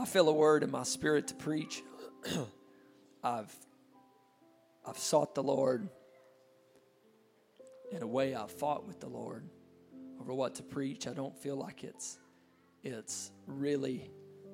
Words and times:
I 0.00 0.06
feel 0.06 0.30
a 0.30 0.32
word 0.32 0.62
in 0.62 0.70
my 0.70 0.82
spirit 0.82 1.28
to 1.28 1.34
preach. 1.34 1.82
I've 3.22 3.54
I've 4.86 4.96
sought 4.96 5.34
the 5.34 5.42
Lord. 5.42 5.90
In 7.92 8.02
a 8.02 8.06
way, 8.06 8.34
I've 8.34 8.50
fought 8.50 8.86
with 8.86 8.98
the 9.00 9.08
Lord 9.08 9.44
over 10.18 10.32
what 10.32 10.54
to 10.54 10.62
preach. 10.62 11.06
I 11.06 11.12
don't 11.12 11.36
feel 11.36 11.56
like 11.56 11.84
it's 11.84 12.18
it's 12.82 13.30
really 13.46 14.10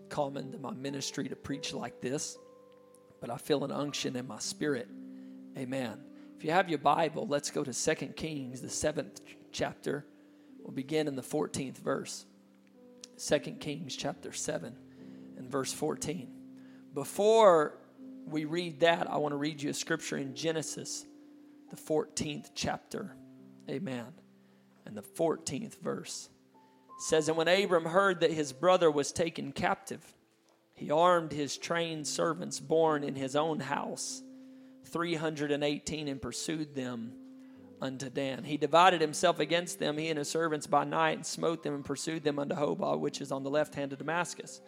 common 0.09 0.51
to 0.51 0.59
my 0.59 0.73
ministry 0.73 1.29
to 1.29 1.37
preach 1.37 1.73
like 1.73 2.01
this, 2.01 2.39
but 3.21 3.31
I 3.31 3.37
feel 3.37 3.63
an 3.63 3.71
unction 3.71 4.17
in 4.17 4.27
my 4.27 4.41
spirit. 4.41 4.89
Amen. 5.57 6.01
If 6.37 6.45
you 6.45 6.51
have 6.51 6.69
your 6.69 6.81
Bible, 6.81 7.25
let's 7.29 7.53
go 7.53 7.63
to 7.63 7.73
2 7.73 8.07
Kings, 8.17 8.61
the 8.63 8.69
seventh 8.69 9.21
chapter. 9.53 10.05
We'll 10.59 10.75
begin 10.75 11.07
in 11.07 11.15
the 11.15 11.23
14th 11.23 11.79
verse. 11.79 12.27
2 13.17 13.39
Kings 13.61 13.95
chapter 13.95 14.33
7 14.33 14.77
and 15.37 15.51
verse 15.51 15.73
14. 15.73 16.29
Before 16.95 17.79
we 18.27 18.45
read 18.45 18.81
that, 18.81 19.11
I 19.11 19.19
want 19.19 19.33
to 19.33 19.37
read 19.37 19.63
you 19.63 19.71
a 19.71 19.75
scripture 19.75 20.17
in 20.17 20.35
Genesis, 20.35 21.05
the 21.71 21.77
14th 21.77 22.51
chapter. 22.55 23.15
Amen. 23.69 24.07
And 24.85 24.97
the 24.97 25.03
14th 25.03 25.81
verse 25.81 26.29
it 26.97 27.03
says, 27.03 27.29
And 27.29 27.37
when 27.37 27.49
Abram 27.49 27.85
heard 27.85 28.21
that 28.21 28.31
his 28.31 28.53
brother 28.53 28.91
was 28.91 29.13
taken 29.13 29.53
captive, 29.53 30.03
he 30.75 30.91
armed 30.91 31.33
his 31.33 31.57
trained 31.57 32.07
servants 32.07 32.61
born 32.61 33.05
in 33.05 33.15
his 33.15 33.37
own 33.37 33.61
house, 33.61 34.23
318, 34.87 36.09
and 36.09 36.23
pursued 36.23 36.75
them 36.75 37.13
unto 37.81 38.09
Dan. 38.09 38.45
He 38.45 38.57
divided 38.57 39.01
himself 39.01 39.41
against 39.41 39.79
them, 39.79 39.99
he 39.99 40.09
and 40.09 40.19
his 40.19 40.29
servants 40.29 40.67
by 40.67 40.85
night, 40.85 41.17
and 41.17 41.27
smote 41.27 41.63
them 41.63 41.75
and 41.75 41.85
pursued 41.85 42.25
them 42.25 42.39
unto 42.39 42.55
Hobah, 42.55 42.99
which 42.99 43.21
is 43.21 43.33
on 43.33 43.43
the 43.43 43.51
left 43.51 43.75
hand 43.75 43.93
of 43.93 43.99
Damascus. 43.99 44.61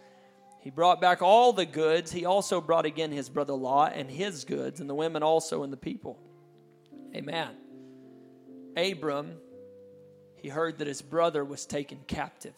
He 0.60 0.70
brought 0.70 1.00
back 1.00 1.22
all 1.22 1.52
the 1.52 1.66
goods. 1.66 2.12
He 2.12 2.24
also 2.24 2.60
brought 2.60 2.84
again 2.84 3.12
his 3.12 3.28
brother 3.28 3.54
Lot 3.54 3.92
and 3.94 4.10
his 4.10 4.44
goods, 4.44 4.80
and 4.80 4.90
the 4.90 4.94
women 4.94 5.22
also 5.22 5.62
and 5.62 5.72
the 5.72 5.76
people. 5.76 6.18
Amen. 7.14 7.50
Abram, 8.76 9.36
he 10.36 10.48
heard 10.48 10.78
that 10.78 10.86
his 10.86 11.02
brother 11.02 11.44
was 11.44 11.66
taken 11.66 11.98
captive, 12.06 12.54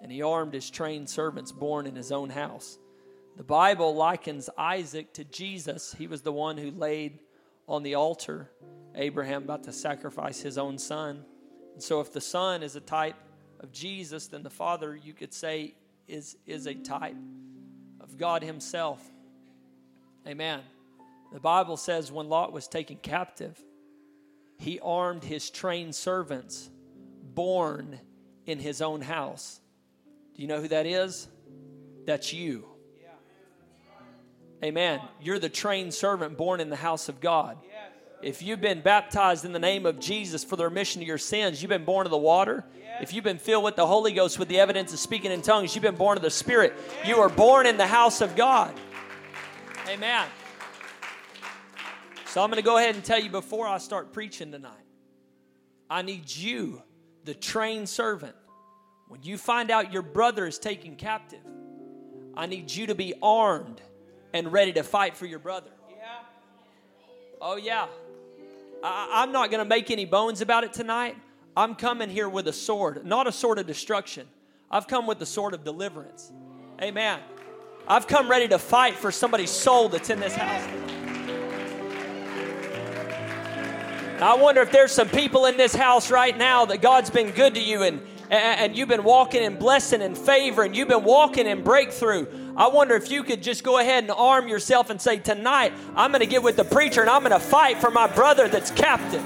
and 0.00 0.10
he 0.10 0.22
armed 0.22 0.54
his 0.54 0.70
trained 0.70 1.08
servants 1.08 1.52
born 1.52 1.86
in 1.86 1.96
his 1.96 2.12
own 2.12 2.30
house. 2.30 2.78
The 3.36 3.44
Bible 3.44 3.94
likens 3.94 4.50
Isaac 4.58 5.12
to 5.14 5.24
Jesus. 5.24 5.94
He 5.96 6.06
was 6.06 6.22
the 6.22 6.32
one 6.32 6.58
who 6.58 6.70
laid 6.70 7.20
on 7.66 7.82
the 7.82 7.94
altar 7.94 8.50
Abraham 8.94 9.44
about 9.44 9.64
to 9.64 9.72
sacrifice 9.72 10.40
his 10.40 10.58
own 10.58 10.76
son. 10.76 11.24
And 11.72 11.82
so, 11.82 12.00
if 12.00 12.12
the 12.12 12.20
son 12.20 12.62
is 12.62 12.76
a 12.76 12.80
type 12.80 13.16
of 13.60 13.72
Jesus, 13.72 14.26
then 14.26 14.42
the 14.42 14.50
father, 14.50 14.94
you 14.94 15.14
could 15.14 15.32
say, 15.32 15.74
is, 16.08 16.36
is 16.46 16.66
a 16.66 16.74
type 16.74 17.16
of 18.00 18.16
God 18.16 18.42
Himself. 18.42 19.02
Amen. 20.26 20.60
The 21.32 21.40
Bible 21.40 21.76
says 21.76 22.12
when 22.12 22.28
Lot 22.28 22.52
was 22.52 22.68
taken 22.68 22.96
captive, 22.96 23.60
he 24.58 24.78
armed 24.80 25.24
his 25.24 25.50
trained 25.50 25.94
servants 25.94 26.70
born 27.22 27.98
in 28.46 28.58
his 28.58 28.82
own 28.82 29.00
house. 29.00 29.60
Do 30.36 30.42
you 30.42 30.48
know 30.48 30.60
who 30.60 30.68
that 30.68 30.86
is? 30.86 31.26
That's 32.06 32.32
you. 32.32 32.66
Amen. 34.62 35.00
You're 35.20 35.40
the 35.40 35.48
trained 35.48 35.92
servant 35.92 36.36
born 36.36 36.60
in 36.60 36.70
the 36.70 36.76
house 36.76 37.08
of 37.08 37.20
God. 37.20 37.58
If 38.22 38.40
you've 38.40 38.60
been 38.60 38.80
baptized 38.80 39.44
in 39.44 39.52
the 39.52 39.58
name 39.58 39.84
of 39.84 39.98
Jesus 39.98 40.44
for 40.44 40.56
the 40.56 40.64
remission 40.64 41.02
of 41.02 41.08
your 41.08 41.18
sins, 41.18 41.60
you've 41.60 41.70
been 41.70 41.84
born 41.84 42.06
of 42.06 42.10
the 42.10 42.18
water. 42.18 42.64
If 43.00 43.12
you've 43.12 43.24
been 43.24 43.38
filled 43.38 43.64
with 43.64 43.74
the 43.74 43.86
Holy 43.86 44.12
Ghost 44.12 44.38
with 44.38 44.48
the 44.48 44.60
evidence 44.60 44.92
of 44.92 45.00
speaking 45.00 45.32
in 45.32 45.42
tongues, 45.42 45.74
you've 45.74 45.82
been 45.82 45.96
born 45.96 46.16
of 46.16 46.22
the 46.22 46.30
Spirit. 46.30 46.74
You 47.04 47.16
are 47.16 47.28
born 47.28 47.66
in 47.66 47.76
the 47.76 47.86
house 47.86 48.20
of 48.20 48.36
God. 48.36 48.78
Amen. 49.88 50.26
So 52.26 52.42
I'm 52.42 52.48
going 52.48 52.62
to 52.62 52.64
go 52.64 52.78
ahead 52.78 52.94
and 52.94 53.04
tell 53.04 53.20
you 53.20 53.28
before 53.28 53.66
I 53.66 53.78
start 53.78 54.12
preaching 54.12 54.52
tonight. 54.52 54.72
I 55.90 56.02
need 56.02 56.34
you, 56.34 56.82
the 57.24 57.34
trained 57.34 57.88
servant, 57.88 58.36
when 59.08 59.22
you 59.22 59.36
find 59.36 59.70
out 59.70 59.92
your 59.92 60.02
brother 60.02 60.46
is 60.46 60.58
taken 60.58 60.96
captive, 60.96 61.44
I 62.34 62.46
need 62.46 62.70
you 62.70 62.86
to 62.86 62.94
be 62.94 63.14
armed 63.20 63.82
and 64.32 64.50
ready 64.52 64.72
to 64.74 64.82
fight 64.82 65.16
for 65.16 65.26
your 65.26 65.40
brother. 65.40 65.70
Oh, 67.44 67.56
yeah. 67.56 67.88
I, 68.82 69.22
am 69.22 69.32
not 69.32 69.50
going 69.50 69.62
to 69.62 69.68
make 69.68 69.90
any 69.90 70.04
bones 70.04 70.40
about 70.40 70.64
it 70.64 70.72
tonight. 70.72 71.16
I'm 71.56 71.74
coming 71.74 72.08
here 72.08 72.28
with 72.28 72.48
a 72.48 72.52
sword, 72.52 73.04
not 73.04 73.26
a 73.26 73.32
sword 73.32 73.58
of 73.58 73.66
destruction. 73.66 74.26
I've 74.70 74.88
come 74.88 75.06
with 75.06 75.18
the 75.18 75.26
sword 75.26 75.54
of 75.54 75.64
deliverance. 75.64 76.32
Amen. 76.80 77.20
I've 77.86 78.06
come 78.06 78.30
ready 78.30 78.48
to 78.48 78.58
fight 78.58 78.94
for 78.94 79.12
somebody's 79.12 79.50
soul 79.50 79.88
that's 79.88 80.08
in 80.08 80.18
this 80.18 80.34
house. 80.34 80.68
I 84.20 84.34
wonder 84.36 84.62
if 84.62 84.70
there's 84.70 84.92
some 84.92 85.08
people 85.08 85.46
in 85.46 85.56
this 85.56 85.74
house 85.74 86.10
right 86.10 86.36
now 86.36 86.64
that 86.66 86.80
God's 86.80 87.10
been 87.10 87.32
good 87.32 87.54
to 87.54 87.60
you 87.60 87.82
and, 87.82 88.00
and 88.30 88.76
you've 88.76 88.88
been 88.88 89.02
walking 89.02 89.42
in 89.42 89.56
blessing 89.56 90.00
and 90.00 90.16
favor 90.16 90.62
and 90.62 90.76
you've 90.76 90.88
been 90.88 91.04
walking 91.04 91.46
in 91.46 91.64
breakthrough. 91.64 92.26
I 92.56 92.68
wonder 92.68 92.94
if 92.94 93.10
you 93.10 93.22
could 93.22 93.42
just 93.42 93.64
go 93.64 93.78
ahead 93.78 94.04
and 94.04 94.12
arm 94.12 94.48
yourself 94.48 94.90
and 94.90 95.00
say, 95.00 95.18
Tonight, 95.18 95.72
I'm 95.96 96.10
going 96.10 96.20
to 96.20 96.26
get 96.26 96.42
with 96.42 96.56
the 96.56 96.64
preacher 96.64 97.00
and 97.00 97.08
I'm 97.08 97.22
going 97.22 97.32
to 97.32 97.40
fight 97.40 97.78
for 97.78 97.90
my 97.90 98.06
brother 98.06 98.48
that's 98.48 98.70
captive. 98.70 99.22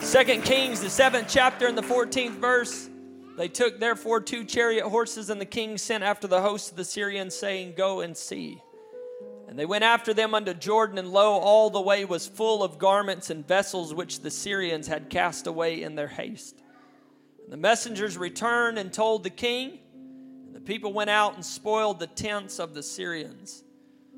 Second 0.00 0.44
Kings, 0.44 0.80
the 0.80 0.90
seventh 0.90 1.28
chapter 1.28 1.66
and 1.66 1.76
the 1.76 1.82
14th 1.82 2.32
verse. 2.32 2.88
They 3.36 3.48
took 3.48 3.80
therefore 3.80 4.20
two 4.20 4.44
chariot 4.44 4.86
horses, 4.86 5.30
and 5.30 5.40
the 5.40 5.46
king 5.46 5.78
sent 5.78 6.04
after 6.04 6.26
the 6.26 6.42
host 6.42 6.72
of 6.72 6.76
the 6.76 6.84
Syrians, 6.84 7.34
saying, 7.34 7.74
Go 7.76 8.00
and 8.00 8.14
see. 8.14 8.60
And 9.48 9.58
they 9.58 9.64
went 9.64 9.84
after 9.84 10.12
them 10.12 10.34
unto 10.34 10.54
Jordan, 10.54 10.98
and 10.98 11.08
lo, 11.08 11.32
all 11.32 11.70
the 11.70 11.80
way 11.80 12.04
was 12.04 12.26
full 12.26 12.62
of 12.62 12.78
garments 12.78 13.30
and 13.30 13.46
vessels 13.46 13.94
which 13.94 14.20
the 14.20 14.30
Syrians 14.30 14.86
had 14.86 15.08
cast 15.08 15.46
away 15.46 15.82
in 15.82 15.94
their 15.94 16.08
haste. 16.08 16.60
And 17.44 17.52
the 17.52 17.56
messengers 17.56 18.18
returned 18.18 18.78
and 18.78 18.92
told 18.92 19.24
the 19.24 19.30
king, 19.30 19.78
and 20.52 20.60
the 20.60 20.66
people 20.66 20.92
went 20.92 21.08
out 21.08 21.34
and 21.34 21.42
spoiled 21.42 21.98
the 21.98 22.06
tents 22.06 22.58
of 22.58 22.74
the 22.74 22.82
Syrians. 22.82 23.64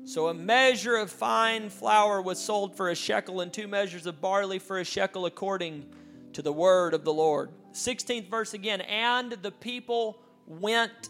So 0.03 0.27
a 0.27 0.33
measure 0.33 0.97
of 0.97 1.09
fine 1.09 1.69
flour 1.69 2.21
was 2.21 2.39
sold 2.39 2.75
for 2.75 2.89
a 2.89 2.95
shekel, 2.95 3.39
and 3.39 3.53
two 3.53 3.69
measures 3.69 4.05
of 4.05 4.19
barley 4.19 4.59
for 4.59 4.79
a 4.79 4.83
shekel, 4.83 5.25
according 5.25 5.85
to 6.33 6.41
the 6.41 6.51
word 6.51 6.93
of 6.93 7.05
the 7.05 7.13
Lord. 7.13 7.51
16th 7.71 8.29
verse 8.29 8.53
again. 8.53 8.81
And 8.81 9.31
the 9.31 9.51
people 9.51 10.19
went 10.45 11.09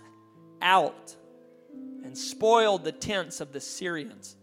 out 0.61 1.15
and 2.03 2.15
spoiled 2.15 2.83
the 2.83 2.91
tents 2.91 3.41
of 3.41 3.51
the 3.51 3.59
Syrians. 3.59 4.35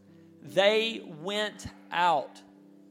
They 0.42 1.00
went 1.22 1.68
out. 1.92 2.42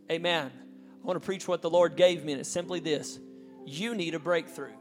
Amen. 0.09 0.50
I 0.50 1.06
want 1.06 1.22
to 1.22 1.25
preach 1.25 1.46
what 1.46 1.62
the 1.62 1.69
Lord 1.69 1.97
gave 1.97 2.23
me, 2.23 2.31
and 2.31 2.40
it's 2.40 2.50
simply 2.50 2.79
this 2.79 3.19
you 3.66 3.96
need 3.96 4.16
a 4.16 4.19
breakthrough. 4.19 4.72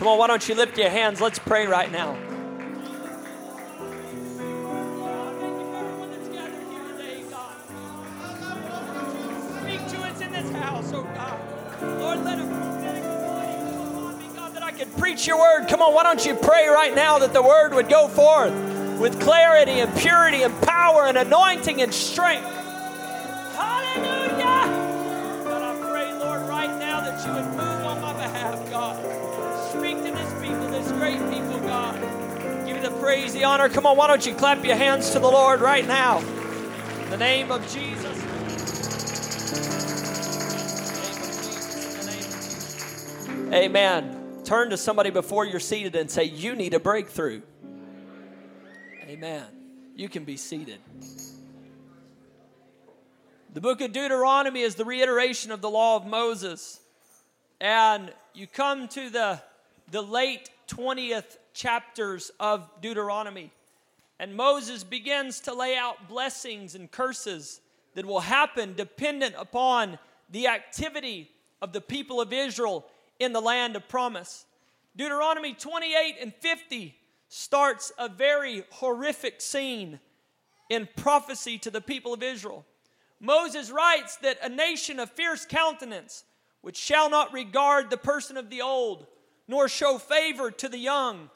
Come 0.00 0.08
on, 0.08 0.16
why 0.16 0.28
don't 0.28 0.48
you 0.48 0.54
lift 0.54 0.78
your 0.78 0.88
hands? 0.88 1.20
Let's 1.20 1.38
pray 1.38 1.66
right 1.66 1.92
now. 1.92 2.14
Speak 9.60 9.86
to 9.88 10.00
us 10.00 10.20
in 10.22 10.32
this 10.32 10.50
house, 10.52 10.90
oh 10.94 11.02
God. 11.02 11.38
Lord, 12.00 12.24
let 12.24 12.38
a 12.38 12.44
prophetic 12.46 13.02
God, 14.34 14.54
that 14.54 14.62
I 14.62 14.72
can 14.72 14.90
preach 14.92 15.26
your 15.26 15.38
word. 15.38 15.68
Come 15.68 15.82
on, 15.82 15.92
why 15.92 16.02
don't 16.02 16.24
you 16.24 16.34
pray 16.34 16.68
right 16.68 16.94
now 16.94 17.18
that 17.18 17.34
the 17.34 17.42
word 17.42 17.74
would 17.74 17.90
go 17.90 18.08
forth 18.08 18.54
with 18.98 19.20
clarity 19.20 19.80
and 19.80 19.94
purity 19.98 20.44
and 20.44 20.62
power 20.62 21.08
and 21.08 21.18
anointing 21.18 21.82
and 21.82 21.92
strength. 21.92 22.59
Praise, 33.10 33.32
the 33.32 33.42
honor. 33.42 33.68
Come 33.68 33.86
on, 33.86 33.96
why 33.96 34.06
don't 34.06 34.24
you 34.24 34.34
clap 34.36 34.64
your 34.64 34.76
hands 34.76 35.10
to 35.10 35.18
the 35.18 35.28
Lord 35.28 35.60
right 35.60 35.84
now? 35.84 36.18
In 36.18 37.10
the 37.10 37.16
name 37.16 37.50
of 37.50 37.60
Jesus. 37.72 38.16
Amen 43.52 44.20
turn 44.44 44.70
to 44.70 44.76
somebody 44.76 45.10
before 45.10 45.44
you're 45.44 45.60
seated 45.60 45.94
and 45.94 46.10
say, 46.10 46.24
You 46.24 46.56
need 46.56 46.74
a 46.74 46.80
breakthrough. 46.80 47.42
Amen. 49.06 49.44
You 49.94 50.08
can 50.08 50.24
be 50.24 50.36
seated. 50.36 50.80
The 53.52 53.60
book 53.60 53.80
of 53.80 53.92
Deuteronomy 53.92 54.62
is 54.62 54.74
the 54.74 54.84
reiteration 54.84 55.52
of 55.52 55.60
the 55.60 55.70
law 55.70 55.94
of 55.94 56.04
Moses. 56.04 56.80
And 57.60 58.12
you 58.34 58.48
come 58.48 58.88
to 58.88 59.08
the, 59.08 59.40
the 59.92 60.02
late 60.02 60.50
20th 60.66 61.36
chapters 61.60 62.30
of 62.40 62.66
Deuteronomy. 62.80 63.50
And 64.18 64.34
Moses 64.34 64.82
begins 64.82 65.40
to 65.40 65.54
lay 65.54 65.76
out 65.76 66.08
blessings 66.08 66.74
and 66.74 66.90
curses 66.90 67.60
that 67.94 68.06
will 68.06 68.20
happen 68.20 68.74
dependent 68.74 69.34
upon 69.36 69.98
the 70.30 70.46
activity 70.46 71.30
of 71.60 71.72
the 71.74 71.80
people 71.82 72.20
of 72.20 72.32
Israel 72.32 72.86
in 73.18 73.34
the 73.34 73.42
land 73.42 73.76
of 73.76 73.88
promise. 73.88 74.46
Deuteronomy 74.96 75.52
28 75.52 76.16
and 76.22 76.34
50 76.34 76.94
starts 77.28 77.92
a 77.98 78.08
very 78.08 78.64
horrific 78.70 79.42
scene 79.42 80.00
in 80.70 80.88
prophecy 80.96 81.58
to 81.58 81.70
the 81.70 81.80
people 81.82 82.14
of 82.14 82.22
Israel. 82.22 82.64
Moses 83.20 83.70
writes 83.70 84.16
that 84.16 84.38
a 84.42 84.48
nation 84.48 84.98
of 84.98 85.10
fierce 85.10 85.44
countenance, 85.44 86.24
which 86.62 86.78
shall 86.78 87.10
not 87.10 87.34
regard 87.34 87.90
the 87.90 87.98
person 87.98 88.38
of 88.38 88.48
the 88.48 88.62
old, 88.62 89.06
nor 89.46 89.68
show 89.68 89.98
favor 89.98 90.50
to 90.50 90.68
the 90.68 90.78
young, 90.78 91.28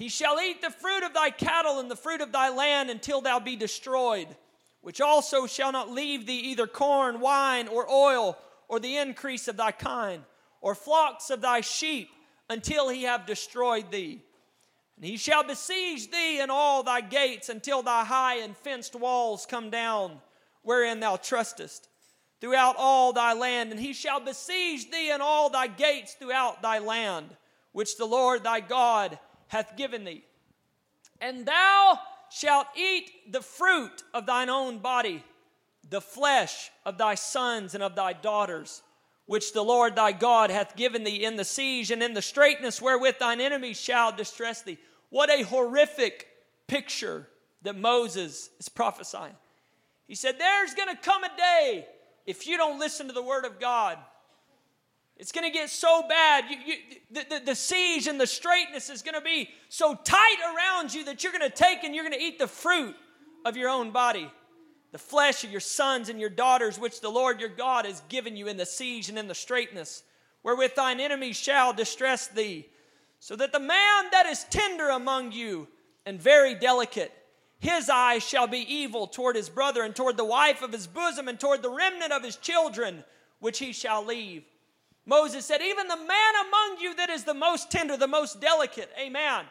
he 0.00 0.08
shall 0.08 0.40
eat 0.40 0.62
the 0.62 0.70
fruit 0.70 1.04
of 1.04 1.12
thy 1.12 1.28
cattle 1.28 1.78
and 1.78 1.90
the 1.90 1.94
fruit 1.94 2.22
of 2.22 2.32
thy 2.32 2.48
land 2.48 2.88
until 2.88 3.20
thou 3.20 3.38
be 3.38 3.54
destroyed, 3.54 4.28
which 4.80 4.98
also 4.98 5.46
shall 5.46 5.72
not 5.72 5.90
leave 5.90 6.24
thee 6.24 6.38
either 6.38 6.66
corn, 6.66 7.20
wine, 7.20 7.68
or 7.68 7.86
oil, 7.90 8.38
or 8.66 8.80
the 8.80 8.96
increase 8.96 9.46
of 9.46 9.58
thy 9.58 9.72
kind, 9.72 10.22
or 10.62 10.74
flocks 10.74 11.28
of 11.28 11.42
thy 11.42 11.60
sheep, 11.60 12.08
until 12.48 12.88
he 12.88 13.02
have 13.02 13.26
destroyed 13.26 13.90
thee. 13.90 14.22
And 14.96 15.04
he 15.04 15.18
shall 15.18 15.44
besiege 15.44 16.10
thee 16.10 16.40
in 16.40 16.48
all 16.48 16.82
thy 16.82 17.02
gates 17.02 17.50
until 17.50 17.82
thy 17.82 18.02
high 18.06 18.36
and 18.36 18.56
fenced 18.56 18.96
walls 18.96 19.44
come 19.44 19.68
down 19.68 20.22
wherein 20.62 21.00
thou 21.00 21.16
trustest, 21.16 21.88
throughout 22.40 22.76
all 22.78 23.12
thy 23.12 23.34
land. 23.34 23.70
And 23.70 23.78
he 23.78 23.92
shall 23.92 24.20
besiege 24.20 24.90
thee 24.90 25.10
in 25.10 25.20
all 25.20 25.50
thy 25.50 25.66
gates 25.66 26.14
throughout 26.14 26.62
thy 26.62 26.78
land, 26.78 27.36
which 27.72 27.98
the 27.98 28.06
Lord 28.06 28.44
thy 28.44 28.60
God 28.60 29.18
hath 29.50 29.76
given 29.76 30.04
thee. 30.04 30.22
And 31.20 31.44
thou 31.44 31.98
shalt 32.30 32.68
eat 32.76 33.10
the 33.32 33.42
fruit 33.42 34.04
of 34.14 34.24
thine 34.24 34.48
own 34.48 34.78
body, 34.78 35.24
the 35.88 36.00
flesh 36.00 36.70
of 36.86 36.96
thy 36.96 37.16
sons 37.16 37.74
and 37.74 37.82
of 37.82 37.96
thy 37.96 38.12
daughters, 38.12 38.82
which 39.26 39.52
the 39.52 39.62
Lord 39.62 39.96
thy 39.96 40.12
God 40.12 40.50
hath 40.50 40.76
given 40.76 41.02
thee 41.02 41.24
in 41.24 41.36
the 41.36 41.44
siege 41.44 41.90
and 41.90 42.00
in 42.02 42.14
the 42.14 42.22
straitness 42.22 42.80
wherewith 42.80 43.18
thine 43.18 43.40
enemies 43.40 43.80
shall 43.80 44.12
distress 44.12 44.62
thee. 44.62 44.78
What 45.08 45.30
a 45.30 45.42
horrific 45.42 46.28
picture 46.68 47.28
that 47.62 47.76
Moses 47.76 48.50
is 48.60 48.68
prophesying. 48.68 49.34
He 50.06 50.14
said, 50.14 50.38
There's 50.38 50.74
going 50.74 50.94
to 50.94 51.02
come 51.02 51.24
a 51.24 51.36
day 51.36 51.86
if 52.24 52.46
you 52.46 52.56
don't 52.56 52.78
listen 52.78 53.08
to 53.08 53.12
the 53.12 53.22
word 53.22 53.44
of 53.44 53.58
God. 53.58 53.98
It's 55.20 55.32
going 55.32 55.44
to 55.44 55.52
get 55.52 55.68
so 55.68 56.02
bad. 56.08 56.44
You, 56.48 56.56
you, 56.64 56.74
the, 57.10 57.26
the, 57.28 57.42
the 57.44 57.54
siege 57.54 58.06
and 58.06 58.18
the 58.18 58.26
straitness 58.26 58.88
is 58.88 59.02
going 59.02 59.14
to 59.14 59.20
be 59.20 59.50
so 59.68 59.94
tight 59.94 60.38
around 60.56 60.94
you 60.94 61.04
that 61.04 61.22
you're 61.22 61.32
going 61.32 61.48
to 61.48 61.54
take 61.54 61.84
and 61.84 61.94
you're 61.94 62.04
going 62.04 62.18
to 62.18 62.24
eat 62.24 62.38
the 62.38 62.48
fruit 62.48 62.96
of 63.44 63.54
your 63.54 63.68
own 63.68 63.90
body, 63.90 64.32
the 64.92 64.98
flesh 64.98 65.44
of 65.44 65.50
your 65.50 65.60
sons 65.60 66.08
and 66.08 66.18
your 66.18 66.30
daughters, 66.30 66.78
which 66.78 67.02
the 67.02 67.10
Lord 67.10 67.38
your 67.38 67.50
God 67.50 67.84
has 67.84 68.02
given 68.08 68.34
you 68.34 68.48
in 68.48 68.56
the 68.56 68.64
siege 68.64 69.10
and 69.10 69.18
in 69.18 69.28
the 69.28 69.34
straitness, 69.34 70.04
wherewith 70.42 70.74
thine 70.74 71.00
enemies 71.00 71.36
shall 71.36 71.74
distress 71.74 72.26
thee, 72.26 72.66
so 73.18 73.36
that 73.36 73.52
the 73.52 73.60
man 73.60 74.04
that 74.12 74.24
is 74.24 74.44
tender 74.44 74.88
among 74.88 75.32
you 75.32 75.68
and 76.06 76.18
very 76.18 76.54
delicate 76.54 77.12
his 77.58 77.90
eyes 77.90 78.26
shall 78.26 78.46
be 78.46 78.64
evil 78.74 79.06
toward 79.06 79.36
his 79.36 79.50
brother 79.50 79.82
and 79.82 79.94
toward 79.94 80.16
the 80.16 80.24
wife 80.24 80.62
of 80.62 80.72
his 80.72 80.86
bosom 80.86 81.28
and 81.28 81.38
toward 81.38 81.60
the 81.60 81.68
remnant 81.68 82.10
of 82.10 82.24
his 82.24 82.36
children, 82.36 83.04
which 83.38 83.58
he 83.58 83.74
shall 83.74 84.02
leave. 84.02 84.44
Moses 85.06 85.44
said, 85.44 85.60
Even 85.62 85.88
the 85.88 85.96
man 85.96 86.34
among 86.46 86.80
you 86.80 86.94
that 86.96 87.10
is 87.10 87.24
the 87.24 87.34
most 87.34 87.70
tender, 87.70 87.96
the 87.96 88.06
most 88.06 88.40
delicate, 88.40 88.90
amen, 88.98 89.44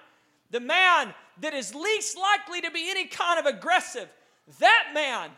the 0.52 0.60
man 0.60 1.14
that 1.42 1.54
is 1.54 1.76
least 1.76 2.18
likely 2.18 2.62
to 2.62 2.72
be 2.72 2.90
any 2.90 3.06
kind 3.06 3.40
of 3.40 3.46
aggressive, 3.46 4.10
that 4.60 4.92
man 4.94 5.30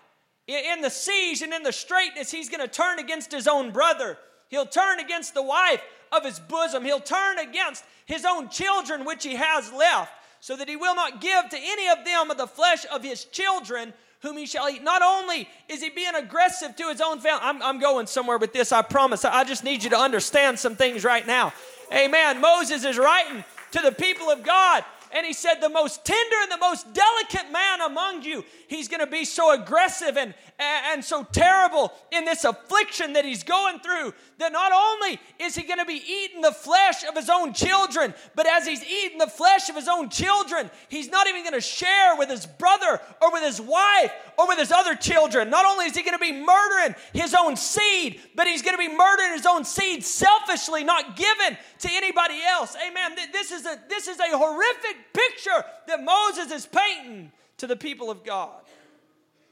in 0.47 0.81
the 0.81 0.89
siege 0.89 1.41
and 1.41 1.53
in 1.53 1.63
the 1.63 1.71
straitness, 1.71 2.31
he's 2.31 2.49
going 2.49 2.61
to 2.61 2.67
turn 2.67 2.99
against 2.99 3.31
his 3.31 3.47
own 3.47 3.71
brother. 3.71 4.17
He'll 4.49 4.65
turn 4.65 4.99
against 4.99 5.33
the 5.33 5.43
wife 5.43 5.81
of 6.11 6.25
his 6.25 6.39
bosom. 6.39 6.83
He'll 6.83 6.99
turn 6.99 7.39
against 7.39 7.83
his 8.05 8.25
own 8.25 8.49
children, 8.49 9.05
which 9.05 9.23
he 9.23 9.35
has 9.35 9.71
left 9.71 10.11
so 10.39 10.55
that 10.55 10.67
he 10.67 10.75
will 10.75 10.95
not 10.95 11.21
give 11.21 11.49
to 11.49 11.57
any 11.57 11.87
of 11.87 12.03
them 12.03 12.31
of 12.31 12.37
the 12.37 12.47
flesh 12.47 12.85
of 12.91 13.03
his 13.03 13.25
children 13.25 13.93
whom 14.21 14.37
he 14.37 14.45
shall 14.45 14.69
eat. 14.69 14.83
Not 14.83 15.01
only 15.01 15.47
is 15.67 15.81
he 15.81 15.89
being 15.89 16.15
aggressive 16.15 16.75
to 16.75 16.89
his 16.89 17.01
own 17.01 17.19
family, 17.19 17.41
I'm, 17.43 17.61
I'm 17.61 17.79
going 17.79 18.07
somewhere 18.07 18.37
with 18.37 18.53
this, 18.53 18.71
I 18.71 18.81
promise. 18.81 19.25
I 19.25 19.43
just 19.43 19.63
need 19.63 19.83
you 19.83 19.89
to 19.91 19.97
understand 19.97 20.59
some 20.59 20.75
things 20.75 21.03
right 21.03 21.25
now. 21.25 21.53
Amen. 21.93 22.39
Moses 22.39 22.85
is 22.85 22.97
writing 22.97 23.43
to 23.71 23.79
the 23.81 23.91
people 23.91 24.29
of 24.29 24.43
God 24.43 24.83
and 25.13 25.25
he 25.25 25.33
said, 25.33 25.55
The 25.55 25.69
most 25.69 26.05
tender 26.05 26.35
and 26.43 26.51
the 26.51 26.57
most 26.57 26.93
delicate 26.93 27.51
man 27.51 27.81
among 27.81 28.23
you, 28.23 28.43
he's 28.67 28.87
going 28.87 28.99
to 28.99 29.11
be 29.11 29.25
so 29.25 29.53
aggressive 29.53 30.17
and, 30.17 30.33
and 30.59 31.03
so 31.03 31.23
terrible 31.31 31.91
in 32.11 32.25
this 32.25 32.43
affliction 32.43 33.13
that 33.13 33.25
he's 33.25 33.43
going 33.43 33.79
through 33.79 34.13
that 34.39 34.51
not 34.51 34.71
only 34.71 35.19
is 35.39 35.55
he 35.55 35.63
going 35.63 35.79
to 35.79 35.85
be 35.85 36.01
eating 36.07 36.41
the 36.41 36.51
flesh 36.51 37.03
of 37.03 37.15
his 37.15 37.29
own 37.29 37.53
children, 37.53 38.13
but 38.35 38.47
as 38.47 38.65
he's 38.65 38.83
eating 38.83 39.17
the 39.17 39.27
flesh 39.27 39.69
of 39.69 39.75
his 39.75 39.87
own 39.87 40.09
children, 40.09 40.69
he's 40.89 41.09
not 41.09 41.27
even 41.27 41.43
going 41.43 41.53
to 41.53 41.61
share 41.61 42.15
with 42.17 42.29
his 42.29 42.45
brother 42.45 42.99
or 43.21 43.31
with 43.31 43.43
his 43.43 43.61
wife 43.61 44.11
or 44.37 44.47
with 44.47 44.57
his 44.57 44.71
other 44.71 44.95
children. 44.95 45.49
Not 45.49 45.65
only 45.65 45.85
is 45.85 45.95
he 45.95 46.03
going 46.03 46.17
to 46.17 46.19
be 46.19 46.31
murdering 46.31 46.95
his 47.13 47.33
own 47.33 47.55
seed, 47.55 48.19
but 48.35 48.47
he's 48.47 48.61
going 48.61 48.75
to 48.75 48.89
be 48.89 48.95
murdering 48.95 49.33
his 49.33 49.45
own 49.45 49.63
seed 49.63 50.03
selfishly, 50.03 50.83
not 50.83 51.15
given 51.15 51.57
to 51.79 51.89
anybody 51.91 52.41
else. 52.47 52.75
Amen. 52.75 53.15
This 53.31 53.51
is 53.51 53.65
a, 53.65 53.79
this 53.89 54.07
is 54.07 54.19
a 54.19 54.37
horrific 54.37 54.97
picture 55.13 55.65
that 55.87 56.03
Moses 56.03 56.51
is 56.51 56.65
painting 56.65 57.31
to 57.57 57.67
the 57.67 57.75
people 57.75 58.09
of 58.09 58.23
God. 58.23 58.61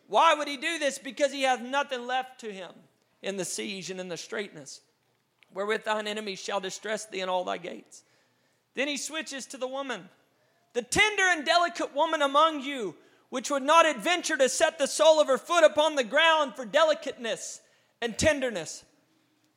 Why 0.08 0.34
would 0.34 0.48
he 0.48 0.58
do 0.58 0.80
this? 0.80 0.98
Because 0.98 1.32
he 1.32 1.44
has 1.44 1.60
nothing 1.60 2.08
left 2.08 2.40
to 2.42 2.52
him 2.52 2.72
in 3.22 3.38
the 3.38 3.46
siege 3.46 3.92
and 3.92 4.00
in 4.00 4.08
the 4.08 4.18
straitness, 4.18 4.82
wherewith 5.54 5.84
thine 5.84 6.08
enemies 6.08 6.40
shall 6.40 6.60
distress 6.60 7.06
thee 7.06 7.22
in 7.22 7.30
all 7.30 7.44
thy 7.44 7.58
gates. 7.58 8.04
Then 8.76 8.88
he 8.88 8.98
switches 8.98 9.46
to 9.48 9.58
the 9.58 9.68
woman, 9.68 10.10
the 10.74 10.82
tender 10.82 11.24
and 11.24 11.46
delicate 11.46 11.94
woman 11.94 12.22
among 12.22 12.62
you, 12.62 12.96
which 13.30 13.52
would 13.52 13.64
not 13.64 13.86
adventure 13.86 14.38
to 14.38 14.50
set 14.50 14.80
the 14.80 14.88
sole 14.88 15.22
of 15.22 15.28
her 15.28 15.38
foot 15.38 15.64
upon 15.64 15.96
the 15.96 16.04
ground 16.04 16.56
for 16.56 16.66
delicateness 16.66 17.62
and 18.02 18.18
tenderness. 18.18 18.84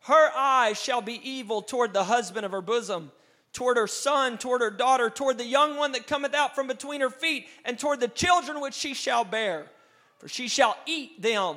Her 0.01 0.31
eyes 0.37 0.83
shall 0.83 1.01
be 1.01 1.27
evil 1.29 1.63
toward 1.63 1.93
the 1.93 2.05
husband 2.05 2.45
of 2.45 2.53
her 2.53 2.61
bosom 2.61 3.13
toward 3.53 3.77
her 3.77 3.87
son, 3.87 4.39
toward 4.39 4.61
her 4.61 4.71
daughter, 4.71 5.11
toward 5.11 5.39
the 5.39 5.45
young 5.45 5.77
one 5.77 5.93
that 5.93 6.07
cometh 6.07 6.35
out 6.35 6.55
from 6.55 6.67
between 6.67 7.01
her 7.01 7.11
feet, 7.11 7.47
and 7.65 7.79
toward 7.79 8.01
the 8.01 8.09
children 8.09 8.61
which 8.61 8.75
she 8.75 8.95
shall 8.95 9.25
bear. 9.25 9.67
For 10.19 10.29
she 10.29 10.49
shall 10.49 10.77
eat 10.87 11.21
them 11.21 11.57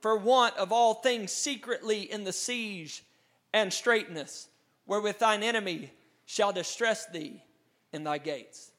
for 0.00 0.16
want 0.16 0.56
of 0.56 0.72
all 0.72 0.94
things 0.94 1.32
secretly 1.32 2.10
in 2.10 2.24
the 2.24 2.32
siege 2.32 3.04
and 3.52 3.72
straitness, 3.72 4.48
wherewith 4.86 5.18
thine 5.18 5.42
enemy 5.42 5.92
shall 6.26 6.52
distress 6.52 7.06
thee 7.06 7.42
in 7.92 8.04
thy 8.04 8.18
gates. 8.18 8.70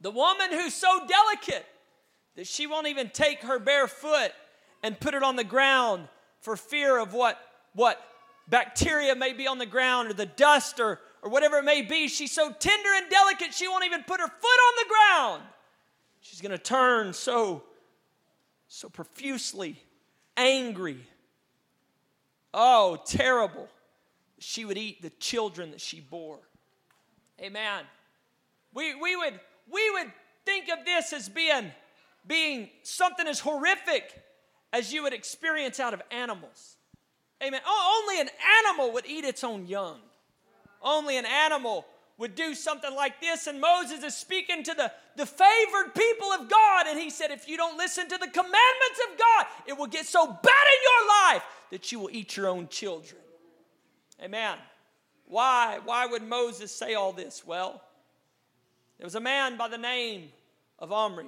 The 0.00 0.10
woman 0.10 0.50
who's 0.50 0.74
so 0.74 1.06
delicate 1.06 1.66
that 2.36 2.46
she 2.46 2.66
won't 2.66 2.86
even 2.86 3.10
take 3.10 3.42
her 3.42 3.58
bare 3.58 3.88
foot 3.88 4.32
and 4.82 4.98
put 4.98 5.14
it 5.14 5.22
on 5.22 5.36
the 5.36 5.44
ground 5.44 6.08
for 6.40 6.56
fear 6.56 6.98
of 6.98 7.14
what, 7.14 7.38
what 7.72 8.00
bacteria 8.46 9.14
may 9.14 9.32
be 9.32 9.46
on 9.46 9.58
the 9.58 9.66
ground 9.66 10.10
or 10.10 10.12
the 10.12 10.26
dust 10.26 10.78
or, 10.78 11.00
or 11.22 11.30
whatever 11.30 11.58
it 11.58 11.64
may 11.64 11.82
be. 11.82 12.08
She's 12.08 12.32
so 12.32 12.52
tender 12.52 12.88
and 12.96 13.08
delicate, 13.10 13.54
she 13.54 13.68
won't 13.68 13.84
even 13.84 14.02
put 14.02 14.20
her 14.20 14.26
foot 14.26 14.32
on 14.32 14.74
the 14.78 14.88
ground. 14.88 15.42
She's 16.20 16.40
going 16.40 16.52
to 16.52 16.58
turn 16.58 17.12
so, 17.12 17.62
so 18.68 18.88
profusely 18.88 19.80
angry. 20.36 20.98
Oh, 22.52 22.98
terrible. 23.04 23.68
She 24.38 24.64
would 24.64 24.76
eat 24.76 25.02
the 25.02 25.10
children 25.10 25.70
that 25.70 25.80
she 25.80 26.00
bore. 26.00 26.40
Amen. 27.40 27.84
We, 28.74 28.94
we, 28.94 29.16
would, 29.16 29.38
we 29.70 29.90
would 29.92 30.12
think 30.44 30.68
of 30.68 30.84
this 30.84 31.12
as 31.12 31.28
being, 31.28 31.70
being 32.26 32.70
something 32.82 33.26
as 33.26 33.40
horrific 33.40 34.22
as 34.72 34.92
you 34.92 35.02
would 35.04 35.12
experience 35.12 35.80
out 35.80 35.94
of 35.94 36.02
animals. 36.10 36.76
Amen. 37.42 37.60
only 37.66 38.20
an 38.20 38.30
animal 38.64 38.92
would 38.92 39.06
eat 39.06 39.24
its 39.24 39.44
own 39.44 39.66
young. 39.66 40.00
Only 40.82 41.16
an 41.16 41.26
animal 41.26 41.86
would 42.18 42.34
do 42.34 42.54
something 42.54 42.94
like 42.94 43.20
this. 43.20 43.46
And 43.46 43.60
Moses 43.60 44.02
is 44.02 44.16
speaking 44.16 44.62
to 44.64 44.74
the, 44.74 44.90
the 45.16 45.26
favored 45.26 45.94
people 45.94 46.28
of 46.32 46.48
God. 46.48 46.86
And 46.86 46.98
he 46.98 47.10
said, 47.10 47.30
If 47.30 47.48
you 47.48 47.56
don't 47.56 47.76
listen 47.76 48.08
to 48.08 48.18
the 48.18 48.28
commandments 48.28 49.00
of 49.10 49.18
God, 49.18 49.46
it 49.66 49.76
will 49.76 49.86
get 49.86 50.06
so 50.06 50.26
bad 50.26 50.34
in 50.34 50.82
your 50.82 51.08
life 51.08 51.42
that 51.70 51.92
you 51.92 52.00
will 52.00 52.10
eat 52.10 52.36
your 52.36 52.48
own 52.48 52.68
children. 52.68 53.20
Amen. 54.22 54.56
Why? 55.26 55.80
Why 55.84 56.06
would 56.06 56.22
Moses 56.22 56.72
say 56.72 56.94
all 56.94 57.12
this? 57.12 57.46
Well, 57.46 57.82
there 58.98 59.06
was 59.06 59.14
a 59.14 59.20
man 59.20 59.56
by 59.56 59.68
the 59.68 59.78
name 59.78 60.30
of 60.78 60.92
Omri. 60.92 61.26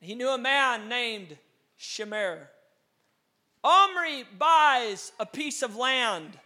He 0.00 0.14
knew 0.14 0.28
a 0.28 0.38
man 0.38 0.88
named 0.88 1.36
Shemer. 1.78 2.38
Omri 3.62 4.24
buys 4.38 5.12
a 5.18 5.26
piece 5.26 5.62
of 5.62 5.76
land 5.76 6.38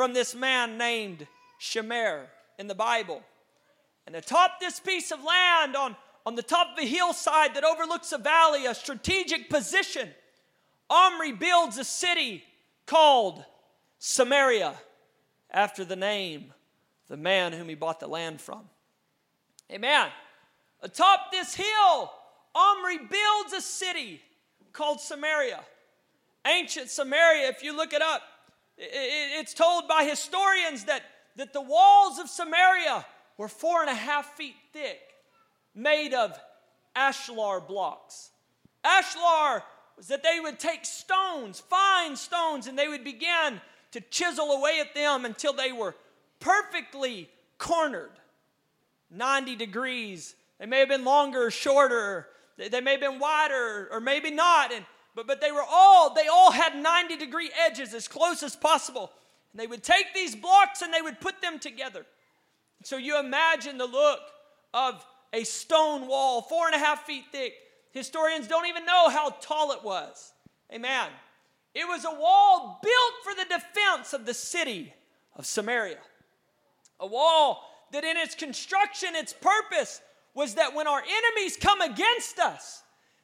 from 0.00 0.14
this 0.14 0.34
man 0.34 0.78
named 0.78 1.26
Shemer 1.60 2.22
in 2.58 2.68
the 2.68 2.74
Bible. 2.74 3.22
And 4.06 4.16
atop 4.16 4.58
this 4.58 4.80
piece 4.80 5.10
of 5.10 5.22
land 5.22 5.76
on, 5.76 5.94
on 6.24 6.36
the 6.36 6.42
top 6.42 6.68
of 6.72 6.82
a 6.82 6.86
hillside 6.86 7.54
that 7.54 7.64
overlooks 7.64 8.10
a 8.12 8.16
valley, 8.16 8.64
a 8.64 8.74
strategic 8.74 9.50
position, 9.50 10.08
Omri 10.88 11.32
builds 11.32 11.76
a 11.76 11.84
city 11.84 12.42
called 12.86 13.44
Samaria 13.98 14.72
after 15.50 15.84
the 15.84 15.96
name 15.96 16.54
the 17.08 17.18
man 17.18 17.52
whom 17.52 17.68
he 17.68 17.74
bought 17.74 18.00
the 18.00 18.08
land 18.08 18.40
from. 18.40 18.70
Amen. 19.70 20.08
Atop 20.80 21.30
this 21.30 21.54
hill, 21.54 22.10
Omri 22.54 22.96
builds 22.96 23.52
a 23.54 23.60
city 23.60 24.22
called 24.72 24.98
Samaria. 24.98 25.60
Ancient 26.46 26.88
Samaria, 26.88 27.50
if 27.50 27.62
you 27.62 27.76
look 27.76 27.92
it 27.92 28.00
up, 28.00 28.22
it's 28.80 29.54
told 29.54 29.86
by 29.88 30.04
historians 30.04 30.84
that, 30.84 31.02
that 31.36 31.52
the 31.52 31.60
walls 31.60 32.18
of 32.18 32.28
Samaria 32.28 33.04
were 33.36 33.48
four 33.48 33.82
and 33.82 33.90
a 33.90 33.94
half 33.94 34.34
feet 34.36 34.54
thick, 34.72 35.00
made 35.74 36.14
of 36.14 36.38
ashlar 36.96 37.66
blocks. 37.66 38.30
Ashlar 38.84 39.62
was 39.96 40.08
that 40.08 40.22
they 40.22 40.40
would 40.40 40.58
take 40.58 40.84
stones, 40.84 41.60
fine 41.60 42.16
stones, 42.16 42.66
and 42.66 42.78
they 42.78 42.88
would 42.88 43.04
begin 43.04 43.60
to 43.92 44.00
chisel 44.00 44.52
away 44.52 44.80
at 44.80 44.94
them 44.94 45.24
until 45.24 45.52
they 45.52 45.72
were 45.72 45.94
perfectly 46.38 47.28
cornered. 47.58 48.12
90 49.10 49.56
degrees. 49.56 50.34
They 50.58 50.66
may 50.66 50.78
have 50.78 50.88
been 50.88 51.04
longer 51.04 51.46
or 51.46 51.50
shorter. 51.50 52.28
They 52.56 52.80
may 52.80 52.92
have 52.92 53.00
been 53.00 53.18
wider 53.18 53.88
or 53.90 54.00
maybe 54.00 54.30
not. 54.30 54.72
And, 54.72 54.84
but, 55.20 55.26
but 55.26 55.40
they 55.40 55.52
were 55.52 55.64
all, 55.68 56.14
they 56.14 56.28
all 56.28 56.50
had 56.50 56.74
90 56.74 57.16
degree 57.16 57.50
edges 57.66 57.92
as 57.92 58.08
close 58.08 58.42
as 58.42 58.56
possible. 58.56 59.10
And 59.52 59.60
they 59.60 59.66
would 59.66 59.82
take 59.82 60.14
these 60.14 60.34
blocks 60.34 60.80
and 60.80 60.94
they 60.94 61.02
would 61.02 61.20
put 61.20 61.42
them 61.42 61.58
together. 61.58 62.06
So 62.84 62.96
you 62.96 63.18
imagine 63.18 63.76
the 63.76 63.86
look 63.86 64.20
of 64.72 65.04
a 65.32 65.44
stone 65.44 66.06
wall, 66.06 66.40
four 66.40 66.66
and 66.66 66.74
a 66.74 66.78
half 66.78 67.04
feet 67.04 67.24
thick. 67.32 67.52
Historians 67.92 68.48
don't 68.48 68.66
even 68.66 68.86
know 68.86 69.10
how 69.10 69.30
tall 69.40 69.72
it 69.72 69.84
was. 69.84 70.32
Amen. 70.72 71.08
It 71.74 71.86
was 71.86 72.04
a 72.04 72.10
wall 72.14 72.80
built 72.82 73.14
for 73.22 73.34
the 73.34 73.48
defense 73.48 74.14
of 74.14 74.24
the 74.24 74.34
city 74.34 74.94
of 75.36 75.44
Samaria. 75.44 75.98
A 76.98 77.06
wall 77.06 77.68
that 77.92 78.04
in 78.04 78.16
its 78.16 78.34
construction, 78.34 79.10
its 79.14 79.34
purpose 79.34 80.00
was 80.34 80.54
that 80.54 80.74
when 80.74 80.86
our 80.86 81.02
enemies 81.02 81.58
come 81.60 81.80
against 81.80 82.38
us, 82.38 82.82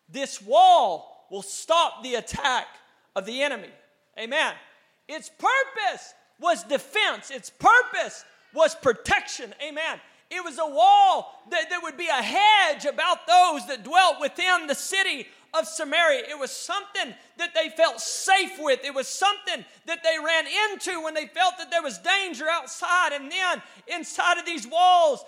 this 0.08 0.42
wall 0.42 1.15
will 1.30 1.42
stop 1.42 2.02
the 2.02 2.14
attack 2.14 2.66
of 3.14 3.26
the 3.26 3.42
enemy. 3.42 3.70
Amen. 4.18 4.54
Its 5.08 5.30
purpose 5.30 6.14
was 6.40 6.64
defense, 6.64 7.30
its 7.30 7.50
purpose 7.50 8.24
was 8.54 8.74
protection. 8.74 9.54
Amen. 9.66 10.00
It 10.30 10.42
was 10.44 10.58
a 10.58 10.66
wall 10.66 11.42
that, 11.50 11.70
that 11.70 11.82
would 11.82 11.96
be 11.96 12.08
a 12.08 12.22
hedge 12.22 12.84
about 12.84 13.26
those 13.26 13.66
that 13.68 13.84
dwelt 13.84 14.20
within 14.20 14.66
the 14.66 14.74
city 14.74 15.26
of 15.54 15.66
Samaria. 15.66 16.24
It 16.28 16.38
was 16.38 16.50
something 16.50 17.14
that 17.38 17.54
they 17.54 17.68
felt 17.68 18.00
safe 18.00 18.52
with. 18.58 18.80
It 18.84 18.94
was 18.94 19.08
something 19.08 19.64
that 19.86 20.02
they 20.02 20.16
ran 20.24 20.46
into 20.46 21.02
when 21.02 21.14
they 21.14 21.26
felt 21.26 21.58
that 21.58 21.70
there 21.70 21.82
was 21.82 21.98
danger 21.98 22.46
outside. 22.48 23.12
And 23.12 23.30
then 23.30 23.62
inside 23.86 24.38
of 24.38 24.46
these 24.46 24.66
walls, 24.66 25.24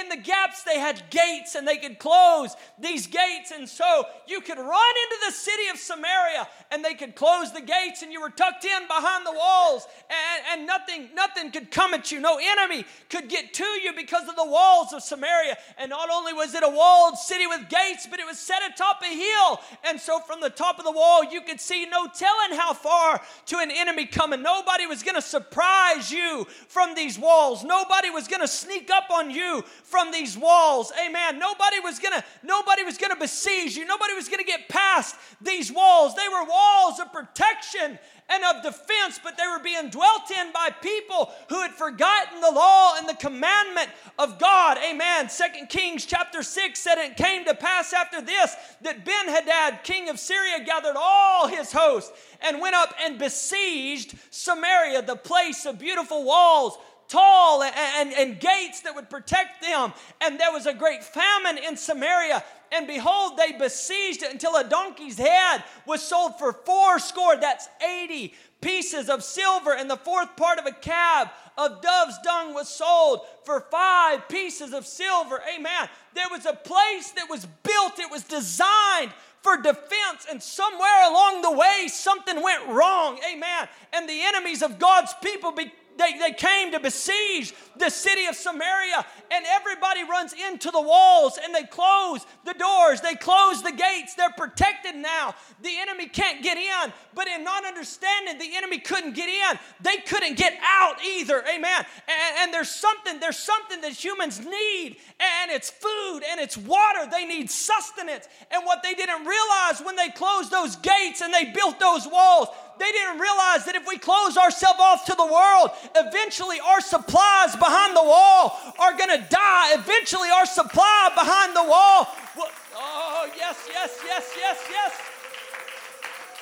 in 0.00 0.08
the 0.08 0.16
gaps, 0.16 0.62
they 0.62 0.78
had 0.78 1.02
gates 1.10 1.54
and 1.54 1.66
they 1.66 1.76
could 1.76 1.98
close 1.98 2.54
these 2.78 3.06
gates. 3.06 3.50
And 3.50 3.68
so 3.68 4.04
you 4.26 4.40
could 4.40 4.58
run 4.58 4.94
into 5.04 5.26
the 5.26 5.32
city 5.32 5.68
of 5.72 5.78
Samaria 5.78 6.48
and 6.70 6.84
they 6.84 6.94
could 6.94 7.14
close 7.14 7.52
the 7.52 7.60
gates 7.60 8.02
and 8.02 8.12
you 8.12 8.20
were 8.20 8.30
tucked 8.30 8.64
in 8.64 8.86
behind 8.86 9.26
the 9.26 9.32
walls 9.32 9.86
and, 10.08 10.58
and 10.60 10.66
nothing, 10.66 11.10
nothing 11.14 11.50
could 11.50 11.70
come 11.70 11.94
at 11.94 12.12
you. 12.12 12.20
No 12.20 12.38
enemy 12.40 12.84
could 13.08 13.28
get 13.28 13.52
to 13.54 13.64
you 13.64 13.92
because 13.94 14.28
of 14.28 14.36
the 14.36 14.46
walls 14.46 14.92
of 14.92 15.02
Samaria. 15.02 15.56
And 15.78 15.90
not 15.90 16.10
only 16.10 16.32
was 16.32 16.54
it 16.54 16.62
a 16.62 16.68
walled 16.68 17.18
city 17.18 17.46
with 17.46 17.68
gates, 17.68 18.06
but 18.08 18.20
it 18.20 18.26
was 18.26 18.38
set 18.38 18.62
atop 18.62 19.02
a 19.02 19.06
hill. 19.06 19.60
And 19.84 20.00
so 20.00 20.20
from 20.20 20.40
the 20.40 20.50
top 20.50 20.78
of 20.78 20.84
the 20.84 20.92
wall, 20.92 21.24
you 21.24 21.39
could 21.40 21.60
see 21.60 21.86
no 21.86 22.06
telling 22.06 22.58
how 22.58 22.72
far 22.72 23.20
to 23.46 23.58
an 23.58 23.70
enemy 23.70 24.06
coming. 24.06 24.42
Nobody 24.42 24.86
was 24.86 25.02
going 25.02 25.14
to 25.14 25.22
surprise 25.22 26.10
you 26.10 26.46
from 26.68 26.94
these 26.94 27.18
walls. 27.18 27.64
Nobody 27.64 28.10
was 28.10 28.28
going 28.28 28.40
to 28.40 28.48
sneak 28.48 28.90
up 28.90 29.10
on 29.10 29.30
you 29.30 29.62
from 29.84 30.10
these 30.12 30.36
walls. 30.36 30.92
Amen. 31.04 31.38
Nobody 31.38 31.80
was 31.80 31.98
going 31.98 32.18
to 32.18 32.24
nobody 32.42 32.82
was 32.82 32.98
going 32.98 33.12
to 33.12 33.18
besiege 33.18 33.76
you. 33.76 33.84
Nobody 33.84 34.14
was 34.14 34.28
going 34.28 34.38
to 34.38 34.44
get 34.44 34.68
past 34.68 35.16
these 35.40 35.72
walls. 35.72 36.14
They 36.14 36.28
were 36.28 36.44
walls 36.44 37.00
of 37.00 37.12
protection 37.12 37.98
and 38.30 38.44
of 38.44 38.62
defense, 38.62 39.20
but 39.22 39.36
they 39.36 39.46
were 39.46 39.62
being 39.62 39.90
dwelt 39.90 40.30
in 40.30 40.52
by 40.52 40.70
people 40.80 41.30
who 41.48 41.60
had 41.60 41.72
forgotten 41.72 42.40
the 42.40 42.50
law 42.50 42.94
and 42.96 43.08
the 43.08 43.14
commandment 43.14 43.88
of 44.18 44.38
God. 44.38 44.78
Amen. 44.78 45.28
Second 45.28 45.68
Kings 45.68 46.06
chapter 46.06 46.42
6 46.42 46.78
said 46.78 46.98
it 46.98 47.16
came 47.16 47.44
to 47.44 47.54
pass 47.54 47.92
after 47.92 48.20
this 48.20 48.54
that 48.82 49.04
Ben 49.04 49.28
Hadad, 49.28 49.82
king 49.82 50.08
of 50.08 50.18
Syria, 50.18 50.64
gathered 50.64 50.96
all 50.96 51.48
his 51.48 51.72
host 51.72 52.12
and 52.40 52.60
went 52.60 52.76
up 52.76 52.94
and 53.02 53.18
besieged 53.18 54.16
Samaria, 54.30 55.02
the 55.02 55.16
place 55.16 55.66
of 55.66 55.78
beautiful 55.78 56.24
walls 56.24 56.78
tall 57.10 57.62
and, 57.64 57.74
and, 57.76 58.12
and, 58.12 58.40
gates 58.40 58.82
that 58.82 58.94
would 58.94 59.10
protect 59.10 59.60
them. 59.60 59.92
And 60.20 60.38
there 60.38 60.52
was 60.52 60.66
a 60.66 60.72
great 60.72 61.02
famine 61.02 61.58
in 61.58 61.76
Samaria. 61.76 62.44
And 62.72 62.86
behold, 62.86 63.36
they 63.36 63.52
besieged 63.52 64.22
it 64.22 64.32
until 64.32 64.56
a 64.56 64.64
donkey's 64.64 65.18
head 65.18 65.64
was 65.86 66.02
sold 66.02 66.38
for 66.38 66.52
four 66.52 66.98
score. 66.98 67.36
That's 67.36 67.68
80 67.84 68.34
pieces 68.60 69.08
of 69.08 69.24
silver. 69.24 69.74
And 69.74 69.90
the 69.90 69.96
fourth 69.96 70.36
part 70.36 70.58
of 70.58 70.66
a 70.66 70.72
cab 70.72 71.28
of 71.58 71.82
dove's 71.82 72.18
dung 72.22 72.54
was 72.54 72.68
sold 72.68 73.20
for 73.44 73.66
five 73.70 74.28
pieces 74.28 74.72
of 74.72 74.86
silver. 74.86 75.42
Amen. 75.54 75.88
There 76.14 76.28
was 76.30 76.46
a 76.46 76.52
place 76.52 77.10
that 77.12 77.28
was 77.28 77.46
built, 77.62 77.98
it 77.98 78.10
was 78.10 78.22
designed 78.24 79.12
for 79.42 79.56
defense, 79.56 80.26
and 80.30 80.42
somewhere 80.42 81.08
along 81.08 81.42
the 81.42 81.52
way, 81.52 81.86
something 81.88 82.42
went 82.42 82.66
wrong. 82.68 83.18
Amen. 83.32 83.68
And 83.92 84.08
the 84.08 84.20
enemies 84.22 84.62
of 84.62 84.78
God's 84.78 85.14
people 85.22 85.52
they, 86.00 86.18
they 86.18 86.32
came 86.32 86.72
to 86.72 86.80
besiege 86.80 87.54
the 87.76 87.90
city 87.90 88.26
of 88.26 88.34
Samaria, 88.34 89.04
and 89.30 89.44
everybody 89.48 90.04
runs 90.04 90.32
into 90.32 90.70
the 90.70 90.80
walls 90.80 91.38
and 91.42 91.54
they 91.54 91.64
close 91.64 92.26
the 92.44 92.54
doors, 92.54 93.00
they 93.00 93.14
close 93.14 93.62
the 93.62 93.72
gates. 93.72 94.14
They're 94.14 94.30
protected 94.30 94.96
now. 94.96 95.34
The 95.62 95.78
enemy 95.78 96.06
can't 96.06 96.42
get 96.42 96.58
in, 96.58 96.92
but 97.14 97.26
in 97.28 97.44
not 97.44 97.64
understanding 97.64 98.38
the 98.38 98.56
enemy 98.56 98.78
couldn't 98.78 99.14
get 99.14 99.28
in, 99.28 99.58
they 99.80 99.98
couldn't 99.98 100.36
get 100.36 100.58
out 100.62 100.96
either. 101.04 101.42
Amen. 101.48 101.86
And, 102.08 102.38
and 102.40 102.54
there's 102.54 102.70
something, 102.70 103.20
there's 103.20 103.38
something 103.38 103.80
that 103.80 103.92
humans 103.92 104.40
need, 104.40 104.96
and 105.20 105.50
it's 105.50 105.70
food 105.70 106.20
and 106.30 106.40
it's 106.40 106.56
water. 106.56 107.08
They 107.10 107.24
need 107.24 107.50
sustenance. 107.50 108.28
And 108.50 108.64
what 108.64 108.82
they 108.82 108.94
didn't 108.94 109.24
realize 109.24 109.80
when 109.82 109.96
they 109.96 110.08
closed 110.08 110.50
those 110.50 110.76
gates 110.76 111.20
and 111.20 111.32
they 111.32 111.46
built 111.46 111.78
those 111.78 112.06
walls, 112.06 112.48
they 112.80 112.90
didn't 112.90 113.18
realize 113.20 113.64
that 113.66 113.76
if 113.76 113.86
we 113.86 113.98
close 113.98 114.36
ourselves 114.36 114.80
off 114.80 115.04
to 115.06 115.14
the 115.14 115.26
world, 115.26 115.70
eventually 115.94 116.58
our 116.60 116.80
supplies 116.80 117.54
behind 117.56 117.94
the 117.94 118.02
wall 118.02 118.58
are 118.78 118.96
going 118.96 119.10
to 119.10 119.26
die. 119.28 119.74
Eventually, 119.74 120.30
our 120.30 120.46
supply 120.46 121.10
behind 121.14 121.54
the 121.54 121.64
wall. 121.64 122.08
Will, 122.36 122.48
oh, 122.76 123.28
yes, 123.36 123.68
yes, 123.68 123.98
yes, 124.04 124.32
yes, 124.36 124.58
yes. 124.70 124.92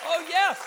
Oh, 0.06 0.24
yes. 0.28 0.58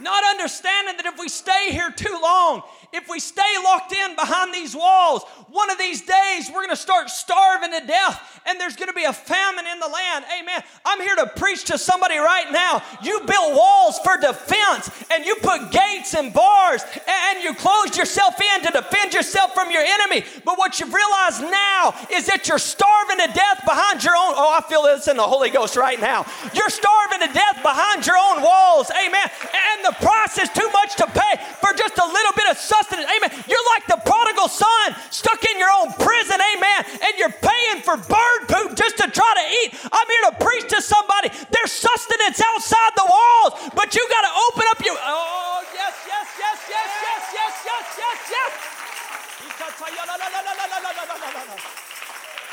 Not 0.00 0.24
understanding 0.24 0.96
that 0.96 1.06
if 1.06 1.18
we 1.18 1.28
stay 1.28 1.70
here 1.70 1.90
too 1.90 2.18
long, 2.20 2.62
if 2.92 3.08
we 3.08 3.20
stay 3.20 3.42
locked 3.62 3.92
in 3.92 4.16
behind 4.16 4.52
these 4.52 4.74
walls, 4.74 5.22
one 5.48 5.70
of 5.70 5.78
these 5.78 6.00
days 6.00 6.48
we're 6.48 6.64
going 6.64 6.70
to 6.70 6.76
start 6.76 7.10
starving 7.10 7.70
to 7.70 7.86
death 7.86 8.33
and 8.46 8.60
there's 8.60 8.76
going 8.76 8.88
to 8.88 8.94
be 8.94 9.04
a 9.04 9.12
famine 9.12 9.64
in 9.66 9.80
the 9.80 9.88
land. 9.88 10.24
Amen. 10.38 10.62
I'm 10.84 11.00
here 11.00 11.16
to 11.16 11.26
preach 11.36 11.64
to 11.64 11.78
somebody 11.78 12.18
right 12.18 12.50
now. 12.52 12.82
You 13.02 13.20
built 13.20 13.56
walls 13.56 13.98
for 14.00 14.16
defense 14.16 14.90
and 15.10 15.24
you 15.24 15.36
put 15.36 15.70
gates 15.70 16.14
and 16.14 16.32
bars 16.32 16.82
and 17.06 17.42
you 17.42 17.54
closed 17.54 17.96
yourself 17.96 18.40
in 18.40 18.62
to 18.66 18.70
defend 18.72 19.14
yourself 19.14 19.54
from 19.54 19.70
your 19.70 19.82
enemy. 19.82 20.24
But 20.44 20.58
what 20.58 20.78
you've 20.78 20.92
realized 20.92 21.42
now 21.42 21.94
is 22.12 22.26
that 22.26 22.48
you're 22.48 22.58
starving 22.58 23.18
to 23.18 23.28
death 23.32 23.64
behind 23.64 24.04
your 24.04 24.14
own. 24.14 24.36
Oh, 24.36 24.52
I 24.52 24.60
feel 24.68 24.82
this 24.82 25.08
in 25.08 25.16
the 25.16 25.26
Holy 25.26 25.50
Ghost 25.50 25.76
right 25.76 26.00
now. 26.00 26.26
You're 26.52 26.70
starving 26.70 27.26
to 27.26 27.30
death 27.32 27.62
behind 27.62 28.06
your 28.06 28.16
own 28.16 28.42
walls. 28.42 28.90
Amen. 28.92 29.28
And 29.40 29.84
the 29.84 29.96
price 30.04 30.38
is 30.38 30.48
too 30.50 30.68
much 30.72 30.96
to 30.96 31.06
pay 31.06 31.40
for 31.60 31.72
just 31.72 31.96
a 31.98 32.06
little 32.06 32.34
bit 32.36 32.50
of 32.50 32.58
sustenance. 32.58 33.08
Amen. 33.08 33.30
You're 33.48 33.66
like 33.72 33.86
the 33.88 34.00
prodigal 34.04 34.48
son 34.48 34.94
stuck 35.10 35.44
in 35.44 35.58
your 35.58 35.70
own 35.80 35.92
prison. 35.96 36.36
Amen. 36.36 36.80
And 37.02 37.12
you're 37.18 37.34
paying 37.40 37.80
for 37.82 37.96
bird 38.34 38.48
poop 38.48 38.76
just 38.76 38.96
to 38.98 39.10
try 39.10 39.34
to 39.34 39.46
eat. 39.62 39.88
I'm 39.92 40.08
here 40.08 40.30
to 40.30 40.44
preach 40.44 40.68
to 40.70 40.82
somebody. 40.82 41.30
There's 41.50 41.72
sustenance 41.72 42.40
outside 42.40 42.92
the 42.96 43.06
walls, 43.06 43.70
but 43.74 43.94
you 43.94 44.06
got 44.10 44.22
to 44.22 44.32
open 44.50 44.64
up 44.70 44.84
your. 44.84 44.96
Oh, 45.00 45.62
yes, 45.74 45.94
yes, 46.06 46.28
yes, 46.38 46.58
yes, 46.68 46.90
yes, 47.02 47.22
yes, 47.34 47.54
yes, 47.64 47.86
yes, 47.98 48.18
yes. 48.30 48.74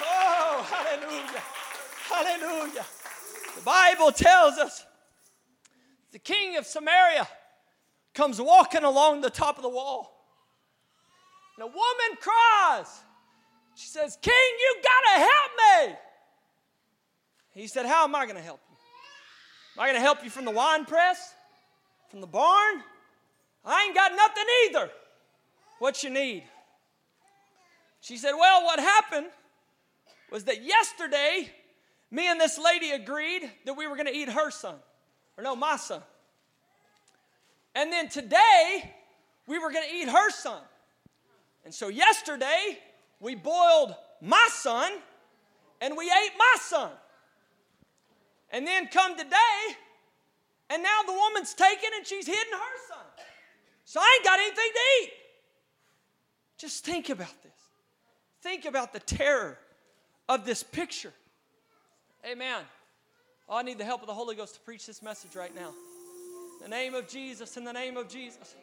Oh, 0.04 0.68
hallelujah. 0.70 1.44
Hallelujah. 2.10 2.86
The 3.56 3.62
Bible 3.62 4.12
tells 4.12 4.58
us 4.58 4.86
the 6.12 6.20
king 6.20 6.58
of 6.58 6.66
Samaria 6.66 7.28
comes 8.14 8.42
walking 8.42 8.84
along 8.84 9.22
the 9.22 9.30
top 9.30 9.58
of 9.58 9.64
the 9.64 9.70
wall. 9.70 10.18
And 11.58 11.64
a 11.64 11.68
woman 11.68 12.18
cries, 12.20 13.02
She 13.82 13.88
says, 13.88 14.16
King, 14.22 14.34
you 14.60 14.76
got 14.84 15.16
to 15.16 15.20
help 15.22 15.90
me. 15.90 15.96
He 17.54 17.66
said, 17.66 17.88
How 17.88 18.04
am 18.04 18.14
I 18.16 18.26
going 18.26 18.36
to 18.36 18.42
help 18.42 18.60
you? 18.70 18.76
Am 19.76 19.84
I 19.84 19.88
going 19.88 19.96
to 19.96 20.02
help 20.02 20.24
you 20.24 20.30
from 20.30 20.46
the 20.46 20.52
wine 20.52 20.86
press? 20.86 21.34
From 22.12 22.22
the 22.22 22.28
barn? 22.28 22.84
I 23.66 23.86
ain't 23.86 23.96
got 23.96 24.12
nothing 24.16 24.44
either. 24.66 24.92
What 25.80 26.04
you 26.04 26.12
need? 26.12 26.44
She 28.02 28.18
said, 28.18 28.34
Well, 28.34 28.66
what 28.66 28.80
happened 28.80 29.28
was 30.32 30.44
that 30.44 30.64
yesterday, 30.64 31.50
me 32.12 32.28
and 32.28 32.40
this 32.40 32.60
lady 32.60 32.92
agreed 32.92 33.50
that 33.66 33.74
we 33.74 33.88
were 33.88 33.96
going 33.96 34.08
to 34.08 34.16
eat 34.16 34.30
her 34.30 34.52
son, 34.52 34.76
or 35.40 35.44
no, 35.44 35.56
my 35.56 35.78
son. 35.78 36.04
And 37.74 37.92
then 37.92 38.10
today, 38.10 38.94
we 39.48 39.58
were 39.58 39.72
going 39.72 39.90
to 39.90 39.96
eat 39.96 40.08
her 40.08 40.30
son. 40.30 40.62
And 41.66 41.74
so 41.74 41.88
yesterday, 41.88 42.78
we 43.22 43.36
boiled 43.36 43.96
my 44.20 44.48
son 44.52 44.92
and 45.80 45.96
we 45.96 46.06
ate 46.06 46.34
my 46.38 46.56
son. 46.60 46.92
And 48.54 48.68
then 48.68 48.88
come 48.88 49.16
today, 49.16 49.78
and 50.70 50.84
now 50.84 51.04
the 51.06 51.14
woman's 51.14 51.54
taken 51.54 51.90
and 51.96 52.06
she's 52.06 52.28
hidden 52.28 52.52
her 52.52 52.88
son. 52.90 53.06
So 53.86 54.02
I 54.02 54.18
ain't 54.18 54.26
got 54.26 54.40
anything 54.40 54.58
to 54.58 55.04
eat. 55.04 55.12
Just 56.58 56.84
think 56.84 57.10
about 57.10 57.42
this. 57.44 57.52
Think 58.42 58.66
about 58.66 58.92
the 58.92 59.00
terror 59.00 59.58
of 60.28 60.46
this 60.46 60.64
picture. 60.64 61.14
Amen. 62.30 62.64
Oh, 63.48 63.58
I 63.58 63.62
need 63.62 63.78
the 63.78 63.86
help 63.86 64.02
of 64.02 64.08
the 64.08 64.14
Holy 64.14 64.36
Ghost 64.36 64.56
to 64.56 64.62
preach 64.62 64.86
this 64.86 65.02
message 65.02 65.36
right 65.36 65.54
now. 65.56 65.70
In 66.58 66.64
the 66.64 66.70
name 66.70 66.94
of 66.94 67.08
Jesus, 67.08 67.58
in 67.58 67.64
the 67.64 67.74
name 67.74 67.98
of 67.98 68.08
Jesus. 68.08 68.56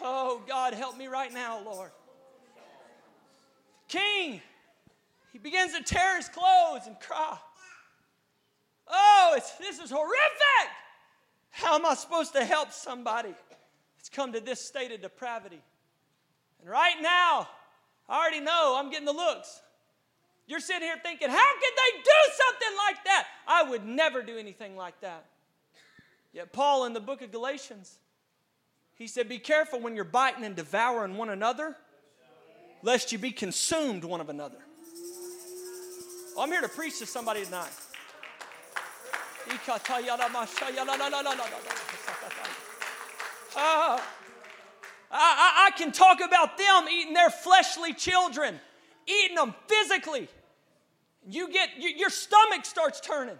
Oh, 0.00 0.40
God, 0.48 0.74
help 0.74 0.96
me 0.96 1.06
right 1.06 1.32
now, 1.32 1.60
Lord. 1.64 1.90
King, 3.88 4.40
he 5.32 5.38
begins 5.38 5.76
to 5.76 5.82
tear 5.82 6.16
his 6.16 6.28
clothes 6.28 6.86
and 6.86 6.98
cry. 7.00 7.38
Oh, 8.88 9.38
this 9.58 9.78
is 9.78 9.90
horrific. 9.90 10.70
How 11.50 11.76
am 11.76 11.86
I 11.86 11.94
supposed 11.94 12.32
to 12.34 12.44
help 12.44 12.72
somebody 12.72 13.34
that's 13.96 14.08
come 14.08 14.32
to 14.32 14.40
this 14.40 14.60
state 14.60 14.92
of 14.92 15.00
depravity? 15.00 15.60
And 16.60 16.70
right 16.70 16.96
now, 17.00 17.48
I 18.08 18.20
already 18.20 18.40
know 18.40 18.76
I'm 18.78 18.90
getting 18.90 19.06
the 19.06 19.12
looks. 19.12 19.60
You're 20.46 20.60
sitting 20.60 20.82
here 20.82 20.98
thinking, 21.02 21.30
how 21.30 21.52
could 21.54 21.72
they 21.76 22.02
do 22.02 22.32
something 22.32 22.78
like 22.86 23.04
that? 23.04 23.26
I 23.46 23.62
would 23.62 23.86
never 23.86 24.22
do 24.22 24.36
anything 24.36 24.76
like 24.76 25.00
that. 25.00 25.24
Yet, 26.32 26.52
Paul 26.52 26.84
in 26.84 26.92
the 26.92 27.00
book 27.00 27.22
of 27.22 27.30
Galatians, 27.30 27.98
he 28.96 29.06
said, 29.06 29.28
Be 29.28 29.38
careful 29.38 29.80
when 29.80 29.94
you're 29.94 30.04
biting 30.04 30.44
and 30.44 30.56
devouring 30.56 31.16
one 31.16 31.30
another, 31.30 31.76
lest 32.84 33.12
you 33.12 33.18
be 33.18 33.32
consumed 33.32 34.04
one 34.04 34.20
of 34.20 34.28
another. 34.28 34.58
Oh, 36.36 36.42
I'm 36.42 36.50
here 36.50 36.60
to 36.60 36.68
preach 36.68 36.98
to 36.98 37.06
somebody 37.06 37.42
tonight. 37.44 37.70
Uh, 43.56 44.00
I, 45.10 45.68
I, 45.68 45.70
can 45.76 45.92
talk 45.92 46.20
about 46.20 46.58
them 46.58 46.86
eating 46.90 47.14
their 47.14 47.30
fleshly 47.30 47.92
children, 47.92 48.58
eating 49.06 49.36
them 49.36 49.54
physically. 49.66 50.28
You 51.28 51.50
get 51.52 51.70
you, 51.78 51.90
your 51.90 52.10
stomach 52.10 52.64
starts 52.64 53.00
turning, 53.00 53.36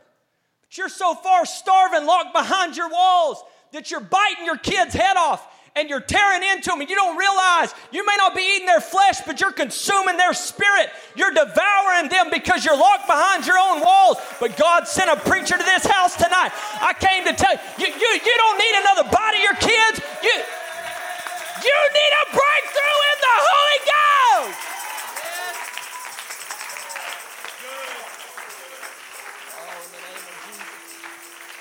but 0.62 0.78
you're 0.78 0.88
so 0.88 1.14
far 1.14 1.44
starving, 1.44 2.06
locked 2.06 2.32
behind 2.32 2.76
your 2.76 2.90
walls 2.90 3.42
that 3.72 3.90
you're 3.90 4.00
biting 4.00 4.44
your 4.44 4.56
kid's 4.56 4.94
head 4.94 5.16
off 5.16 5.46
and 5.76 5.90
you're 5.90 6.00
tearing 6.00 6.42
into 6.54 6.70
them 6.70 6.80
and 6.80 6.88
you 6.88 6.94
don't 6.94 7.16
realize 7.16 7.74
you 7.90 8.06
may 8.06 8.14
not 8.16 8.34
be 8.34 8.42
eating 8.54 8.66
their 8.66 8.80
flesh, 8.80 9.20
but 9.26 9.40
you're 9.40 9.52
consuming 9.52 10.16
their 10.16 10.32
spirit. 10.32 10.90
You're 11.16 11.32
devouring 11.34 12.08
them 12.08 12.30
because 12.30 12.64
you're 12.64 12.78
locked 12.78 13.06
behind 13.08 13.44
your 13.46 13.58
own 13.58 13.80
walls. 13.80 14.18
But 14.38 14.56
God 14.56 14.86
sent 14.86 15.10
a 15.10 15.16
preacher 15.16 15.58
to 15.58 15.64
this 15.64 15.84
house 15.84 16.14
tonight. 16.14 16.52
I 16.80 16.94
came 16.94 17.24
to 17.26 17.32
tell 17.32 17.52
you, 17.52 17.86
you, 17.86 17.92
you, 17.92 18.10
you 18.22 18.34
don't 18.38 18.58
need 18.58 18.74
another 18.86 19.10
body, 19.10 19.38
your 19.42 19.58
kids. 19.58 19.98
You, 20.22 20.36
you 21.64 21.78
need 21.90 22.12
a 22.22 22.26
breakthrough 22.30 22.98
in 23.10 23.18
the 23.18 23.36
Holy 23.42 23.80
Ghost. 23.90 24.58
Oh, 29.58 29.74
in 29.74 29.90
the 29.90 30.02
name 30.06 30.22
of 30.22 30.38
Jesus. 30.46 30.70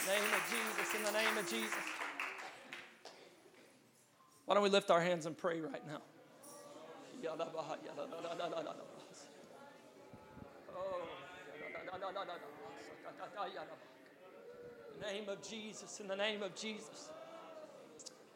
Name 0.05 0.29
of 0.37 0.43
Jesus, 0.53 0.87
in 0.93 1.01
the 1.01 1.13
name 1.17 1.33
of 1.37 1.45
Jesus. 1.49 1.82
Why 4.45 4.55
don't 4.55 4.63
we 4.63 4.69
lift 4.69 4.91
our 4.91 5.01
hands 5.01 5.25
and 5.25 5.37
pray 5.37 5.61
right 5.61 5.85
now? 5.87 6.01
In 7.23 7.29
the 14.99 15.05
name 15.13 15.29
of 15.29 15.41
Jesus, 15.41 15.99
in 15.99 16.07
the 16.07 16.15
name 16.15 16.43
of 16.43 16.53
Jesus. 16.55 17.09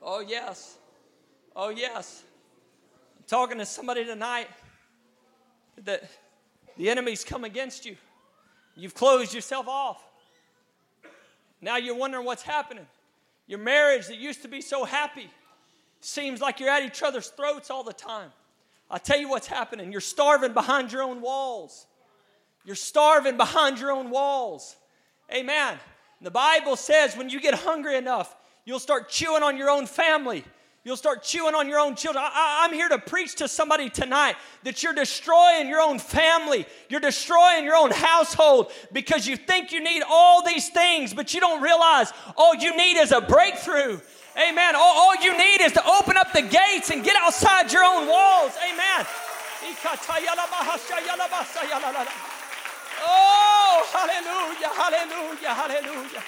Oh, 0.01 0.21
yes. 0.21 0.77
Oh, 1.55 1.69
yes. 1.69 2.23
I'm 3.17 3.23
talking 3.27 3.57
to 3.57 3.65
somebody 3.65 4.05
tonight 4.05 4.47
that 5.83 6.09
the 6.77 6.89
enemy's 6.89 7.23
come 7.23 7.43
against 7.43 7.85
you. 7.85 7.97
You've 8.75 8.93
closed 8.93 9.33
yourself 9.33 9.67
off. 9.67 10.01
Now 11.59 11.77
you're 11.77 11.95
wondering 11.95 12.25
what's 12.25 12.43
happening. 12.43 12.85
Your 13.47 13.59
marriage 13.59 14.07
that 14.07 14.17
used 14.17 14.43
to 14.43 14.47
be 14.47 14.61
so 14.61 14.85
happy 14.85 15.29
seems 16.07 16.39
like 16.39 16.59
you're 16.59 16.69
at 16.69 16.83
each 16.83 17.03
other's 17.03 17.27
throats 17.27 17.69
all 17.69 17.83
the 17.83 17.93
time. 17.93 18.31
I'll 18.89 18.99
tell 18.99 19.19
you 19.19 19.29
what's 19.29 19.47
happening. 19.47 19.91
You're 19.91 20.01
starving 20.01 20.53
behind 20.53 20.91
your 20.91 21.03
own 21.03 21.21
walls. 21.21 21.85
You're 22.63 22.75
starving 22.75 23.37
behind 23.37 23.79
your 23.79 23.91
own 23.91 24.09
walls. 24.09 24.75
Amen. 25.33 25.77
The 26.21 26.31
Bible 26.31 26.77
says 26.77 27.15
when 27.17 27.29
you 27.29 27.41
get 27.41 27.53
hungry 27.53 27.97
enough, 27.97 28.35
you'll 28.65 28.79
start 28.79 29.09
chewing 29.09 29.43
on 29.43 29.57
your 29.57 29.69
own 29.69 29.85
family. 29.85 30.45
You'll 30.85 30.95
start 30.95 31.21
chewing 31.21 31.53
on 31.53 31.67
your 31.67 31.79
own 31.79 31.95
children. 31.95 32.23
I, 32.25 32.63
am 32.63 32.73
here 32.73 32.87
to 32.87 32.97
preach 32.97 33.35
to 33.35 33.49
somebody 33.49 33.89
tonight 33.89 34.37
that 34.63 34.81
you're 34.81 34.93
destroying 34.93 35.67
your 35.67 35.81
own 35.81 35.99
family. 35.99 36.65
You're 36.87 37.01
destroying 37.01 37.65
your 37.65 37.75
own 37.75 37.91
household 37.91 38.71
because 38.93 39.27
you 39.27 39.35
think 39.35 39.73
you 39.73 39.83
need 39.83 40.01
all 40.09 40.45
these 40.45 40.69
things, 40.69 41.13
but 41.13 41.33
you 41.33 41.41
don't 41.41 41.61
realize 41.61 42.13
all 42.37 42.55
you 42.55 42.77
need 42.77 42.97
is 42.97 43.11
a 43.11 43.19
breakthrough. 43.19 43.99
Amen. 44.37 44.75
All, 44.75 44.81
all 44.81 45.15
you 45.15 45.35
need 45.35 45.61
is 45.61 45.71
to 45.73 45.85
open 45.85 46.15
up 46.15 46.31
the 46.31 46.43
gates 46.43 46.91
and 46.91 47.03
get 47.03 47.15
outside 47.19 47.71
your 47.71 47.83
own 47.83 48.07
walls. 48.07 48.53
Amen. 48.61 49.05
Oh, 53.03 53.85
hallelujah, 53.91 54.69
hallelujah, 54.73 55.53
hallelujah. 55.53 56.23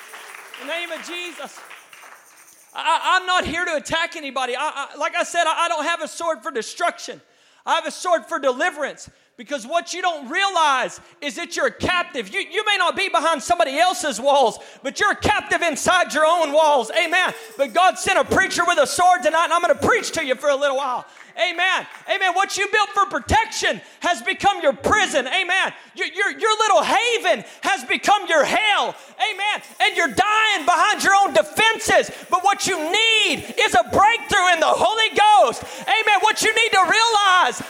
In 0.61 0.67
the 0.67 0.73
name 0.73 0.91
of 0.91 1.05
Jesus. 1.05 1.59
I, 2.73 3.17
am 3.19 3.25
not 3.25 3.45
here 3.45 3.65
to 3.65 3.75
attack 3.75 4.15
anybody. 4.15 4.55
I, 4.55 4.89
I, 4.93 4.97
like 4.97 5.15
I 5.15 5.23
said, 5.23 5.45
I, 5.45 5.65
I 5.65 5.67
don't 5.67 5.85
have 5.85 6.01
a 6.01 6.07
sword 6.07 6.41
for 6.41 6.51
destruction. 6.51 7.21
I 7.65 7.75
have 7.75 7.85
a 7.85 7.91
sword 7.91 8.25
for 8.25 8.39
deliverance. 8.39 9.09
Because 9.39 9.65
what 9.65 9.93
you 9.93 10.01
don't 10.01 10.29
realize 10.29 10.99
is 11.21 11.35
that 11.35 11.55
you're 11.55 11.67
a 11.67 11.71
captive. 11.71 12.27
You, 12.27 12.41
you 12.41 12.65
may 12.65 12.75
not 12.77 12.97
be 12.97 13.07
behind 13.07 13.41
somebody 13.41 13.79
else's 13.79 14.19
walls, 14.19 14.59
but 14.83 14.99
you're 14.99 15.13
a 15.13 15.15
captive 15.15 15.61
inside 15.61 16.13
your 16.13 16.25
own 16.25 16.51
walls. 16.51 16.91
Amen. 16.91 17.33
But 17.55 17.73
God 17.73 17.97
sent 17.97 18.19
a 18.19 18.25
preacher 18.25 18.63
with 18.67 18.77
a 18.79 18.85
sword 18.85 19.23
tonight, 19.23 19.45
and 19.45 19.53
I'm 19.53 19.61
going 19.61 19.73
to 19.73 19.87
preach 19.87 20.11
to 20.11 20.25
you 20.25 20.35
for 20.35 20.49
a 20.49 20.55
little 20.57 20.75
while. 20.75 21.05
Amen. 21.39 21.87
Amen. 22.13 22.33
What 22.33 22.57
you 22.57 22.67
built 22.69 22.89
for 22.89 23.05
protection 23.05 23.79
has 24.01 24.21
become 24.21 24.61
your 24.61 24.73
prison. 24.73 25.25
Amen. 25.25 25.71
Your, 25.95 26.07
your, 26.07 26.31
your 26.37 26.57
little 26.59 26.83
haven 26.83 27.45
has 27.61 27.85
become 27.85 28.27
your 28.27 28.43
hell. 28.43 28.93
Amen. 29.15 29.61
And 29.79 29.95
you're 29.95 30.11
dying 30.11 30.65
behind 30.65 31.01
your 31.01 31.13
own 31.15 31.33
defenses. 31.33 32.11
But 32.29 32.43
what 32.43 32.67
you 32.67 32.75
need 32.75 33.55
is 33.57 33.73
a 33.73 33.83
breakthrough 33.83 34.51
in 34.51 34.59
the 34.59 34.67
Holy 34.67 35.15
Ghost. 35.15 35.63
Amen. 35.83 36.19
What 36.19 36.43
you 36.43 36.53
need 36.53 36.71
to 36.73 36.83
realize. 36.83 37.63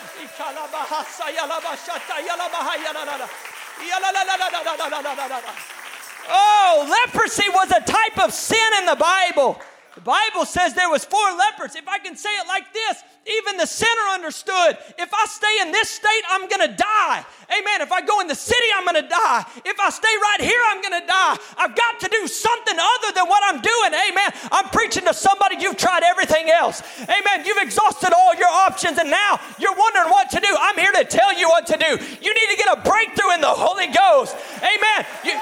Oh, 6.31 6.87
leprosy 6.87 7.49
was 7.49 7.71
a 7.71 7.81
type 7.81 8.17
of 8.23 8.33
sin 8.33 8.69
in 8.79 8.85
the 8.85 8.95
Bible. 8.95 9.59
The 9.99 10.07
Bible 10.07 10.47
says 10.47 10.73
there 10.79 10.89
was 10.89 11.03
four 11.03 11.27
lepers. 11.35 11.75
If 11.75 11.83
I 11.83 11.99
can 11.99 12.15
say 12.15 12.31
it 12.39 12.47
like 12.47 12.71
this, 12.71 13.03
even 13.27 13.57
the 13.57 13.67
sinner 13.67 14.07
understood. 14.15 14.79
If 14.95 15.11
I 15.11 15.25
stay 15.27 15.59
in 15.59 15.75
this 15.75 15.89
state, 15.89 16.23
I'm 16.31 16.47
going 16.47 16.63
to 16.63 16.71
die. 16.71 17.19
Amen. 17.51 17.83
If 17.83 17.91
I 17.91 17.99
go 17.99 18.23
in 18.23 18.31
the 18.31 18.39
city, 18.39 18.63
I'm 18.79 18.87
going 18.87 19.03
to 19.03 19.09
die. 19.09 19.43
If 19.67 19.75
I 19.75 19.91
stay 19.91 20.07
right 20.07 20.39
here, 20.39 20.61
I'm 20.71 20.79
going 20.79 20.95
to 21.01 21.05
die. 21.05 21.35
I've 21.59 21.75
got 21.75 21.99
to 21.99 22.07
do 22.07 22.31
something 22.31 22.79
other 22.79 23.11
than 23.11 23.27
what 23.27 23.43
I'm 23.43 23.59
doing. 23.59 23.91
Amen. 23.91 24.31
I'm 24.55 24.71
preaching 24.71 25.03
to 25.03 25.13
somebody 25.13 25.59
you've 25.59 25.75
tried 25.75 26.03
everything 26.07 26.49
else. 26.49 26.79
Amen. 27.03 27.43
You've 27.43 27.59
exhausted 27.59 28.15
all 28.15 28.33
your 28.39 28.47
options 28.47 29.03
and 29.03 29.11
now 29.11 29.35
you're 29.59 29.75
wondering 29.75 30.15
what 30.15 30.31
to 30.31 30.39
do. 30.39 30.47
I'm 30.47 30.79
here 30.79 30.95
to 30.95 31.03
tell 31.03 31.37
you 31.37 31.49
what 31.51 31.67
to 31.67 31.75
do. 31.75 31.91
You 32.23 32.31
need 32.31 32.49
to 32.51 32.55
get 32.55 32.71
a 32.71 32.79
breakthrough 32.87 33.35
in 33.35 33.41
the 33.41 33.51
Holy 33.51 33.91
Ghost. 33.91 34.31
Amen. 34.63 35.03
You, 35.27 35.35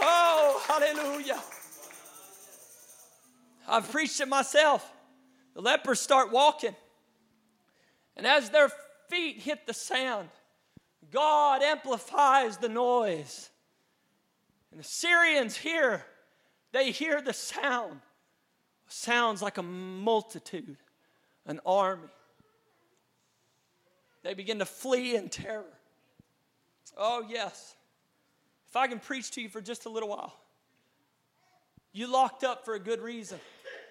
Oh, 0.00 0.62
hallelujah. 0.66 1.40
I've 3.68 3.90
preached 3.90 4.20
it 4.20 4.28
myself. 4.28 4.90
The 5.54 5.60
lepers 5.60 6.00
start 6.00 6.32
walking. 6.32 6.74
And 8.16 8.26
as 8.26 8.50
their 8.50 8.70
feet 9.08 9.38
hit 9.38 9.66
the 9.66 9.74
sand, 9.74 10.28
God 11.10 11.62
amplifies 11.62 12.56
the 12.56 12.68
noise. 12.68 13.50
And 14.70 14.80
the 14.80 14.84
Syrians 14.84 15.56
hear, 15.56 16.04
they 16.72 16.90
hear 16.90 17.20
the 17.20 17.32
sound. 17.32 18.00
Sounds 18.88 19.40
like 19.40 19.58
a 19.58 19.62
multitude, 19.62 20.76
an 21.46 21.60
army. 21.64 22.08
They 24.22 24.34
begin 24.34 24.58
to 24.58 24.66
flee 24.66 25.16
in 25.16 25.28
terror. 25.28 25.64
Oh, 26.96 27.24
yes. 27.28 27.74
If 28.70 28.76
I 28.76 28.86
can 28.86 29.00
preach 29.00 29.32
to 29.32 29.42
you 29.42 29.48
for 29.48 29.60
just 29.60 29.86
a 29.86 29.88
little 29.88 30.08
while, 30.08 30.32
you 31.92 32.06
locked 32.06 32.44
up 32.44 32.64
for 32.64 32.74
a 32.74 32.78
good 32.78 33.00
reason. 33.00 33.40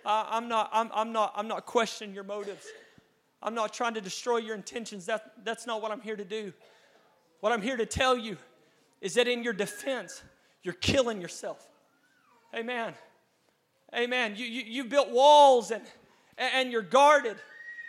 I'm, 0.06 0.48
not, 0.48 0.70
I'm, 0.72 0.90
I'm, 0.94 1.12
not, 1.12 1.34
I'm 1.36 1.50
not 1.50 1.66
questioning 1.66 2.16
your 2.16 2.24
motives. 2.24 2.66
I'm 3.44 3.54
not 3.54 3.74
trying 3.74 3.94
to 3.96 4.02
destroy 4.02 4.38
your 4.38 4.56
intentions. 4.56 5.06
That, 5.08 5.34
that's 5.44 5.68
not 5.68 5.82
what 5.82 5.92
I'm 5.92 6.00
here 6.00 6.16
to 6.16 6.24
do. 6.24 6.54
What 7.42 7.52
I'm 7.52 7.62
here 7.62 7.76
to 7.76 7.86
tell 7.86 8.18
you 8.18 8.38
is 9.02 9.16
that 9.16 9.28
in 9.28 9.44
your 9.44 9.52
defense, 9.52 10.24
you're 10.64 10.74
killing 10.76 11.20
yourself. 11.20 11.68
Amen. 12.56 12.94
Amen. 13.94 14.36
You, 14.38 14.46
you, 14.46 14.64
you 14.64 14.86
built 14.86 15.10
walls 15.10 15.72
and, 15.72 15.84
and 16.38 16.72
you're 16.72 16.82
guarded. 16.82 17.36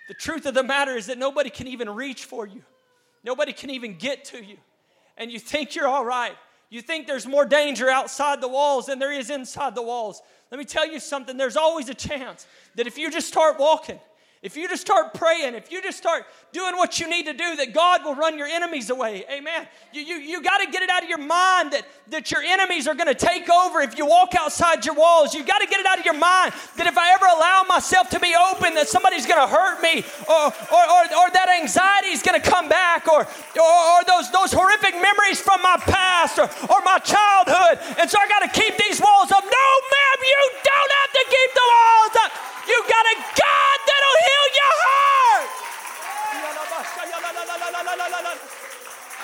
The 0.09 0.14
truth 0.14 0.44
of 0.44 0.55
the 0.55 0.64
matter 0.64 0.96
is 0.96 1.07
that 1.07 1.18
nobody 1.18 1.50
can 1.50 1.68
even 1.68 1.88
reach 1.88 2.24
for 2.24 2.48
you, 2.48 2.62
nobody 3.22 3.53
can 3.53 3.70
even 3.70 3.96
get 3.96 4.24
to 4.26 4.44
you. 4.44 4.57
And 5.16 5.31
you 5.31 5.38
think 5.38 5.76
you're 5.76 5.87
all 5.87 6.05
right. 6.05 6.35
You 6.70 6.80
think 6.80 7.09
there's 7.09 7.26
more 7.26 7.44
danger 7.44 7.90
outside 7.90 8.40
the 8.40 8.48
walls 8.48 8.87
than 8.87 9.00
there 9.00 9.12
is 9.12 9.28
inside 9.28 9.74
the 9.74 9.83
walls. 9.83 10.22
Let 10.50 10.59
me 10.59 10.64
tell 10.64 10.87
you 10.87 11.00
something 11.00 11.37
there's 11.37 11.56
always 11.56 11.88
a 11.88 11.94
chance 11.94 12.46
that 12.76 12.87
if 12.87 12.96
you 12.96 13.11
just 13.11 13.28
start 13.28 13.59
walking, 13.59 13.98
if 14.42 14.57
you 14.57 14.66
just 14.68 14.81
start 14.81 15.12
praying, 15.12 15.55
if 15.55 15.70
you 15.70 15.83
just 15.83 15.98
start 15.98 16.24
doing 16.50 16.74
what 16.76 16.98
you 16.98 17.05
need 17.11 17.26
to 17.26 17.35
do, 17.35 17.57
that 17.57 17.74
God 17.74 18.05
will 18.05 18.14
run 18.14 18.38
your 18.38 18.46
enemies 18.46 18.88
away. 18.88 19.22
Amen. 19.31 19.68
You, 19.92 20.00
you, 20.00 20.16
you 20.16 20.42
got 20.42 20.64
to 20.64 20.70
get 20.72 20.83
it 20.83 20.88
out 20.88 21.03
of 21.03 21.11
your 21.11 21.20
mind 21.20 21.76
that, 21.76 21.85
that 22.09 22.33
your 22.33 22.40
enemies 22.40 22.88
are 22.88 22.94
going 22.94 23.12
to 23.12 23.14
take 23.14 23.50
over 23.50 23.83
if 23.83 23.98
you 23.98 24.07
walk 24.07 24.33
outside 24.33 24.87
your 24.87 24.94
walls. 24.94 25.35
You've 25.35 25.46
got 25.46 25.61
to 25.61 25.66
get 25.66 25.79
it 25.79 25.85
out 25.85 25.98
of 25.98 26.07
your 26.07 26.16
mind 26.16 26.55
that 26.81 26.87
if 26.88 26.96
I 26.96 27.12
ever 27.12 27.26
allow 27.29 27.68
myself 27.68 28.09
to 28.16 28.18
be 28.18 28.33
open, 28.33 28.72
that 28.81 28.88
somebody's 28.88 29.26
going 29.29 29.44
to 29.44 29.46
hurt 29.46 29.83
me 29.85 30.00
or, 30.24 30.48
or, 30.48 30.83
or, 30.88 31.03
or 31.20 31.26
that 31.37 31.53
anxiety 31.61 32.16
is 32.16 32.24
going 32.24 32.40
to 32.40 32.44
come 32.44 32.64
back 32.72 33.12
or, 33.12 33.29
or, 33.29 33.72
or, 33.92 34.00
those, 34.09 34.33
those 34.33 34.57
horrific 34.57 34.96
memories 34.96 35.37
from 35.37 35.61
my 35.61 35.76
past 35.85 36.40
or, 36.40 36.48
or 36.72 36.81
my 36.81 36.96
childhood. 37.05 37.76
And 38.00 38.09
so 38.09 38.16
I 38.16 38.24
got 38.24 38.48
to 38.48 38.53
keep 38.57 38.72
these 38.81 39.05
walls 39.05 39.29
up. 39.37 39.44
No, 39.44 39.68
ma'am, 39.85 40.18
you 40.24 40.40
don't 40.64 40.92
have 40.96 41.12
to 41.12 41.24
keep 41.29 41.50
the 41.53 41.66
walls 41.68 42.14
up. 42.24 42.33
You 42.64 42.79
got 42.88 43.05
a 43.05 43.16
God 43.37 43.80
heal 44.20 44.46
your 44.61 44.74
heart. 44.85 45.48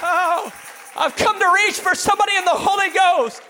Oh, 0.03 0.53
I've 0.97 1.17
come 1.17 1.39
to 1.39 1.49
reach 1.65 1.81
for 1.81 1.95
somebody 1.95 2.37
in 2.37 2.45
the 2.45 2.57
Holy 2.57 2.91
Ghost. 2.93 3.43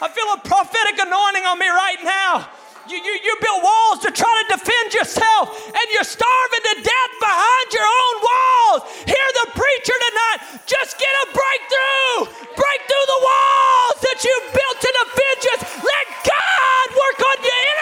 I 0.00 0.08
feel 0.08 0.32
a 0.32 0.40
prophetic 0.40 0.96
anointing 0.96 1.44
on 1.44 1.58
me 1.58 1.68
right 1.68 2.00
now. 2.04 2.48
You, 2.88 2.96
you, 2.96 3.14
you 3.20 3.34
build 3.44 3.60
walls 3.62 4.00
to 4.02 4.10
try 4.10 4.32
to 4.42 4.56
defend 4.56 4.96
yourself, 4.96 5.52
and 5.68 5.86
you're 5.92 6.08
starving 6.08 6.64
to 6.72 6.74
death 6.80 7.12
behind 7.20 7.66
your 7.70 7.84
own 7.84 8.14
walls. 8.24 8.80
Hear 9.04 9.28
the 9.44 9.46
preacher 9.52 9.92
tonight. 9.92 10.38
Just 10.64 10.96
get 10.96 11.12
a 11.22 11.26
breakthrough. 11.36 12.32
Break 12.56 12.80
through 12.88 13.06
the 13.12 13.20
walls 13.20 13.96
that 14.02 14.18
you 14.24 14.34
built 14.56 14.76
to 14.80 14.90
defend 15.04 15.38
yourself. 15.44 15.84
Let 15.84 16.06
God 16.24 16.86
work 16.96 17.18
on 17.20 17.38
your 17.44 17.60
enemy. 17.60 17.80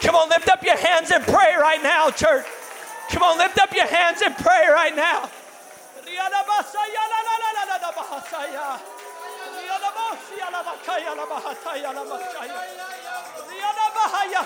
Come 0.00 0.14
on, 0.14 0.28
lift 0.28 0.48
up 0.48 0.62
your 0.62 0.76
hands 0.76 1.10
and 1.10 1.22
pray 1.24 1.54
right 1.58 1.82
now, 1.82 2.10
church. 2.10 2.46
Come 3.10 3.22
on, 3.22 3.38
lift 3.38 3.58
up 3.58 3.72
your 3.74 3.86
hands 3.86 4.22
and 4.22 4.34
pray 4.36 4.68
right 4.72 4.94
now. 4.94 5.28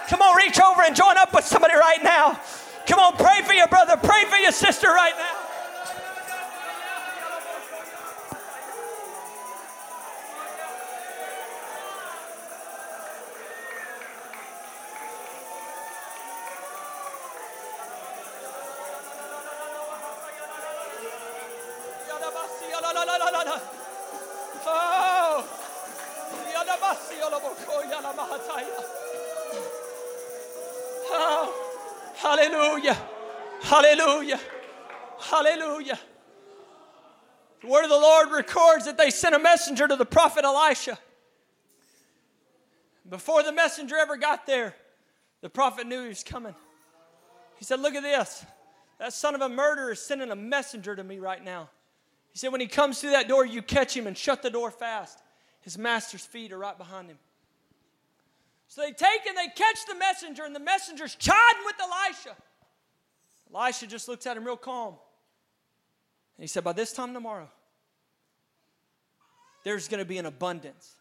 Come 0.09 0.23
on, 0.23 0.37
reach 0.37 0.61
over 0.61 0.83
and 0.83 0.95
join 0.95 1.17
up 1.17 1.33
with 1.33 1.45
somebody 1.45 1.75
right 1.75 2.03
now. 2.03 2.39
Come 2.87 2.99
on, 2.99 3.17
pray 3.17 3.43
for 3.43 3.55
your 3.55 3.69
brother, 3.69 3.97
pray 3.97 4.25
for 4.25 4.37
your 4.37 4.53
sister 4.53 4.89
right 4.89 5.15
now. 5.17 5.44
That 38.97 39.03
they 39.05 39.11
sent 39.11 39.35
a 39.35 39.39
messenger 39.39 39.89
to 39.89 39.97
the 39.97 40.05
prophet 40.05 40.45
Elisha. 40.45 40.99
Before 43.09 43.43
the 43.43 43.53
messenger 43.53 43.97
ever 43.97 44.17
got 44.17 44.47
there, 44.47 44.75
the 45.41 45.51
prophet 45.51 45.87
knew 45.87 46.03
he 46.03 46.09
was 46.09 46.23
coming. 46.23 46.55
He 47.57 47.65
said, 47.65 47.81
Look 47.81 47.95
at 47.95 48.03
this. 48.03 48.45
That 48.99 49.13
son 49.13 49.35
of 49.35 49.41
a 49.41 49.49
murderer 49.49 49.93
is 49.93 50.01
sending 50.01 50.31
a 50.31 50.37
messenger 50.37 50.95
to 50.95 51.03
me 51.03 51.19
right 51.19 51.45
now. 51.45 51.69
He 52.33 52.39
said, 52.39 52.53
When 52.53 52.61
he 52.61 52.67
comes 52.67 53.01
through 53.01 53.11
that 53.11 53.29
door, 53.29 53.45
you 53.45 53.63
catch 53.63 53.97
him 53.97 54.07
and 54.07 54.17
shut 54.17 54.43
the 54.43 54.51
door 54.51 54.71
fast. 54.71 55.19
His 55.61 55.77
master's 55.77 56.25
feet 56.25 56.53
are 56.53 56.59
right 56.59 56.79
behind 56.79 57.09
him. 57.09 57.19
So 58.69 58.81
they 58.81 58.93
take 58.93 59.27
and 59.27 59.37
they 59.37 59.49
catch 59.49 59.87
the 59.89 59.97
messenger, 59.97 60.45
and 60.45 60.55
the 60.55 60.61
messenger's 60.61 61.15
chiding 61.17 61.63
with 61.65 61.77
Elisha. 61.81 62.37
Elisha 63.55 63.87
just 63.87 64.09
looks 64.09 64.27
at 64.27 64.37
him 64.37 64.45
real 64.45 64.57
calm. 64.57 64.95
And 66.37 66.45
he 66.45 66.47
said, 66.47 66.65
By 66.65 66.73
this 66.73 66.93
time 66.93 67.13
tomorrow, 67.13 67.49
there's 69.65 69.89
going 69.89 69.99
to 69.99 70.05
be 70.05 70.19
an 70.19 70.27
abundance. 70.27 70.95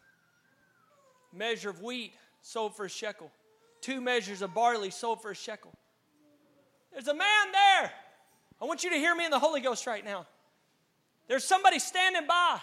Measure 1.32 1.70
of 1.70 1.80
wheat 1.80 2.14
sold 2.42 2.76
for 2.76 2.86
a 2.86 2.88
shekel, 2.88 3.30
two 3.80 4.00
measures 4.00 4.42
of 4.42 4.54
barley 4.54 4.90
sold 4.90 5.22
for 5.22 5.30
a 5.30 5.34
shekel. 5.34 5.72
There's 6.92 7.08
a 7.08 7.14
man 7.14 7.52
there. 7.52 7.92
I 8.60 8.64
want 8.64 8.84
you 8.84 8.90
to 8.90 8.96
hear 8.96 9.14
me 9.14 9.24
in 9.24 9.30
the 9.30 9.38
Holy 9.38 9.60
Ghost 9.60 9.86
right 9.86 10.04
now. 10.04 10.26
There's 11.28 11.44
somebody 11.44 11.78
standing 11.78 12.26
by, 12.26 12.58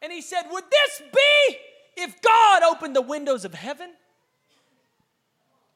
and 0.00 0.12
he 0.12 0.20
said, 0.20 0.42
Would 0.50 0.64
this 0.70 1.02
be 1.12 1.56
if 1.96 2.20
God 2.22 2.62
opened 2.62 2.96
the 2.96 3.02
windows 3.02 3.44
of 3.44 3.54
heaven? 3.54 3.90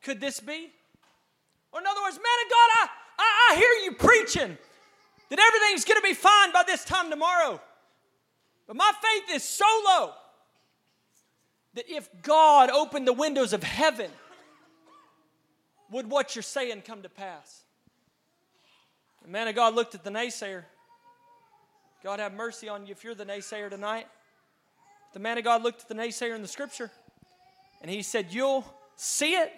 Could 0.02 0.20
this 0.20 0.40
be? 0.40 0.70
Or, 1.72 1.80
in 1.80 1.86
other 1.86 2.02
words, 2.02 2.16
man 2.16 2.44
of 2.44 2.50
God, 2.50 2.70
I, 2.80 2.88
I, 3.18 3.52
I 3.52 3.56
hear 3.56 3.70
you 3.84 3.92
preaching 3.92 4.58
that 5.28 5.38
everything's 5.38 5.84
going 5.84 6.00
to 6.00 6.02
be 6.02 6.14
fine 6.14 6.52
by 6.52 6.62
this 6.66 6.84
time 6.84 7.10
tomorrow. 7.10 7.60
But 8.66 8.76
my 8.76 8.92
faith 9.00 9.36
is 9.36 9.42
so 9.42 9.64
low 9.84 10.12
that 11.74 11.88
if 11.88 12.08
God 12.22 12.70
opened 12.70 13.06
the 13.06 13.12
windows 13.12 13.52
of 13.52 13.62
heaven, 13.62 14.10
would 15.90 16.10
what 16.10 16.34
you're 16.34 16.42
saying 16.42 16.82
come 16.82 17.02
to 17.02 17.08
pass? 17.08 17.62
The 19.22 19.28
man 19.28 19.48
of 19.48 19.54
God 19.54 19.74
looked 19.74 19.94
at 19.94 20.04
the 20.04 20.10
naysayer. 20.10 20.64
God 22.02 22.20
have 22.20 22.32
mercy 22.32 22.68
on 22.68 22.86
you 22.86 22.92
if 22.92 23.04
you're 23.04 23.14
the 23.14 23.26
naysayer 23.26 23.70
tonight. 23.70 24.06
The 25.12 25.18
man 25.20 25.38
of 25.38 25.44
God 25.44 25.62
looked 25.62 25.82
at 25.82 25.88
the 25.88 25.94
naysayer 25.94 26.34
in 26.34 26.42
the 26.42 26.48
scripture 26.48 26.90
and 27.82 27.90
he 27.90 28.02
said, 28.02 28.26
You'll 28.30 28.64
see 28.96 29.34
it 29.34 29.52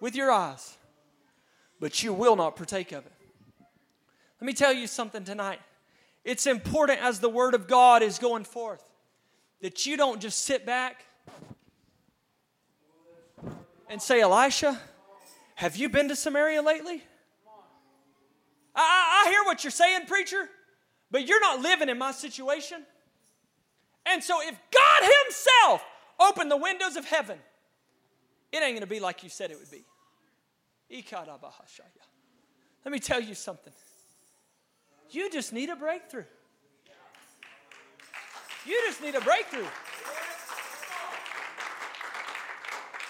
with 0.00 0.14
your 0.14 0.30
eyes, 0.30 0.76
but 1.80 2.02
you 2.02 2.12
will 2.12 2.36
not 2.36 2.56
partake 2.56 2.92
of 2.92 3.06
it. 3.06 3.12
Let 4.40 4.46
me 4.46 4.52
tell 4.52 4.72
you 4.72 4.86
something 4.86 5.24
tonight. 5.24 5.60
It's 6.24 6.46
important 6.46 7.00
as 7.00 7.20
the 7.20 7.28
word 7.28 7.54
of 7.54 7.68
God 7.68 8.02
is 8.02 8.18
going 8.18 8.44
forth 8.44 8.82
that 9.60 9.86
you 9.86 9.96
don't 9.96 10.20
just 10.20 10.44
sit 10.44 10.64
back 10.64 11.04
and 13.88 14.00
say, 14.00 14.20
Elisha, 14.20 14.80
have 15.54 15.76
you 15.76 15.88
been 15.88 16.08
to 16.08 16.16
Samaria 16.16 16.62
lately? 16.62 17.02
I, 18.74 19.24
I, 19.26 19.30
hear 19.30 19.44
what 19.44 19.62
you're 19.62 19.70
saying, 19.70 20.06
preacher, 20.06 20.48
but 21.10 21.28
you're 21.28 21.40
not 21.40 21.60
living 21.60 21.88
in 21.88 21.96
my 21.96 22.10
situation. 22.10 22.84
And 24.04 24.22
so 24.22 24.40
if 24.42 24.50
God 24.50 25.10
Himself 25.24 25.84
opened 26.18 26.50
the 26.50 26.56
windows 26.56 26.96
of 26.96 27.04
heaven, 27.04 27.38
it 28.52 28.56
ain't 28.56 28.72
going 28.72 28.80
to 28.80 28.86
be 28.86 29.00
like 29.00 29.22
you 29.22 29.28
said 29.28 29.50
it 29.50 29.58
would 29.58 29.70
be. 29.70 29.84
Let 32.84 32.92
me 32.92 32.98
tell 32.98 33.20
you 33.20 33.34
something. 33.34 33.72
You 35.14 35.30
just 35.30 35.52
need 35.52 35.70
a 35.70 35.76
breakthrough. 35.76 36.24
You 38.66 38.80
just 38.86 39.00
need 39.02 39.14
a 39.14 39.20
breakthrough. 39.20 39.66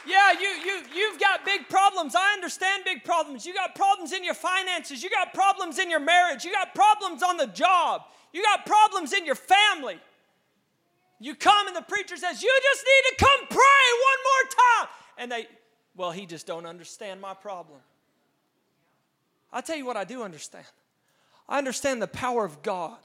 Yeah, 0.07 0.33
you, 0.33 0.49
you, 0.49 0.83
you've 0.95 1.19
got 1.19 1.47
big 1.47 1.69
problems. 1.71 2.15
I 2.15 2.35
understand 2.35 2.85
big 2.85 3.05
problems. 3.05 3.47
You 3.47 3.55
got 3.55 3.75
problems 3.75 4.13
in 4.13 4.23
your 4.23 4.35
finances. 4.35 5.03
You 5.03 5.09
got 5.09 5.33
problems 5.33 5.79
in 5.79 5.89
your 5.89 6.01
marriage. 6.01 6.45
You 6.45 6.53
got 6.53 6.75
problems 6.75 7.23
on 7.23 7.39
the 7.39 7.47
job. 7.47 8.03
You 8.33 8.43
got 8.43 8.67
problems 8.67 9.15
in 9.15 9.25
your 9.25 9.35
family. 9.35 9.99
You 11.21 11.35
come 11.35 11.69
and 11.69 11.77
the 11.77 11.83
preacher 11.83 12.17
says, 12.17 12.43
You 12.43 12.61
just 12.63 12.85
need 12.85 13.17
to 13.17 13.25
come 13.25 13.47
pray 13.49 13.57
one 13.57 14.21
more 14.25 14.51
time. 14.51 14.89
And 15.17 15.33
they, 15.33 15.49
well, 15.97 16.11
he 16.11 16.27
just 16.27 16.47
don't 16.47 16.67
understand 16.67 17.21
my 17.21 17.33
problem. 17.33 17.79
I'll 19.53 19.63
tell 19.63 19.77
you 19.77 19.87
what 19.87 19.97
I 19.97 20.05
do 20.05 20.23
understand. 20.23 20.67
I 21.49 21.59
understand 21.59 22.01
the 22.01 22.07
power 22.07 22.45
of 22.45 22.63
God. 22.63 22.99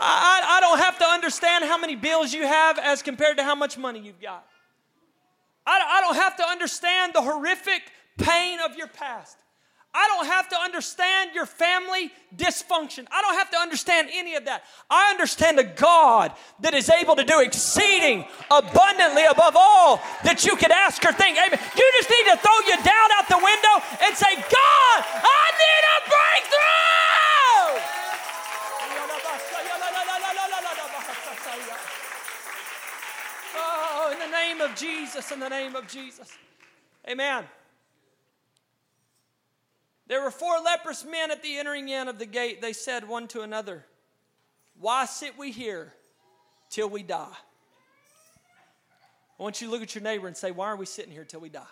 I, 0.00 0.42
I, 0.46 0.60
don't 0.60 0.78
have 0.78 0.98
to 0.98 1.04
understand 1.04 1.64
how 1.64 1.76
many 1.76 1.96
bills 1.96 2.32
you 2.32 2.46
have 2.46 2.78
as 2.78 3.02
compared 3.02 3.36
to 3.38 3.42
how 3.42 3.56
much 3.56 3.76
money 3.76 3.98
you've 3.98 4.20
got. 4.20 4.46
I, 5.66 5.98
I 5.98 6.00
don't 6.00 6.14
have 6.14 6.36
to 6.36 6.44
understand 6.44 7.14
the 7.14 7.22
horrific 7.22 7.82
pain 8.16 8.60
of 8.60 8.76
your 8.76 8.86
past. 8.86 9.36
I 9.98 10.06
don't 10.14 10.26
have 10.26 10.48
to 10.50 10.56
understand 10.56 11.34
your 11.34 11.44
family 11.44 12.12
dysfunction. 12.36 13.04
I 13.10 13.20
don't 13.20 13.34
have 13.34 13.50
to 13.50 13.58
understand 13.58 14.10
any 14.12 14.36
of 14.36 14.44
that. 14.44 14.62
I 14.88 15.10
understand 15.10 15.58
a 15.58 15.64
God 15.64 16.30
that 16.60 16.72
is 16.72 16.88
able 16.88 17.16
to 17.16 17.24
do 17.24 17.40
exceeding 17.40 18.24
abundantly 18.48 19.24
above 19.24 19.56
all 19.56 20.00
that 20.22 20.46
you 20.46 20.54
could 20.54 20.70
ask 20.70 21.04
or 21.04 21.10
think. 21.10 21.36
Amen. 21.36 21.58
You 21.74 21.92
just 21.98 22.10
need 22.10 22.30
to 22.30 22.36
throw 22.38 22.58
your 22.70 22.76
doubt 22.86 23.10
out 23.18 23.26
the 23.26 23.42
window 23.42 23.74
and 24.06 24.14
say, 24.14 24.38
God, 24.38 24.98
I 25.02 25.44
need 25.58 25.82
a 25.82 25.98
breakthrough. 26.14 26.78
Oh, 33.60 34.12
in 34.12 34.18
the 34.20 34.30
name 34.30 34.60
of 34.60 34.76
Jesus, 34.76 35.32
in 35.32 35.40
the 35.40 35.48
name 35.48 35.74
of 35.74 35.88
Jesus. 35.88 36.30
Amen. 37.08 37.44
There 40.08 40.22
were 40.22 40.30
four 40.30 40.58
leprous 40.64 41.04
men 41.04 41.30
at 41.30 41.42
the 41.42 41.58
entering 41.58 41.88
in 41.90 42.08
of 42.08 42.18
the 42.18 42.26
gate. 42.26 42.62
They 42.62 42.72
said 42.72 43.06
one 43.06 43.28
to 43.28 43.42
another, 43.42 43.84
Why 44.80 45.04
sit 45.04 45.38
we 45.38 45.52
here 45.52 45.92
till 46.70 46.88
we 46.88 47.02
die? 47.02 47.36
I 49.38 49.42
want 49.42 49.60
you 49.60 49.68
to 49.68 49.70
look 49.70 49.82
at 49.82 49.94
your 49.94 50.02
neighbor 50.02 50.26
and 50.26 50.36
say, 50.36 50.50
Why 50.50 50.66
are 50.66 50.76
we 50.76 50.86
sitting 50.86 51.12
here 51.12 51.24
till 51.24 51.40
we 51.40 51.50
die? 51.50 51.62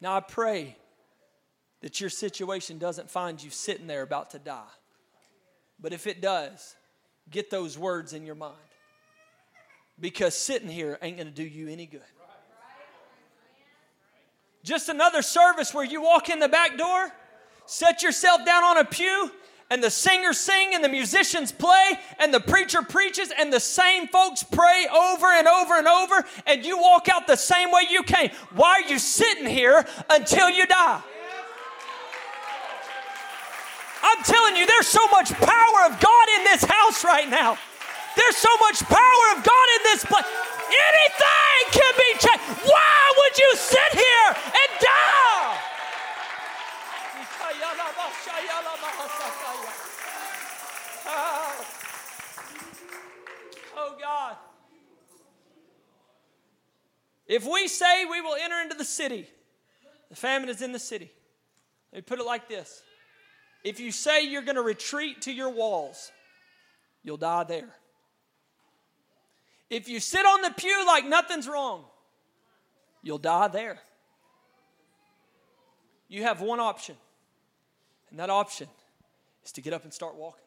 Now 0.00 0.16
I 0.16 0.20
pray 0.20 0.76
that 1.80 2.00
your 2.00 2.10
situation 2.10 2.78
doesn't 2.78 3.10
find 3.10 3.42
you 3.42 3.50
sitting 3.50 3.86
there 3.86 4.02
about 4.02 4.30
to 4.30 4.38
die. 4.38 4.62
But 5.80 5.92
if 5.92 6.06
it 6.06 6.22
does, 6.22 6.76
get 7.30 7.50
those 7.50 7.76
words 7.76 8.12
in 8.12 8.24
your 8.24 8.34
mind. 8.34 8.54
Because 9.98 10.34
sitting 10.36 10.68
here 10.68 10.98
ain't 11.02 11.16
going 11.16 11.28
to 11.28 11.34
do 11.34 11.42
you 11.42 11.68
any 11.68 11.86
good. 11.86 12.00
Just 14.64 14.88
another 14.88 15.20
service 15.20 15.74
where 15.74 15.84
you 15.84 16.00
walk 16.00 16.30
in 16.30 16.38
the 16.38 16.48
back 16.48 16.78
door, 16.78 17.12
set 17.66 18.02
yourself 18.02 18.46
down 18.46 18.64
on 18.64 18.78
a 18.78 18.84
pew, 18.84 19.30
and 19.70 19.84
the 19.84 19.90
singers 19.90 20.38
sing 20.38 20.74
and 20.74 20.82
the 20.82 20.88
musicians 20.88 21.52
play 21.52 21.98
and 22.18 22.32
the 22.32 22.40
preacher 22.40 22.80
preaches 22.80 23.30
and 23.38 23.52
the 23.52 23.60
same 23.60 24.08
folks 24.08 24.42
pray 24.42 24.86
over 24.90 25.26
and 25.26 25.46
over 25.46 25.74
and 25.74 25.86
over 25.86 26.24
and 26.46 26.64
you 26.64 26.78
walk 26.78 27.08
out 27.10 27.26
the 27.26 27.36
same 27.36 27.70
way 27.70 27.82
you 27.90 28.02
came. 28.02 28.30
Why 28.54 28.82
are 28.82 28.88
you 28.88 28.98
sitting 28.98 29.46
here 29.46 29.86
until 30.08 30.48
you 30.48 30.66
die? 30.66 31.02
I'm 34.02 34.22
telling 34.22 34.56
you, 34.56 34.66
there's 34.66 34.86
so 34.86 35.06
much 35.08 35.30
power 35.32 35.92
of 35.92 36.00
God 36.00 36.26
in 36.38 36.44
this 36.44 36.64
house 36.64 37.04
right 37.04 37.28
now. 37.28 37.58
There's 38.16 38.36
so 38.36 38.50
much 38.60 38.80
power 38.80 39.36
of 39.36 39.44
God 39.44 39.66
in 39.76 39.82
this 39.84 40.04
place. 40.04 40.24
Anything 40.68 41.60
can 41.72 41.92
be 41.96 42.10
changed. 42.18 42.44
Why 42.64 43.12
would 43.18 43.38
you 43.38 43.50
sit 43.56 43.92
here 43.92 44.28
and 44.28 44.70
die? 44.80 45.60
Oh, 53.76 53.96
God. 54.00 54.36
If 57.26 57.44
we 57.44 57.68
say 57.68 58.04
we 58.04 58.20
will 58.20 58.36
enter 58.40 58.60
into 58.60 58.76
the 58.76 58.84
city, 58.84 59.26
the 60.10 60.16
famine 60.16 60.48
is 60.48 60.62
in 60.62 60.72
the 60.72 60.78
city. 60.78 61.10
Let 61.92 61.98
me 61.98 62.02
put 62.02 62.20
it 62.20 62.26
like 62.26 62.48
this 62.48 62.82
if 63.64 63.80
you 63.80 63.90
say 63.90 64.26
you're 64.26 64.42
going 64.42 64.56
to 64.56 64.62
retreat 64.62 65.22
to 65.22 65.32
your 65.32 65.48
walls, 65.48 66.12
you'll 67.02 67.16
die 67.16 67.44
there. 67.44 67.74
If 69.70 69.88
you 69.88 70.00
sit 70.00 70.24
on 70.24 70.42
the 70.42 70.50
pew 70.50 70.86
like 70.86 71.06
nothing's 71.06 71.48
wrong, 71.48 71.84
you'll 73.02 73.18
die 73.18 73.48
there. 73.48 73.78
You 76.08 76.22
have 76.22 76.40
one 76.40 76.60
option, 76.60 76.96
and 78.10 78.18
that 78.18 78.30
option 78.30 78.68
is 79.44 79.52
to 79.52 79.60
get 79.60 79.72
up 79.72 79.84
and 79.84 79.92
start 79.92 80.16
walking. 80.16 80.44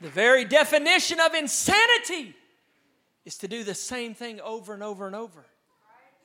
The 0.00 0.10
very 0.10 0.44
definition 0.44 1.18
of 1.18 1.32
insanity 1.32 2.36
is 3.24 3.38
to 3.38 3.48
do 3.48 3.64
the 3.64 3.74
same 3.74 4.14
thing 4.14 4.38
over 4.40 4.74
and 4.74 4.82
over 4.82 5.06
and 5.06 5.16
over 5.16 5.46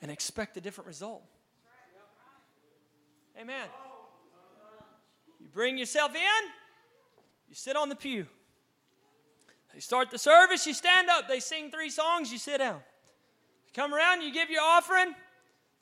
and 0.02 0.10
expect 0.10 0.56
a 0.58 0.60
different 0.60 0.86
result. 0.86 1.22
Amen. 3.40 3.68
You 5.40 5.48
bring 5.48 5.78
yourself 5.78 6.14
in, 6.14 6.50
you 7.48 7.54
sit 7.54 7.74
on 7.74 7.88
the 7.88 7.96
pew. 7.96 8.26
They 9.72 9.80
start 9.80 10.10
the 10.10 10.18
service, 10.18 10.66
you 10.66 10.74
stand 10.74 11.08
up. 11.08 11.26
They 11.26 11.40
sing 11.40 11.70
three 11.70 11.88
songs, 11.88 12.30
you 12.30 12.36
sit 12.36 12.58
down. 12.58 12.80
You 13.66 13.72
come 13.72 13.94
around, 13.94 14.20
you 14.20 14.30
give 14.30 14.50
your 14.50 14.62
offering, 14.62 15.14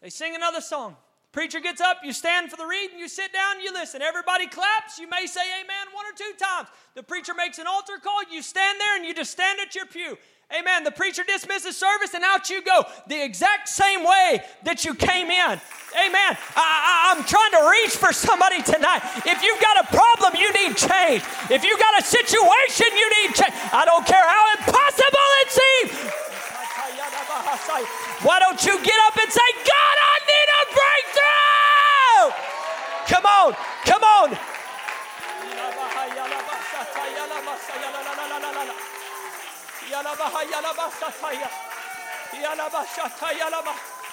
they 0.00 0.10
sing 0.10 0.36
another 0.36 0.60
song. 0.60 0.94
Preacher 1.32 1.58
gets 1.58 1.80
up, 1.80 1.98
you 2.04 2.12
stand 2.12 2.50
for 2.50 2.56
the 2.56 2.64
reading, 2.64 2.98
you 2.98 3.08
sit 3.08 3.32
down, 3.32 3.60
you 3.60 3.72
listen. 3.72 4.02
Everybody 4.02 4.46
claps, 4.46 4.98
you 5.00 5.08
may 5.08 5.26
say 5.26 5.42
amen 5.60 5.94
one 5.94 6.06
or 6.06 6.16
two 6.16 6.32
times. 6.38 6.68
The 6.94 7.02
preacher 7.02 7.34
makes 7.34 7.58
an 7.58 7.66
altar 7.66 7.94
call, 8.00 8.20
you 8.30 8.40
stand 8.40 8.78
there 8.78 8.96
and 8.96 9.04
you 9.04 9.14
just 9.14 9.32
stand 9.32 9.58
at 9.58 9.74
your 9.74 9.86
pew. 9.86 10.16
Amen. 10.48 10.82
The 10.82 10.90
preacher 10.90 11.24
dismisses 11.28 11.76
service 11.76 12.14
and 12.14 12.24
out 12.24 12.48
you 12.48 12.62
go 12.62 12.84
the 13.06 13.22
exact 13.22 13.68
same 13.68 14.00
way 14.00 14.40
that 14.64 14.82
you 14.82 14.94
came 14.94 15.28
in. 15.28 15.60
Amen. 15.92 16.32
I, 16.56 17.12
am 17.12 17.20
trying 17.28 17.52
to 17.52 17.68
reach 17.68 17.92
for 17.92 18.16
somebody 18.16 18.64
tonight. 18.64 19.04
If 19.28 19.44
you've 19.44 19.60
got 19.60 19.84
a 19.84 19.86
problem, 19.92 20.40
you 20.40 20.48
need 20.56 20.72
change. 20.72 21.20
If 21.52 21.68
you've 21.68 21.78
got 21.78 22.00
a 22.00 22.04
situation, 22.04 22.88
you 22.96 23.08
need 23.20 23.36
change. 23.36 23.52
I 23.76 23.84
don't 23.84 24.08
care 24.08 24.24
how 24.24 24.44
impossible 24.56 25.28
it 25.44 25.50
seems. 25.52 25.92
Why 28.24 28.40
don't 28.40 28.64
you 28.64 28.72
get 28.80 28.98
up 29.04 29.20
and 29.20 29.28
say, 29.28 29.48
God, 29.68 29.96
I 30.00 30.16
need 30.32 30.48
a 30.48 30.62
breakthrough? 30.72 32.24
Come 33.04 33.26
on, 33.28 33.52
come 33.84 34.00
on. 34.00 34.32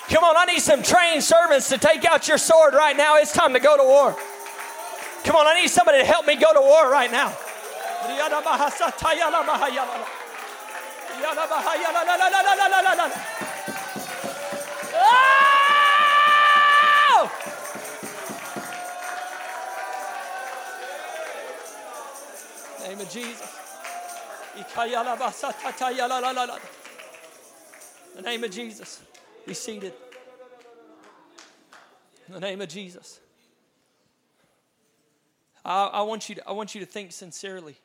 Come 0.08 0.24
on, 0.24 0.38
I 0.38 0.46
need 0.46 0.62
some 0.62 0.84
trained 0.84 1.24
servants 1.24 1.68
to 1.70 1.78
take 1.78 2.06
out 2.06 2.28
your 2.28 2.38
sword 2.38 2.74
right 2.74 2.96
now. 2.96 3.18
It's 3.18 3.34
time 3.34 3.54
to 3.54 3.60
go 3.60 3.76
to 3.76 3.84
war. 3.84 4.16
Come 5.24 5.36
on, 5.36 5.48
I 5.48 5.60
need 5.60 5.70
somebody 5.70 5.98
to 6.00 6.06
help 6.06 6.28
me 6.28 6.36
go 6.36 6.54
to 6.54 6.62
war 6.62 6.90
right 6.90 7.12
now. 7.12 7.36
Oh! 14.94 15.46
Name 22.88 23.02
of 23.02 23.10
Jesus. 23.10 23.65
The 28.16 28.22
name 28.22 28.44
of 28.44 28.52
Jesus, 28.52 29.02
be 29.46 29.54
seated. 29.54 29.94
In 32.28 32.34
the 32.34 32.40
name 32.40 32.62
of 32.62 32.70
Jesus. 32.70 33.20
I, 35.64 35.88
I, 35.88 36.02
want 36.04 36.30
you 36.30 36.36
to, 36.36 36.48
I 36.48 36.54
want 36.54 36.74
you 36.74 36.80
to 36.82 36.86
think 36.86 37.12
sincerely. 37.12 37.76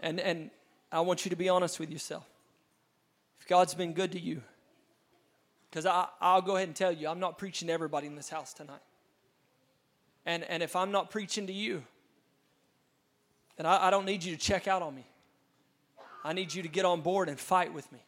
And, 0.00 0.20
and 0.20 0.50
I 0.90 1.00
want 1.00 1.24
you 1.24 1.30
to 1.30 1.36
be 1.36 1.48
honest 1.48 1.78
with 1.78 1.90
yourself. 1.90 2.26
If 3.40 3.48
God's 3.48 3.74
been 3.74 3.92
good 3.92 4.12
to 4.12 4.20
you, 4.20 4.42
because 5.70 5.86
I'll 6.20 6.42
go 6.42 6.56
ahead 6.56 6.68
and 6.68 6.76
tell 6.76 6.92
you, 6.92 7.08
I'm 7.08 7.20
not 7.20 7.36
preaching 7.36 7.68
to 7.68 7.74
everybody 7.74 8.06
in 8.06 8.14
this 8.14 8.28
house 8.28 8.54
tonight. 8.54 8.82
And, 10.24 10.44
and 10.44 10.62
if 10.62 10.76
I'm 10.76 10.92
not 10.92 11.10
preaching 11.10 11.46
to 11.48 11.52
you, 11.52 11.82
then 13.56 13.66
I, 13.66 13.88
I 13.88 13.90
don't 13.90 14.06
need 14.06 14.24
you 14.24 14.34
to 14.34 14.40
check 14.40 14.68
out 14.68 14.82
on 14.82 14.94
me. 14.94 15.04
I 16.24 16.32
need 16.32 16.54
you 16.54 16.62
to 16.62 16.68
get 16.68 16.86
on 16.86 17.02
board 17.02 17.28
and 17.28 17.38
fight 17.38 17.72
with 17.74 17.90
me. 17.92 18.00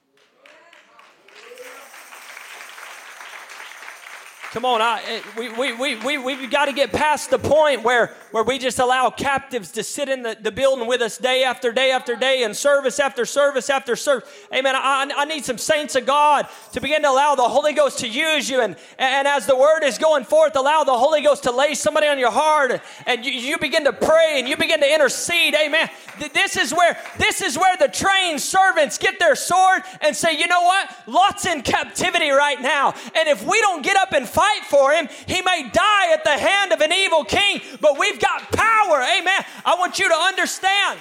Come 4.52 4.64
on, 4.64 4.80
I, 4.80 5.02
eh, 5.06 5.20
we, 5.36 5.48
we, 5.52 5.72
we, 5.72 5.96
we, 5.96 6.18
we've 6.18 6.50
got 6.50 6.66
to 6.66 6.72
get 6.72 6.92
past 6.92 7.30
the 7.30 7.38
point 7.38 7.82
where, 7.82 8.14
where 8.30 8.44
we 8.44 8.58
just 8.58 8.78
allow 8.78 9.10
captives 9.10 9.72
to 9.72 9.82
sit 9.82 10.08
in 10.08 10.22
the, 10.22 10.36
the 10.40 10.52
building 10.52 10.86
with 10.86 11.02
us 11.02 11.18
day 11.18 11.42
after 11.42 11.72
day 11.72 11.90
after 11.90 12.14
day 12.14 12.44
and 12.44 12.56
service 12.56 13.00
after 13.00 13.26
service 13.26 13.68
after 13.68 13.96
service. 13.96 14.28
Amen. 14.54 14.74
I, 14.76 15.10
I 15.16 15.24
need 15.24 15.44
some 15.44 15.58
saints 15.58 15.96
of 15.96 16.06
God 16.06 16.46
to 16.72 16.80
begin 16.80 17.02
to 17.02 17.10
allow 17.10 17.34
the 17.34 17.42
Holy 17.42 17.72
Ghost 17.72 17.98
to 17.98 18.08
use 18.08 18.48
you. 18.48 18.60
And, 18.60 18.76
and 18.98 19.26
as 19.26 19.46
the 19.46 19.56
word 19.56 19.82
is 19.82 19.98
going 19.98 20.24
forth, 20.24 20.54
allow 20.54 20.84
the 20.84 20.96
Holy 20.96 21.22
Ghost 21.22 21.42
to 21.42 21.50
lay 21.50 21.74
somebody 21.74 22.06
on 22.06 22.18
your 22.18 22.30
heart 22.30 22.80
and 23.04 23.24
you, 23.26 23.32
you 23.32 23.58
begin 23.58 23.84
to 23.84 23.92
pray 23.92 24.36
and 24.38 24.48
you 24.48 24.56
begin 24.56 24.80
to 24.80 24.94
intercede. 24.94 25.54
Amen. 25.54 25.90
This 26.32 26.56
is 26.56 26.72
where, 26.72 26.96
this 27.18 27.42
is 27.42 27.58
where 27.58 27.76
the 27.76 27.88
trained 27.88 28.40
servants 28.40 28.96
get 28.96 29.18
their 29.18 29.34
sword 29.34 29.82
and 30.00 30.14
say, 30.14 30.38
you 30.38 30.46
know 30.46 30.62
what? 30.62 30.90
Lot's 31.06 31.46
in 31.46 31.62
captivity 31.62 32.30
right 32.30 32.60
now. 32.60 32.94
And 33.14 33.28
if 33.28 33.44
we 33.44 33.60
don't 33.60 33.82
get 33.82 33.96
up 33.96 34.12
and 34.12 34.26
fight 34.36 34.64
for 34.66 34.92
him. 34.92 35.08
He 35.26 35.40
may 35.40 35.70
die 35.72 36.12
at 36.12 36.22
the 36.22 36.36
hand 36.36 36.72
of 36.72 36.80
an 36.82 36.92
evil 36.92 37.24
king, 37.24 37.62
but 37.80 37.98
we've 37.98 38.20
got 38.20 38.52
power. 38.52 39.00
Amen. 39.00 39.42
I 39.64 39.76
want 39.78 39.98
you 39.98 40.08
to 40.10 40.14
understand. 40.14 41.00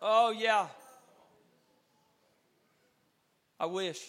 Oh, 0.00 0.30
yeah. 0.30 0.68
I 3.58 3.66
wish. 3.66 4.00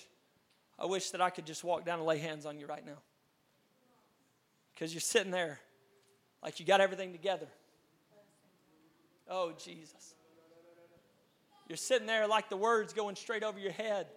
I 0.78 0.86
wish 0.86 1.10
that 1.10 1.22
I 1.22 1.32
could 1.32 1.48
just 1.48 1.64
walk 1.64 1.84
down 1.84 1.98
and 1.98 2.08
lay 2.08 2.20
hands 2.20 2.46
on 2.46 2.60
you 2.60 2.68
right 2.68 2.86
now. 2.86 3.00
Because 4.74 4.94
you're 4.94 5.02
sitting 5.02 5.32
there 5.32 5.60
like 6.44 6.60
you 6.60 6.66
got 6.68 6.82
everything 6.82 7.12
together. 7.12 7.48
Oh, 9.28 9.54
Jesus. 9.58 10.14
You're 11.68 11.78
sitting 11.78 12.08
there 12.08 12.28
like 12.28 12.50
the 12.50 12.58
words 12.58 12.94
going 12.94 13.16
straight 13.16 13.44
over 13.44 13.60
your 13.60 13.72
head. 13.72 14.08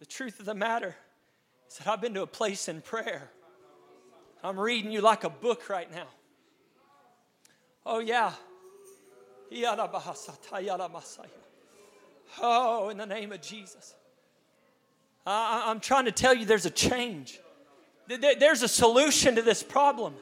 The 0.00 0.06
truth 0.06 0.40
of 0.40 0.46
the 0.46 0.54
matter 0.54 0.96
is 1.68 1.76
that 1.76 1.86
I've 1.86 2.00
been 2.00 2.14
to 2.14 2.22
a 2.22 2.26
place 2.26 2.68
in 2.68 2.80
prayer. 2.80 3.30
I'm 4.42 4.58
reading 4.58 4.90
you 4.90 5.02
like 5.02 5.24
a 5.24 5.30
book 5.30 5.68
right 5.68 5.90
now. 5.92 6.08
Oh, 7.84 7.98
yeah. 7.98 8.32
Oh, 12.40 12.88
in 12.88 12.96
the 12.96 13.06
name 13.06 13.30
of 13.32 13.42
Jesus. 13.42 13.94
I'm 15.26 15.80
trying 15.80 16.06
to 16.06 16.12
tell 16.12 16.34
you 16.34 16.46
there's 16.46 16.66
a 16.66 16.70
change. 16.70 17.38
There's 18.08 18.62
a 18.62 18.68
solution 18.68 19.36
to 19.36 19.42
this 19.42 19.62
problem. 19.62 20.14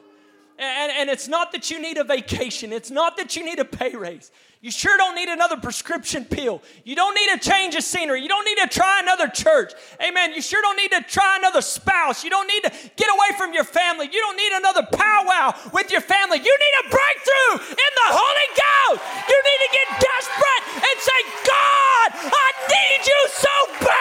And, 0.59 0.91
and 0.91 1.09
it's 1.09 1.29
not 1.29 1.53
that 1.53 1.71
you 1.71 1.81
need 1.81 1.97
a 1.97 2.03
vacation, 2.03 2.73
it's 2.73 2.91
not 2.91 3.15
that 3.15 3.35
you 3.37 3.45
need 3.45 3.59
a 3.59 3.65
pay 3.65 3.95
raise. 3.95 4.29
You 4.61 4.71
sure 4.71 4.97
don't 4.97 5.15
need 5.15 5.29
another 5.29 5.55
prescription 5.55 6.25
pill. 6.25 6.61
You 6.83 6.93
don't 6.93 7.15
need 7.15 7.31
a 7.31 7.39
change 7.39 7.75
of 7.75 7.83
scenery. 7.83 8.21
You 8.21 8.27
don't 8.27 8.43
need 8.43 8.57
to 8.57 8.67
try 8.67 8.99
another 8.99 9.29
church. 9.29 9.71
Amen. 10.03 10.33
You 10.33 10.41
sure 10.41 10.61
don't 10.61 10.75
need 10.75 10.91
to 10.91 11.01
try 11.07 11.37
another 11.39 11.61
spouse. 11.61 12.25
You 12.25 12.29
don't 12.29 12.45
need 12.45 12.65
to 12.65 12.71
get 12.97 13.07
away 13.07 13.37
from 13.37 13.53
your 13.53 13.63
family. 13.63 14.09
You 14.11 14.19
don't 14.19 14.35
need 14.35 14.51
another 14.51 14.83
powwow 14.91 15.55
with 15.71 15.91
your 15.91 16.01
family. 16.01 16.39
You 16.39 16.57
need 16.59 16.75
a 16.83 16.89
breakthrough 16.91 17.71
in 17.71 17.91
the 18.03 18.09
Holy 18.11 18.49
Ghost. 18.51 19.01
You 19.31 19.37
need 19.47 19.61
to 19.63 19.71
get 19.71 19.87
desperate 19.95 20.63
and 20.75 20.95
say, 20.99 21.19
God, 21.47 22.09
I 22.35 22.47
need 22.67 23.07
you 23.07 23.21
so 23.31 23.85
bad. 23.87 23.98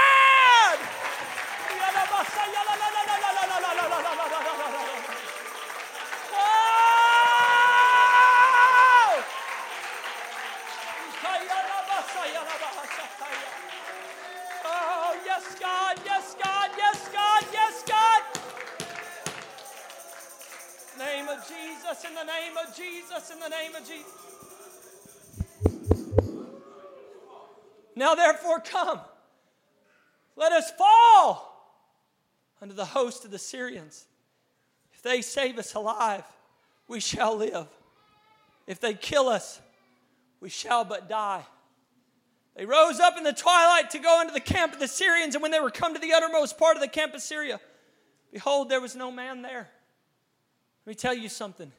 Jesus, 21.88 22.05
in 22.05 22.14
the 22.14 22.24
name 22.24 22.57
of 22.57 22.77
Jesus, 22.77 23.31
in 23.31 23.40
the 23.40 23.48
name 23.48 23.74
of 23.74 23.87
Jesus. 23.87 24.07
Now, 27.96 28.14
therefore, 28.14 28.61
come. 28.61 29.01
Let 30.37 30.53
us 30.53 30.70
fall 30.72 31.44
under 32.61 32.74
the 32.74 32.85
host 32.85 33.24
of 33.24 33.31
the 33.31 33.38
Syrians. 33.38 34.07
If 34.92 35.03
they 35.03 35.22
save 35.22 35.59
us 35.59 35.74
alive, 35.74 36.24
we 36.87 37.01
shall 37.01 37.37
live. 37.37 37.66
If 38.66 38.81
they 38.81 38.94
kill 38.94 39.29
us, 39.29 39.61
we 40.40 40.48
shall 40.48 40.85
but 40.85 41.09
die. 41.09 41.44
They 42.55 42.66
rose 42.66 43.01
up 43.01 43.16
in 43.16 43.24
the 43.24 43.33
twilight 43.33 43.90
to 43.90 43.98
go 43.98 44.20
into 44.20 44.33
the 44.33 44.40
camp 44.40 44.74
of 44.74 44.79
the 44.79 44.88
Syrians, 44.88 45.35
and 45.35 45.42
when 45.42 45.53
they 45.53 45.61
were 45.61 45.70
come 45.70 45.94
to 45.94 46.01
the 46.01 46.12
uttermost 46.12 46.59
part 46.59 46.77
of 46.77 46.83
the 46.83 46.88
camp 46.88 47.14
of 47.14 47.22
Syria, 47.22 47.61
behold, 48.33 48.68
there 48.68 48.81
was 48.81 48.94
no 48.94 49.11
man 49.11 49.42
there. 49.42 49.70
Let 50.88 50.92
me 50.92 50.96
tell 50.96 51.12
you 51.12 51.29
something. 51.29 51.70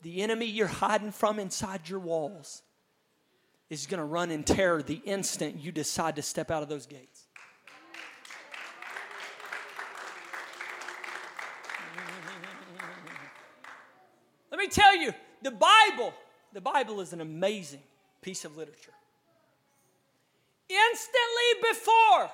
The 0.00 0.22
enemy 0.22 0.46
you're 0.46 0.66
hiding 0.66 1.12
from 1.12 1.38
inside 1.38 1.90
your 1.90 1.98
walls 1.98 2.62
is 3.68 3.84
going 3.84 3.98
to 3.98 4.04
run 4.04 4.30
in 4.30 4.44
terror 4.44 4.82
the 4.82 5.02
instant 5.04 5.60
you 5.60 5.72
decide 5.72 6.16
to 6.16 6.22
step 6.22 6.50
out 6.50 6.62
of 6.62 6.70
those 6.70 6.86
gates. 6.86 7.26
Let 14.50 14.58
me 14.58 14.68
tell 14.68 14.96
you, 14.96 15.12
the 15.42 15.50
Bible, 15.50 16.14
the 16.54 16.62
Bible 16.62 17.02
is 17.02 17.12
an 17.12 17.20
amazing 17.20 17.82
piece 18.22 18.46
of 18.46 18.56
literature. 18.56 18.94
Instantly 20.70 21.72
before 21.72 22.30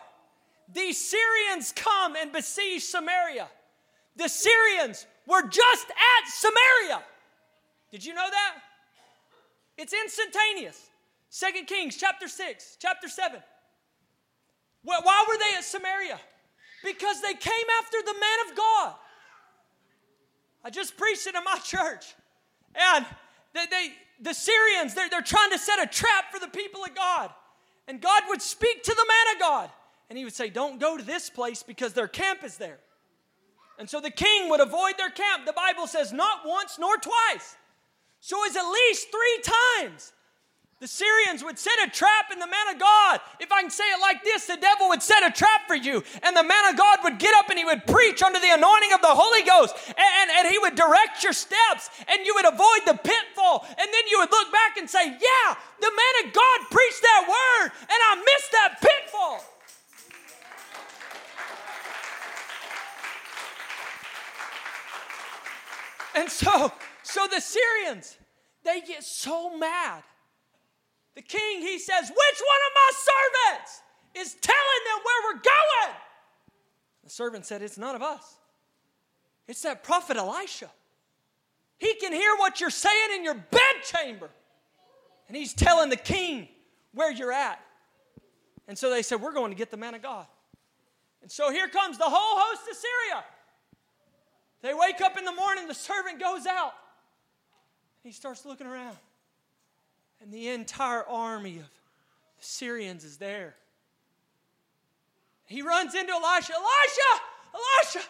these 0.73 0.99
Syrians 0.99 1.73
come 1.75 2.15
and 2.15 2.31
besiege 2.31 2.85
Samaria, 2.85 3.49
the 4.15 4.29
Syrians 4.29 5.05
were 5.27 5.43
just 5.49 5.87
at 5.91 6.29
Samaria. 6.29 7.03
Did 7.91 8.05
you 8.05 8.15
know 8.15 8.29
that? 8.29 8.55
It's 9.77 9.93
instantaneous. 9.93 10.91
Second 11.29 11.67
Kings 11.67 11.97
chapter 11.97 12.29
6, 12.29 12.77
chapter 12.81 13.09
7. 13.09 13.41
Why 14.83 15.25
were 15.29 15.39
they 15.39 15.57
at 15.57 15.65
Samaria? 15.65 16.21
Because 16.85 17.23
they 17.23 17.35
came 17.35 17.67
after 17.81 17.99
the 18.05 18.15
man 18.15 18.51
of 18.51 18.57
God. 18.57 18.95
I 20.65 20.71
just 20.71 20.97
preached 20.97 21.27
it 21.27 21.35
in 21.35 21.45
my 21.45 21.59
church. 21.65 22.15
And 22.75 23.07
they, 23.55 23.67
they 23.71 23.93
the 24.21 24.35
Syrians, 24.35 24.95
they're, 24.95 25.09
they're 25.09 25.21
trying 25.21 25.51
to 25.51 25.59
set 25.59 25.83
a 25.83 25.87
trap 25.87 26.33
for 26.33 26.39
the 26.39 26.49
people 26.49 26.85
of 26.85 26.95
God. 26.95 27.31
And 27.89 28.01
God 28.01 28.23
would 28.29 28.41
speak 28.41 28.83
to 28.85 28.95
the 28.95 29.07
man 29.09 29.35
of 29.37 29.41
God. 29.41 29.71
And 30.09 30.19
he 30.19 30.25
would 30.25 30.35
say, 30.35 30.49
Don't 30.49 30.81
go 30.81 30.97
to 30.97 31.03
this 31.03 31.31
place 31.31 31.63
because 31.63 31.93
their 31.93 32.09
camp 32.09 32.45
is 32.45 32.57
there. 32.57 32.79
And 33.83 33.91
so 33.91 33.99
the 33.99 34.15
king 34.15 34.49
would 34.49 34.61
avoid 34.61 34.95
their 34.97 35.11
camp. 35.11 35.43
The 35.43 35.53
Bible 35.53 35.89
says 35.89 36.13
not 36.13 36.47
once 36.47 36.79
nor 36.79 36.99
twice. 36.99 37.59
So 38.21 38.39
it's 38.45 38.55
at 38.55 38.63
least 38.63 39.09
three 39.11 39.43
times. 39.83 40.13
The 40.79 40.87
Syrians 40.87 41.43
would 41.43 41.59
set 41.59 41.75
a 41.85 41.91
trap 41.91 42.31
in 42.31 42.39
the 42.39 42.47
man 42.47 42.69
of 42.71 42.79
God. 42.79 43.19
If 43.41 43.51
I 43.51 43.61
can 43.61 43.75
say 43.75 43.83
it 43.91 43.99
like 44.01 44.23
this, 44.23 44.47
the 44.47 44.55
devil 44.55 44.87
would 44.91 45.03
set 45.03 45.27
a 45.27 45.35
trap 45.35 45.67
for 45.67 45.75
you, 45.75 45.99
and 46.23 46.37
the 46.37 46.47
man 46.47 46.71
of 46.71 46.79
God 46.79 47.01
would 47.03 47.19
get 47.19 47.35
up 47.35 47.51
and 47.51 47.59
he 47.59 47.65
would 47.65 47.85
preach 47.85 48.23
under 48.23 48.39
the 48.39 48.55
anointing 48.55 48.93
of 48.95 49.03
the 49.03 49.11
Holy 49.11 49.43
Ghost, 49.43 49.75
and, 49.89 49.99
and, 49.99 50.31
and 50.31 50.47
he 50.47 50.59
would 50.59 50.77
direct 50.77 51.25
your 51.25 51.33
steps, 51.33 51.91
and 52.07 52.25
you 52.25 52.35
would 52.39 52.47
avoid 52.47 52.87
the 52.87 52.95
pitfall. 53.03 53.67
And 53.67 53.89
then 53.91 54.05
you 54.11 54.23
would 54.23 54.31
look 54.31 54.53
back 54.53 54.77
and 54.79 54.89
say, 54.89 55.11
Yeah, 55.11 55.49
the 55.83 55.91
man 55.91 56.15
of 56.23 56.33
God 56.33 56.59
preached 56.71 57.03
that 57.03 57.27
word, 57.27 57.73
and 57.83 57.99
I 57.99 58.15
missed 58.23 58.53
that 58.53 58.79
pitfall. 58.79 59.52
And 66.15 66.31
so, 66.31 66.73
so 67.03 67.27
the 67.33 67.41
Syrians, 67.41 68.17
they 68.65 68.81
get 68.81 69.03
so 69.03 69.57
mad. 69.57 70.03
The 71.15 71.23
king, 71.23 71.61
he 71.61 71.79
says, 71.79 72.01
Which 72.01 72.09
one 72.09 72.63
of 72.67 72.73
my 72.75 72.91
servants 72.95 73.83
is 74.15 74.35
telling 74.41 74.83
them 74.87 75.05
where 75.05 75.35
we're 75.35 75.41
going? 75.41 75.97
The 77.05 77.11
servant 77.11 77.47
said, 77.47 77.63
It's 77.63 77.79
none 77.79 77.95
of 77.95 78.03
us. 78.03 78.37
It's 79.49 79.63
that 79.63 79.83
prophet 79.83 80.17
Elisha. 80.17 80.71
He 81.79 81.95
can 81.95 82.13
hear 82.13 82.37
what 82.37 82.61
you're 82.61 82.71
saying 82.71 83.11
in 83.17 83.25
your 83.25 83.35
bedchamber. 83.35 84.31
And 85.29 85.37
he's 85.37 85.53
telling 85.53 85.91
the 85.91 85.97
king 85.97 86.49
where 86.95 87.11
you're 87.11 87.33
at. 87.33 87.61
And 88.69 88.79
so 88.79 88.91
they 88.91 89.03
said, 89.03 89.21
We're 89.21 89.33
going 89.33 89.51
to 89.51 89.57
get 89.57 89.71
the 89.71 89.77
man 89.77 89.95
of 89.95 90.03
God. 90.03 90.27
And 91.23 91.31
so 91.31 91.51
here 91.51 91.69
comes 91.69 91.99
the 91.99 92.05
whole 92.05 92.41
host 92.41 92.63
of 92.71 92.77
Syria. 92.77 93.25
They 94.63 94.75
wake 94.75 95.01
up 95.01 95.19
in 95.19 95.25
the 95.25 95.33
morning, 95.33 95.67
the 95.67 95.75
servant 95.75 96.21
goes 96.21 96.47
out. 96.47 96.73
and 98.03 98.11
He 98.11 98.13
starts 98.13 98.47
looking 98.47 98.67
around. 98.67 98.97
And 100.21 100.33
the 100.33 100.49
entire 100.49 101.05
army 101.05 101.59
of 101.59 101.65
the 102.39 102.45
Syrians 102.45 103.05
is 103.05 103.17
there. 103.17 103.57
He 105.47 105.63
runs 105.63 105.95
into 105.95 106.13
Elisha. 106.13 106.53
Elisha! 106.53 107.23
Elisha! 107.53 108.09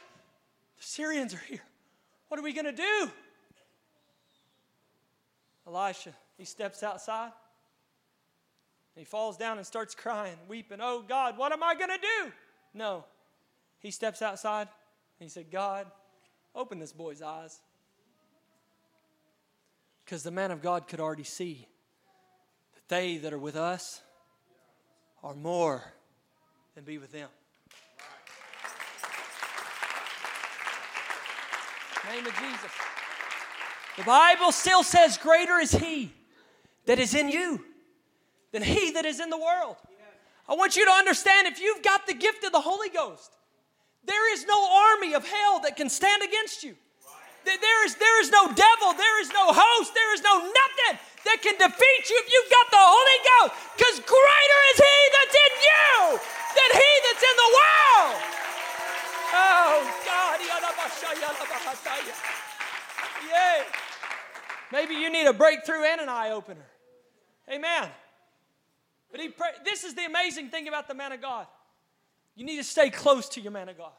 The 0.76 0.84
Syrians 0.84 1.34
are 1.34 1.42
here. 1.48 1.62
What 2.28 2.38
are 2.38 2.42
we 2.42 2.52
going 2.52 2.66
to 2.66 2.72
do? 2.72 3.10
Elisha, 5.66 6.12
he 6.36 6.44
steps 6.44 6.82
outside. 6.82 7.32
he 8.94 9.04
falls 9.04 9.36
down 9.36 9.56
and 9.56 9.66
starts 9.66 9.94
crying, 9.94 10.36
weeping, 10.48 10.78
Oh 10.82 11.02
God, 11.06 11.38
what 11.38 11.52
am 11.52 11.62
I 11.62 11.74
going 11.74 11.90
to 11.90 11.98
do? 11.98 12.32
No. 12.74 13.04
He 13.78 13.90
steps 13.90 14.22
outside 14.22 14.68
and 15.18 15.26
he 15.26 15.28
said, 15.28 15.50
God, 15.50 15.86
open 16.54 16.78
this 16.78 16.92
boy's 16.92 17.22
eyes. 17.22 17.60
Because 20.04 20.22
the 20.22 20.30
man 20.30 20.50
of 20.50 20.62
God 20.62 20.88
could 20.88 21.00
already 21.00 21.24
see 21.24 21.66
that 22.74 22.88
they 22.88 23.16
that 23.18 23.32
are 23.32 23.38
with 23.38 23.56
us 23.56 24.02
are 25.22 25.34
more 25.34 25.82
than 26.74 26.84
be 26.84 26.98
with 26.98 27.12
them. 27.12 27.28
Name 32.08 32.26
of 32.26 32.34
Jesus. 32.34 32.72
The 33.96 34.02
Bible 34.02 34.52
still 34.52 34.82
says, 34.82 35.16
Greater 35.18 35.58
is 35.58 35.72
He 35.72 36.12
that 36.86 36.98
is 36.98 37.14
in 37.14 37.28
you 37.28 37.64
than 38.50 38.62
He 38.62 38.90
that 38.92 39.04
is 39.04 39.20
in 39.20 39.30
the 39.30 39.38
world. 39.38 39.76
I 40.48 40.54
want 40.54 40.76
you 40.76 40.84
to 40.84 40.90
understand 40.90 41.46
if 41.46 41.60
you've 41.60 41.82
got 41.82 42.06
the 42.06 42.14
gift 42.14 42.44
of 42.44 42.52
the 42.52 42.60
Holy 42.60 42.88
Ghost, 42.88 43.32
there 44.04 44.32
is 44.34 44.44
no 44.46 44.58
army 44.92 45.14
of 45.14 45.26
hell 45.26 45.60
that 45.60 45.76
can 45.76 45.88
stand 45.88 46.22
against 46.22 46.62
you. 46.64 46.74
There 47.44 47.84
is, 47.86 47.96
there 47.96 48.22
is 48.22 48.30
no 48.30 48.46
devil, 48.46 48.94
there 48.94 49.20
is 49.20 49.28
no 49.34 49.50
host, 49.50 49.94
there 49.94 50.14
is 50.14 50.22
no 50.22 50.38
nothing 50.38 50.94
that 51.26 51.42
can 51.42 51.58
defeat 51.58 52.02
you 52.10 52.16
if 52.22 52.26
you've 52.30 52.50
got 52.50 52.70
the 52.70 52.78
Holy 52.78 53.18
Ghost. 53.26 53.50
Because 53.74 53.96
greater 54.06 54.60
is 54.70 54.78
He 54.78 54.98
that's 55.10 55.34
in 55.34 55.52
you 55.58 55.90
than 56.54 56.70
He 56.78 56.90
that's 57.02 57.24
in 57.26 57.36
the 57.38 57.50
world. 57.50 58.16
Oh, 59.34 59.74
God. 60.06 60.38
Yay. 63.26 63.64
Maybe 64.70 64.94
you 64.94 65.10
need 65.10 65.26
a 65.26 65.32
breakthrough 65.32 65.84
and 65.84 66.00
an 66.00 66.08
eye 66.08 66.30
opener. 66.30 66.66
Amen. 67.50 67.88
But 69.10 69.20
he 69.20 69.28
pray, 69.28 69.50
this 69.64 69.84
is 69.84 69.94
the 69.94 70.06
amazing 70.06 70.48
thing 70.48 70.68
about 70.68 70.88
the 70.88 70.94
man 70.94 71.12
of 71.12 71.20
God. 71.20 71.46
You 72.34 72.44
need 72.44 72.56
to 72.56 72.64
stay 72.64 72.90
close 72.90 73.28
to 73.30 73.40
your 73.40 73.52
man 73.52 73.68
of 73.68 73.76
God. 73.76 73.92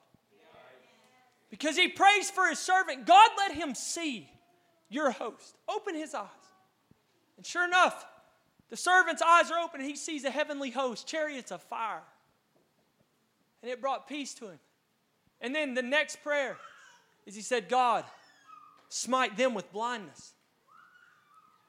Because 1.50 1.76
he 1.78 1.88
prays 1.88 2.32
for 2.32 2.48
his 2.48 2.58
servant. 2.58 3.06
God 3.06 3.30
let 3.38 3.52
him 3.54 3.76
see 3.76 4.28
your 4.90 5.12
host. 5.12 5.56
Open 5.70 5.94
his 5.94 6.16
eyes. 6.16 6.28
And 7.38 7.46
sure 7.46 7.64
enough, 7.64 8.06
the 8.70 8.78
servant's 8.78 9.22
eyes 9.22 9.52
are 9.52 9.60
open 9.60 9.82
and 9.82 9.90
he 9.90 9.96
sees 9.96 10.24
a 10.24 10.32
heavenly 10.32 10.72
host, 10.72 11.08
chariots 11.08 11.52
of 11.52 11.62
fire. 11.62 12.02
And 13.62 13.72
it 13.72 13.82
brought 13.82 14.08
peace 14.08 14.34
to 14.36 14.46
him. 14.48 14.60
And 15.42 15.54
then 15.54 15.74
the 15.74 15.84
next 15.84 16.24
prayer 16.24 16.58
is 17.26 17.36
he 17.36 17.42
said, 17.42 17.70
God, 17.70 18.04
smite 18.90 19.38
them 19.38 19.54
with 19.54 19.72
blindness. 19.72 20.34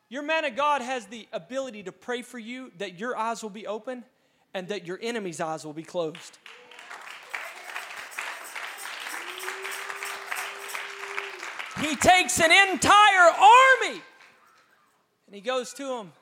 Your 0.09 0.23
man 0.23 0.45
of 0.45 0.57
God 0.57 0.81
has 0.81 1.07
the 1.07 1.29
ability 1.33 1.83
to 1.83 1.93
pray 1.93 2.23
for 2.23 2.39
you 2.39 2.73
that 2.79 2.99
your 2.99 3.17
eyes 3.17 3.43
will 3.43 3.51
be 3.51 3.67
open 3.67 4.05
and 4.55 4.69
that 4.69 4.87
your 4.87 4.99
enemy's 5.03 5.41
eyes 5.41 5.65
will 5.65 5.73
be 5.73 5.83
closed. 5.83 6.39
He 11.81 11.97
takes 11.97 12.41
an 12.41 12.53
entire 12.71 13.31
army 13.31 14.01
and 15.27 15.35
he 15.35 15.41
goes 15.41 15.75
to 15.75 15.99
him 15.99 16.13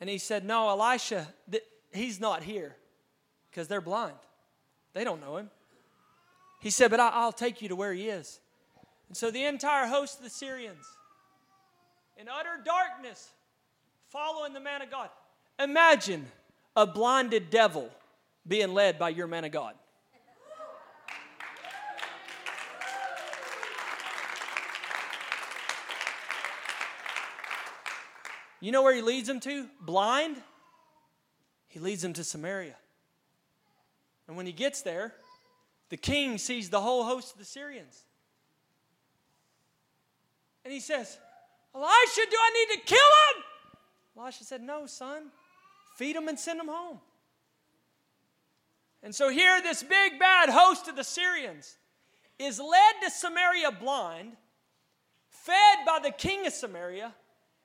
and 0.00 0.08
he 0.08 0.18
said, 0.18 0.44
No, 0.44 0.70
Elisha, 0.70 1.26
th- 1.50 1.64
he's 1.92 2.20
not 2.20 2.42
here 2.42 2.76
because 3.50 3.68
they're 3.68 3.80
blind. 3.80 4.16
They 4.94 5.04
don't 5.04 5.20
know 5.20 5.36
him. 5.36 5.50
He 6.60 6.70
said, 6.70 6.90
But 6.90 7.00
I- 7.00 7.24
will 7.24 7.32
take 7.32 7.60
you 7.60 7.68
to 7.68 7.76
where 7.76 7.92
he 7.92 8.08
is. 8.08 8.40
And 9.08 9.16
so 9.16 9.30
the 9.30 9.44
entire 9.44 9.86
host 9.86 10.18
of 10.18 10.24
the 10.24 10.30
Syrians, 10.30 10.86
in 12.16 12.28
utter 12.28 12.62
darkness, 12.64 13.32
following 14.08 14.52
the 14.52 14.60
man 14.60 14.82
of 14.82 14.90
God. 14.90 15.10
Imagine 15.58 16.26
a 16.76 16.86
blinded 16.86 17.50
devil 17.50 17.90
being 18.46 18.74
led 18.74 18.98
by 18.98 19.08
your 19.08 19.26
man 19.26 19.44
of 19.44 19.50
God. 19.50 19.74
You 28.60 28.72
know 28.72 28.82
where 28.82 28.94
he 28.94 29.02
leads 29.02 29.28
them 29.28 29.40
to? 29.40 29.68
Blind? 29.80 30.36
He 31.68 31.78
leads 31.78 32.02
them 32.02 32.12
to 32.14 32.24
Samaria. 32.24 32.76
And 34.28 34.36
when 34.36 34.46
he 34.46 34.52
gets 34.52 34.82
there, 34.82 35.14
the 35.88 35.96
king 35.96 36.38
sees 36.38 36.68
the 36.68 36.80
whole 36.80 37.04
host 37.04 37.32
of 37.32 37.38
the 37.38 37.44
Syrians. 37.44 38.02
And 40.64 40.72
he 40.72 40.80
says, 40.80 41.18
Elisha, 41.74 42.20
do 42.30 42.36
I 42.36 42.66
need 42.68 42.80
to 42.80 42.86
kill 42.86 42.98
him? 42.98 43.44
Elisha 44.18 44.44
said, 44.44 44.62
No, 44.62 44.86
son. 44.86 45.30
Feed 45.96 46.14
them 46.14 46.28
and 46.28 46.38
send 46.38 46.60
them 46.60 46.68
home. 46.68 47.00
And 49.02 49.14
so 49.14 49.30
here, 49.30 49.62
this 49.62 49.82
big 49.82 50.18
bad 50.18 50.50
host 50.50 50.88
of 50.88 50.96
the 50.96 51.04
Syrians 51.04 51.78
is 52.38 52.60
led 52.60 53.02
to 53.02 53.10
Samaria 53.10 53.72
blind, 53.72 54.32
fed 55.30 55.78
by 55.86 56.00
the 56.02 56.10
king 56.10 56.46
of 56.46 56.52
Samaria, 56.52 57.14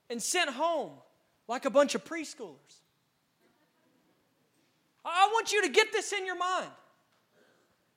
and 0.09 0.21
sent 0.21 0.49
home 0.49 0.91
like 1.49 1.65
a 1.65 1.69
bunch 1.69 1.93
of 1.93 2.05
preschoolers. 2.05 2.79
I 5.03 5.27
want 5.33 5.51
you 5.51 5.61
to 5.63 5.69
get 5.69 5.91
this 5.91 6.13
in 6.13 6.25
your 6.25 6.37
mind 6.37 6.69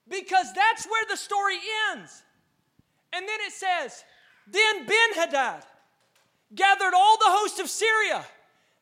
because 0.09 0.53
that's 0.53 0.85
where 0.87 1.05
the 1.09 1.16
story 1.16 1.59
ends. 1.93 2.24
And 3.12 3.28
then 3.28 3.39
it 3.47 3.53
says, 3.53 4.03
Then 4.49 4.85
Ben 4.85 5.14
Hadad 5.14 5.62
gathered 6.53 6.95
all 6.95 7.18
the 7.18 7.26
host 7.28 7.61
of 7.61 7.68
Syria 7.68 8.24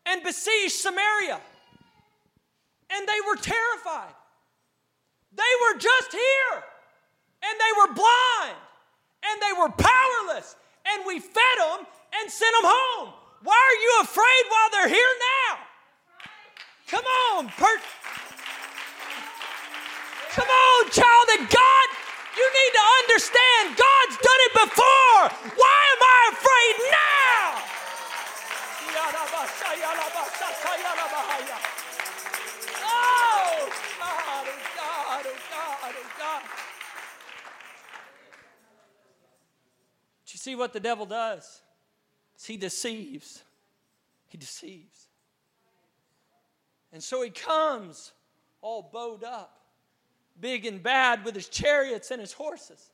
and 0.07 0.23
besieged 0.23 0.75
Samaria. 0.75 1.41
And 2.91 3.09
they 3.09 3.21
were 3.27 3.37
terrified. 3.37 4.15
They 5.35 5.53
were 5.65 5.79
just 5.79 6.13
here, 6.13 6.63
and 7.43 7.55
they 7.57 7.73
were 7.81 7.95
blind, 7.95 8.59
and 9.25 9.41
they 9.41 9.53
were 9.59 9.71
powerless, 9.71 10.57
and 10.85 11.07
we 11.07 11.21
fed 11.21 11.57
them 11.59 11.87
and 12.21 12.31
sent 12.31 12.53
them 12.61 12.69
home. 12.69 13.15
Why 13.43 13.57
are 13.57 13.79
you 13.81 13.93
afraid 14.03 14.43
while 14.49 14.71
they're 14.73 14.95
here 14.95 15.15
now? 15.49 15.59
Come 16.89 17.05
on, 17.33 17.49
per- 17.49 17.81
Come 20.33 20.49
on, 20.49 20.91
child 20.91 21.29
of 21.41 21.49
God. 21.49 21.87
You 22.37 22.47
need 22.49 22.73
to 22.73 22.85
understand 23.05 23.77
God's 23.77 24.17
done 24.17 24.41
it 24.49 24.53
before. 24.65 25.23
Why 25.57 25.81
am 25.93 26.03
I 26.03 26.21
afraid 26.33 26.75
now? 26.91 27.62
Oh, 32.85 33.69
God, 33.99 34.47
oh, 34.49 34.59
God, 34.77 35.27
oh, 35.27 35.37
God, 35.51 35.95
oh, 35.97 36.11
God. 36.19 36.43
You 40.27 40.39
see 40.39 40.57
what 40.57 40.73
the 40.73 40.81
devil 40.81 41.05
does? 41.05 41.61
He 42.43 42.57
deceives. 42.57 43.43
He 44.29 44.39
deceives. 44.39 45.09
And 46.93 47.03
so 47.03 47.23
he 47.23 47.31
comes 47.31 48.13
all 48.63 48.89
bowed 48.93 49.25
up, 49.25 49.61
big 50.41 50.65
and 50.65 50.83
bad, 50.83 51.25
with 51.25 51.35
his 51.35 51.49
chariots 51.49 52.11
and 52.11 52.21
his 52.21 52.33
horses. 52.33 52.91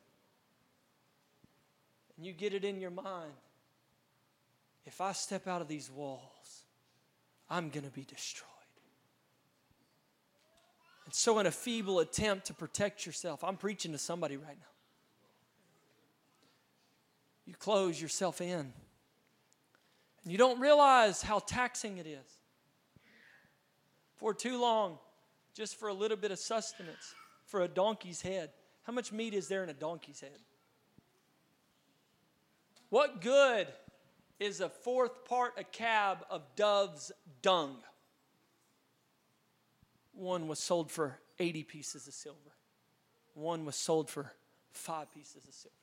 And 2.16 2.26
you 2.26 2.32
get 2.32 2.54
it 2.54 2.64
in 2.64 2.80
your 2.80 2.90
mind 2.90 3.32
if 4.88 5.02
I 5.02 5.12
step 5.12 5.46
out 5.46 5.60
of 5.60 5.68
these 5.68 5.90
walls, 5.90 6.64
I'm 7.50 7.68
going 7.68 7.84
to 7.84 7.92
be 7.92 8.04
destroyed. 8.04 8.48
And 11.04 11.14
so, 11.14 11.38
in 11.38 11.46
a 11.46 11.50
feeble 11.50 12.00
attempt 12.00 12.46
to 12.46 12.54
protect 12.54 13.04
yourself, 13.04 13.44
I'm 13.44 13.58
preaching 13.58 13.92
to 13.92 13.98
somebody 13.98 14.38
right 14.38 14.56
now. 14.58 14.72
You 17.44 17.54
close 17.54 18.00
yourself 18.00 18.40
in. 18.40 18.72
And 20.22 20.32
you 20.32 20.38
don't 20.38 20.58
realize 20.58 21.22
how 21.22 21.38
taxing 21.38 21.98
it 21.98 22.06
is. 22.06 22.40
For 24.16 24.34
too 24.34 24.60
long, 24.60 24.98
just 25.54 25.76
for 25.76 25.88
a 25.88 25.94
little 25.94 26.16
bit 26.16 26.30
of 26.30 26.38
sustenance, 26.38 27.14
for 27.44 27.60
a 27.60 27.68
donkey's 27.68 28.22
head. 28.22 28.50
How 28.84 28.92
much 28.92 29.12
meat 29.12 29.34
is 29.34 29.48
there 29.48 29.62
in 29.62 29.68
a 29.68 29.74
donkey's 29.74 30.20
head? 30.20 30.40
What 32.88 33.20
good 33.20 33.68
is 34.38 34.60
a 34.60 34.68
fourth 34.68 35.24
part 35.24 35.54
a 35.56 35.64
cab 35.64 36.24
of 36.30 36.42
dove's 36.56 37.12
dung? 37.42 37.76
One 40.12 40.48
was 40.48 40.58
sold 40.58 40.90
for 40.90 41.18
80 41.38 41.64
pieces 41.64 42.06
of 42.08 42.14
silver, 42.14 42.38
one 43.34 43.64
was 43.64 43.76
sold 43.76 44.10
for 44.10 44.32
five 44.70 45.12
pieces 45.12 45.46
of 45.46 45.54
silver. 45.54 45.74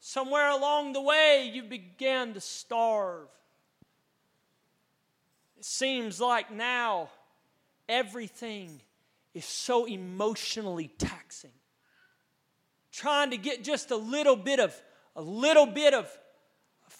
Somewhere 0.00 0.50
along 0.50 0.92
the 0.92 1.00
way, 1.00 1.50
you 1.52 1.64
began 1.64 2.34
to 2.34 2.40
starve. 2.40 3.28
It 5.58 5.64
seems 5.64 6.20
like 6.20 6.52
now 6.52 7.10
everything 7.88 8.80
is 9.34 9.44
so 9.44 9.84
emotionally 9.84 10.92
taxing. 10.98 11.50
Trying 12.92 13.30
to 13.30 13.36
get 13.36 13.64
just 13.64 13.90
a 13.90 13.96
little 13.96 14.36
bit 14.36 14.60
of 14.60 14.80
a 15.16 15.22
little 15.22 15.66
bit 15.66 15.92
of 15.92 16.08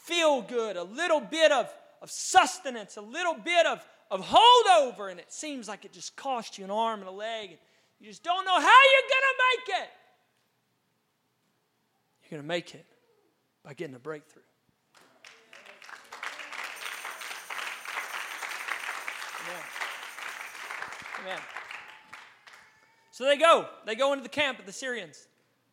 feel 0.07 0.40
good, 0.42 0.76
a 0.76 0.84
little 0.84 1.20
bit 1.20 1.50
of, 1.50 1.68
of 2.00 2.11
sustenance, 2.11 2.96
a 2.96 3.00
little 3.00 3.34
bit 3.34 3.66
of, 3.66 3.84
of 4.11 4.20
holdover, 4.24 5.11
and 5.11 5.18
it 5.18 5.32
seems 5.32 5.66
like 5.66 5.84
it 5.84 5.92
just 5.92 6.14
cost 6.14 6.59
you 6.59 6.64
an 6.64 6.70
arm 6.70 7.00
and 7.00 7.09
a 7.09 7.12
leg. 7.12 7.50
And 7.50 7.59
you 8.00 8.07
just 8.07 8.22
don't 8.22 8.44
know 8.44 8.54
how 8.54 8.61
you're 8.61 9.09
going 9.11 9.22
to 9.22 9.36
make 9.50 9.82
it. 9.82 9.88
You're 12.22 12.38
going 12.38 12.42
to 12.42 12.48
make 12.48 12.74
it 12.74 12.86
by 13.64 13.74
getting 13.74 13.96
a 13.96 13.98
breakthrough. 13.98 14.42
Amen. 21.22 21.40
So 23.11 23.24
they 23.24 23.36
go. 23.36 23.66
They 23.86 23.94
go 23.94 24.12
into 24.12 24.22
the 24.22 24.28
camp 24.28 24.59
of 24.61 24.66
the 24.66 24.72
Syrians. 24.72 25.26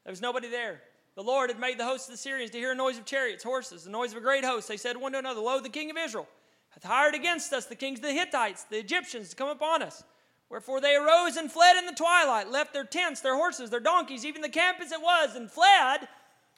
There 0.04 0.12
was 0.12 0.22
nobody 0.22 0.50
there. 0.50 0.82
The 1.16 1.24
Lord 1.24 1.50
had 1.50 1.60
made 1.60 1.78
the 1.78 1.86
host 1.86 2.08
of 2.08 2.14
the 2.14 2.18
Syrians 2.18 2.52
to 2.52 2.58
hear 2.58 2.72
a 2.72 2.76
noise 2.76 2.98
of 2.98 3.06
chariots, 3.06 3.44
horses, 3.44 3.84
the 3.84 3.92
noise 3.92 4.12
of 4.12 4.18
a 4.18 4.22
great 4.22 4.44
host. 4.44 4.68
They 4.68 4.78
said 4.78 4.98
one 4.98 5.12
to 5.12 5.20
another, 5.20 5.42
Lo, 5.42 5.60
the 5.60 5.70
king 5.70 5.92
of 5.92 5.98
Israel 5.98 6.28
hath 6.72 6.84
hired 6.84 7.14
against 7.14 7.54
us 7.54 7.66
the 7.66 7.76
kings 7.76 8.00
of 8.00 8.06
the 8.06 8.14
Hittites, 8.14 8.64
the 8.64 8.80
Egyptians, 8.80 9.30
to 9.30 9.36
come 9.36 9.50
upon 9.50 9.84
us. 9.84 10.04
Wherefore 10.50 10.82
they 10.82 10.96
arose 10.96 11.36
and 11.36 11.52
fled 11.52 11.78
in 11.78 11.86
the 11.86 11.94
twilight, 11.94 12.50
left 12.50 12.74
their 12.74 12.84
tents, 12.84 13.22
their 13.22 13.36
horses, 13.36 13.70
their 13.70 13.80
donkeys, 13.80 14.26
even 14.26 14.42
the 14.42 14.50
camp 14.50 14.80
as 14.82 14.92
it 14.92 15.02
was, 15.02 15.36
and 15.36 15.50
fled 15.50 16.08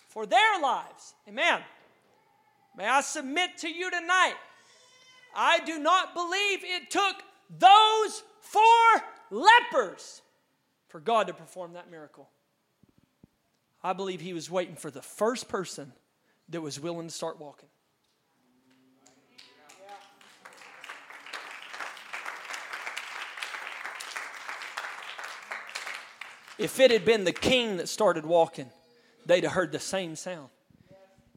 for 0.08 0.26
their 0.26 0.60
lives. 0.62 1.14
Amen. 1.28 1.60
May 2.78 2.88
I 2.88 3.02
submit 3.02 3.58
to 3.60 3.70
you 3.70 3.90
tonight, 3.92 4.36
I 5.36 5.60
do 5.60 5.80
not 5.80 6.14
believe 6.14 6.60
it 6.64 6.90
took 6.90 7.16
those 7.50 8.24
four 8.40 9.04
lepers 9.32 10.22
for 10.88 11.00
God 11.00 11.28
to 11.28 11.34
perform 11.34 11.74
that 11.74 11.92
miracle. 11.92 12.30
I 13.86 13.94
believe 13.94 14.20
he 14.20 14.34
was 14.34 14.50
waiting 14.50 14.76
for 14.76 14.90
the 14.90 15.04
first 15.04 15.48
person 15.48 15.94
that 16.50 16.60
was 16.60 16.80
willing 16.80 17.06
to 17.08 17.14
start 17.14 17.40
walking. 17.40 17.70
If 26.58 26.80
it 26.80 26.90
had 26.90 27.06
been 27.06 27.26
the 27.26 27.32
king 27.32 27.78
that 27.78 27.88
started 27.88 28.26
walking, 28.26 28.72
they'd 29.24 29.44
have 29.44 29.54
heard 29.54 29.72
the 29.72 29.78
same 29.78 30.16
sound. 30.16 30.50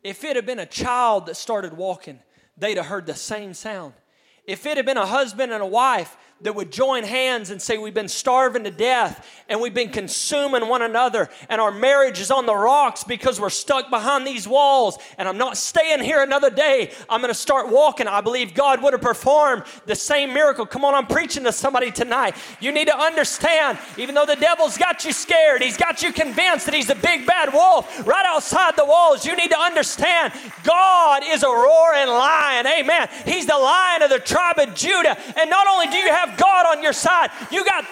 If 0.03 0.25
it 0.25 0.35
had 0.35 0.47
been 0.47 0.59
a 0.59 0.65
child 0.65 1.27
that 1.27 1.35
started 1.35 1.77
walking, 1.77 2.19
they'd 2.57 2.79
have 2.79 2.87
heard 2.87 3.05
the 3.05 3.15
same 3.15 3.53
sound. 3.53 3.93
If 4.47 4.65
it 4.65 4.79
had 4.79 4.87
been 4.87 4.97
a 4.97 5.05
husband 5.05 5.53
and 5.53 5.63
a 5.63 5.67
wife 5.67 6.17
that 6.43 6.55
would 6.55 6.71
join 6.71 7.05
hands 7.05 7.51
and 7.51 7.61
say, 7.61 7.79
We've 7.79 7.95
been 7.95 8.09
starving 8.09 8.65
to 8.65 8.71
death 8.71 9.27
and 9.49 9.61
we've 9.61 9.75
been 9.75 9.89
consuming 9.89 10.69
one 10.69 10.83
another, 10.83 11.31
and 11.49 11.61
our 11.61 11.71
marriage 11.71 12.21
is 12.21 12.31
on 12.31 12.45
the 12.45 12.55
rocks 12.55 13.03
because 13.03 13.41
we're 13.41 13.49
stuck 13.49 13.89
behind 13.89 14.27
these 14.27 14.47
walls, 14.47 14.99
and 15.17 15.27
I'm 15.27 15.39
not 15.39 15.57
staying 15.57 16.03
here 16.03 16.23
another 16.23 16.51
day. 16.51 16.93
I'm 17.09 17.23
going 17.23 17.33
to 17.33 17.39
start 17.39 17.71
walking. 17.71 18.07
I 18.07 18.21
believe 18.21 18.53
God 18.53 18.83
would 18.83 18.93
have 18.93 19.01
performed 19.01 19.63
the 19.87 19.95
same 19.95 20.35
miracle. 20.35 20.67
Come 20.67 20.85
on, 20.85 20.95
I'm 20.95 21.07
preaching 21.07 21.45
to 21.45 21.53
somebody 21.53 21.91
tonight. 21.91 22.37
You 22.61 22.73
need 22.73 22.89
to 22.89 22.99
understand, 22.99 23.79
even 23.97 24.15
though 24.15 24.27
the 24.27 24.37
devil's 24.37 24.77
got 24.77 25.05
you 25.07 25.13
scared, 25.13 25.63
he's 25.63 25.79
got 25.79 26.03
you 26.03 26.13
convinced 26.13 26.67
that 26.67 26.75
he's 26.75 26.91
a 26.91 26.95
big 26.95 27.27
bad 27.27 27.53
wolf 27.53 28.07
right 28.07 28.27
outside 28.27 28.77
the 28.77 28.85
walls, 28.85 29.25
you 29.25 29.35
need 29.35 29.51
to 29.51 29.59
understand 29.59 30.33
God 30.63 31.23
is 31.25 31.43
a 31.43 31.49
roaring 31.49 32.09
lion. 32.09 32.67
Amen. 32.67 33.09
He's 33.25 33.47
the 33.47 33.57
lion 33.57 34.03
of 34.03 34.11
the 34.11 34.19
tribe 34.19 34.59
of 34.59 34.75
Judah. 34.75 35.17
And 35.39 35.49
not 35.49 35.67
only 35.67 35.87
do 35.87 35.97
you 35.97 36.09
have 36.09 36.28
have 36.29 36.39
God 36.39 36.77
on 36.77 36.83
your 36.83 36.93
side. 36.93 37.31
You 37.51 37.65
got 37.65 37.85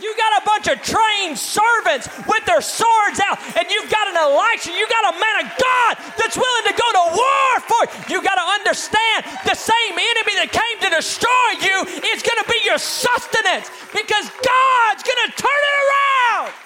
you 0.00 0.14
got 0.16 0.42
a 0.42 0.46
bunch 0.46 0.66
of 0.66 0.82
trained 0.82 1.38
servants 1.38 2.08
with 2.26 2.42
their 2.46 2.60
swords 2.64 3.20
out, 3.22 3.38
and 3.54 3.70
you've 3.70 3.90
got 3.90 4.08
an 4.08 4.16
Elisha, 4.16 4.72
you 4.72 4.88
got 4.88 5.14
a 5.14 5.18
man 5.20 5.36
of 5.44 5.52
God 5.54 5.92
that's 6.18 6.34
willing 6.34 6.66
to 6.66 6.74
go 6.74 6.88
to 6.90 7.04
war 7.14 7.50
for 7.68 7.82
you. 7.86 8.16
You 8.16 8.22
got 8.24 8.34
to 8.34 8.46
understand 8.56 9.28
the 9.44 9.54
same 9.54 9.94
enemy 9.94 10.34
that 10.42 10.50
came 10.50 10.76
to 10.88 10.96
destroy 10.96 11.48
you 11.60 11.76
is 12.08 12.24
going 12.24 12.40
to 12.40 12.48
be 12.50 12.58
your 12.64 12.78
sustenance 12.78 13.70
because 13.94 14.26
God's 14.42 15.02
going 15.06 15.22
to 15.28 15.30
turn 15.38 15.60
it 15.60 15.76
around. 15.86 16.61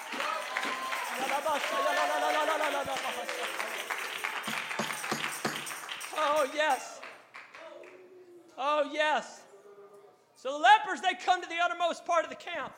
Uttermost 11.87 12.05
part 12.05 12.23
of 12.23 12.29
the 12.29 12.35
camp. 12.35 12.73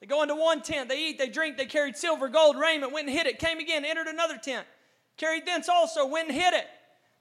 They 0.00 0.06
go 0.06 0.22
into 0.22 0.34
one 0.34 0.62
tent, 0.62 0.88
they 0.88 0.98
eat, 0.98 1.18
they 1.18 1.28
drink, 1.28 1.56
they 1.56 1.66
carried 1.66 1.96
silver, 1.96 2.28
gold, 2.28 2.56
raiment, 2.58 2.92
went 2.92 3.08
and 3.08 3.16
hid 3.16 3.26
it, 3.26 3.38
came 3.38 3.58
again, 3.58 3.84
entered 3.84 4.08
another 4.08 4.36
tent, 4.36 4.66
carried 5.16 5.46
thence 5.46 5.68
also, 5.68 6.06
went 6.06 6.28
and 6.28 6.36
hid 6.36 6.54
it. 6.54 6.66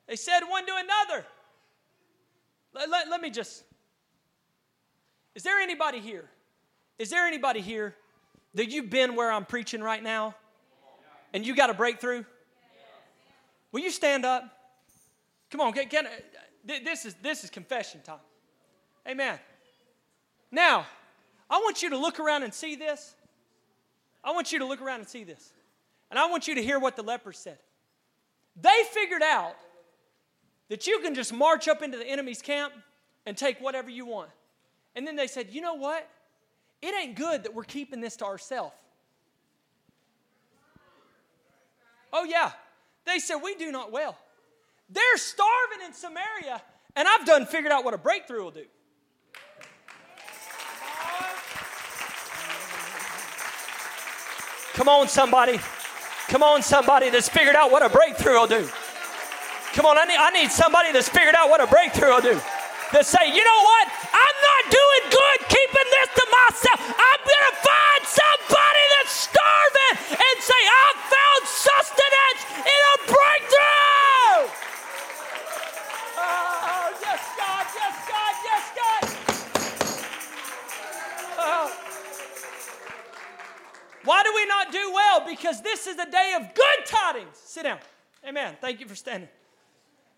They 0.07 0.15
said 0.15 0.41
one 0.47 0.65
to 0.65 0.73
another. 0.73 1.25
Let, 2.73 2.89
let, 2.89 3.09
let 3.09 3.21
me 3.21 3.29
just. 3.29 3.63
Is 5.35 5.43
there 5.43 5.59
anybody 5.59 5.99
here? 5.99 6.27
Is 6.97 7.09
there 7.09 7.27
anybody 7.27 7.61
here 7.61 7.95
that 8.55 8.69
you've 8.69 8.89
been 8.89 9.15
where 9.15 9.31
I'm 9.31 9.45
preaching 9.45 9.81
right 9.81 10.01
now 10.01 10.35
and 11.33 11.45
you 11.45 11.55
got 11.55 11.69
a 11.69 11.73
breakthrough? 11.73 12.23
Will 13.71 13.81
you 13.81 13.91
stand 13.91 14.25
up? 14.25 14.43
Come 15.51 15.61
on, 15.61 15.73
can, 15.73 15.87
can, 15.87 16.07
this, 16.65 17.05
is, 17.05 17.15
this 17.21 17.43
is 17.43 17.49
confession 17.49 18.01
time. 18.01 18.19
Amen. 19.07 19.39
Now, 20.51 20.85
I 21.51 21.57
want 21.57 21.83
you 21.83 21.89
to 21.89 21.97
look 21.97 22.19
around 22.19 22.43
and 22.43 22.53
see 22.53 22.75
this. 22.75 23.13
I 24.23 24.31
want 24.31 24.53
you 24.53 24.59
to 24.59 24.65
look 24.65 24.81
around 24.81 25.01
and 25.01 25.09
see 25.09 25.25
this. 25.25 25.51
And 26.09 26.17
I 26.17 26.29
want 26.29 26.47
you 26.47 26.55
to 26.55 26.63
hear 26.63 26.79
what 26.79 26.95
the 26.95 27.03
lepers 27.03 27.37
said. 27.37 27.57
They 28.59 28.83
figured 28.91 29.21
out 29.21 29.55
that 30.69 30.87
you 30.87 30.99
can 30.99 31.13
just 31.13 31.33
march 31.33 31.67
up 31.67 31.81
into 31.81 31.97
the 31.97 32.07
enemy's 32.07 32.41
camp 32.41 32.73
and 33.25 33.35
take 33.35 33.59
whatever 33.59 33.89
you 33.89 34.05
want. 34.05 34.29
And 34.95 35.05
then 35.05 35.17
they 35.17 35.27
said, 35.27 35.49
you 35.51 35.59
know 35.59 35.73
what? 35.73 36.09
It 36.81 36.95
ain't 36.95 37.15
good 37.15 37.43
that 37.43 37.53
we're 37.53 37.63
keeping 37.63 37.99
this 37.99 38.15
to 38.17 38.25
ourselves. 38.25 38.73
Oh, 42.13 42.23
yeah. 42.23 42.51
They 43.05 43.19
said, 43.19 43.37
we 43.37 43.55
do 43.55 43.71
not 43.71 43.91
well. 43.91 44.17
They're 44.89 45.17
starving 45.17 45.85
in 45.85 45.93
Samaria, 45.93 46.61
and 46.95 47.07
I've 47.07 47.25
done 47.25 47.45
figured 47.45 47.71
out 47.71 47.85
what 47.85 47.93
a 47.93 47.97
breakthrough 47.97 48.43
will 48.43 48.51
do. 48.51 48.65
Come 54.73 54.87
on, 54.87 55.07
somebody. 55.07 55.59
Come 56.27 56.43
on, 56.43 56.61
somebody 56.61 57.09
that's 57.09 57.27
figured 57.27 57.55
out 57.55 57.71
what 57.71 57.83
a 57.83 57.89
breakthrough 57.89 58.39
will 58.39 58.47
do. 58.47 58.67
Come 59.73 59.85
on, 59.85 59.97
I 59.97 60.05
need, 60.05 60.19
I 60.19 60.29
need 60.31 60.51
somebody 60.51 60.91
that's 60.91 61.09
figured 61.09 61.35
out 61.35 61.49
what 61.49 61.61
a 61.61 61.67
breakthrough 61.67 62.11
will 62.11 62.21
do. 62.21 62.39
That 62.91 63.07
say, 63.07 63.31
you 63.31 63.39
know 63.39 63.61
what? 63.63 63.85
I'm 64.11 64.37
not 64.43 64.63
doing 64.67 65.03
good 65.15 65.39
keeping 65.47 65.87
this 65.95 66.09
to 66.11 66.25
myself. 66.27 66.79
I'm 66.91 67.20
Why 84.11 84.23
do 84.23 84.33
we 84.35 84.45
not 84.45 84.73
do 84.73 84.91
well? 84.93 85.25
Because 85.25 85.61
this 85.61 85.87
is 85.87 85.97
a 85.97 86.05
day 86.05 86.33
of 86.35 86.53
good 86.53 86.85
tidings. 86.85 87.37
Sit 87.45 87.63
down. 87.63 87.79
Amen. 88.27 88.57
Thank 88.59 88.81
you 88.81 88.85
for 88.85 88.93
standing. 88.93 89.29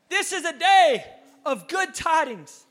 This 0.09 0.33
is 0.33 0.43
a 0.45 0.57
day 0.57 1.05
of 1.45 1.67
good 1.67 1.93
tidings. 1.93 2.65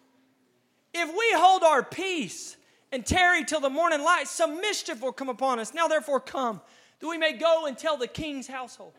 If 0.93 1.09
we 1.11 1.33
hold 1.39 1.63
our 1.63 1.85
peace 1.85 2.57
and 2.91 3.07
tarry 3.07 3.45
till 3.45 3.61
the 3.61 3.71
morning 3.71 4.03
light, 4.03 4.27
some 4.27 4.61
mischief 4.61 5.01
will 5.01 5.13
come 5.13 5.29
upon 5.29 5.61
us. 5.61 5.73
Now, 5.73 5.87
therefore, 5.87 6.19
come, 6.19 6.61
that 6.99 7.07
we 7.07 7.19
may 7.19 7.35
go 7.35 7.67
and 7.67 7.79
tell 7.79 7.97
the 7.97 8.09
king's 8.09 8.49
household. 8.49 8.95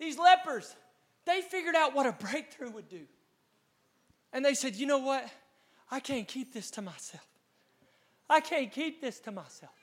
These 0.00 0.18
lepers, 0.18 0.74
they 1.24 1.40
figured 1.40 1.76
out 1.76 1.94
what 1.94 2.06
a 2.06 2.12
breakthrough 2.12 2.72
would 2.72 2.88
do. 2.88 3.02
And 4.32 4.44
they 4.44 4.54
said, 4.54 4.74
You 4.74 4.86
know 4.86 4.98
what? 4.98 5.30
I 5.88 6.00
can't 6.00 6.26
keep 6.26 6.52
this 6.52 6.68
to 6.72 6.82
myself. 6.82 7.28
I 8.28 8.40
can't 8.40 8.72
keep 8.72 9.00
this 9.00 9.20
to 9.20 9.30
myself. 9.30 9.81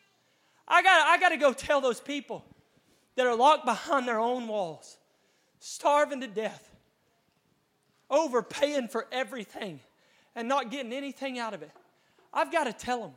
I 0.69 0.81
got 0.83 1.07
I 1.07 1.17
got 1.19 1.29
to 1.29 1.37
go 1.37 1.53
tell 1.53 1.81
those 1.81 1.99
people 1.99 2.45
that 3.15 3.25
are 3.25 3.35
locked 3.35 3.65
behind 3.65 4.07
their 4.07 4.19
own 4.19 4.47
walls, 4.47 4.97
starving 5.59 6.21
to 6.21 6.27
death, 6.27 6.69
overpaying 8.09 8.87
for 8.87 9.07
everything, 9.11 9.79
and 10.35 10.47
not 10.47 10.71
getting 10.71 10.93
anything 10.93 11.39
out 11.39 11.53
of 11.53 11.61
it. 11.61 11.71
I've 12.33 12.51
got 12.51 12.65
to 12.65 12.73
tell 12.73 13.01
them 13.01 13.11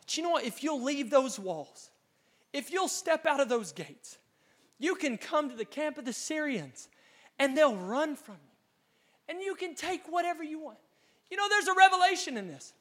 that 0.00 0.16
you 0.16 0.22
know 0.22 0.30
what? 0.30 0.44
If 0.44 0.62
you'll 0.64 0.82
leave 0.82 1.10
those 1.10 1.38
walls, 1.38 1.90
if 2.52 2.72
you'll 2.72 2.88
step 2.88 3.26
out 3.26 3.40
of 3.40 3.48
those 3.48 3.72
gates, 3.72 4.18
you 4.78 4.94
can 4.94 5.16
come 5.16 5.48
to 5.50 5.56
the 5.56 5.64
camp 5.64 5.98
of 5.98 6.04
the 6.04 6.12
Syrians 6.12 6.88
and 7.38 7.56
they'll 7.56 7.76
run 7.76 8.16
from 8.16 8.34
you. 8.34 8.50
And 9.28 9.42
you 9.42 9.54
can 9.54 9.74
take 9.74 10.02
whatever 10.08 10.42
you 10.42 10.58
want. 10.58 10.78
You 11.30 11.36
know, 11.36 11.48
there's 11.48 11.66
a 11.66 11.74
revelation 11.74 12.36
in 12.36 12.46
this. 12.46 12.72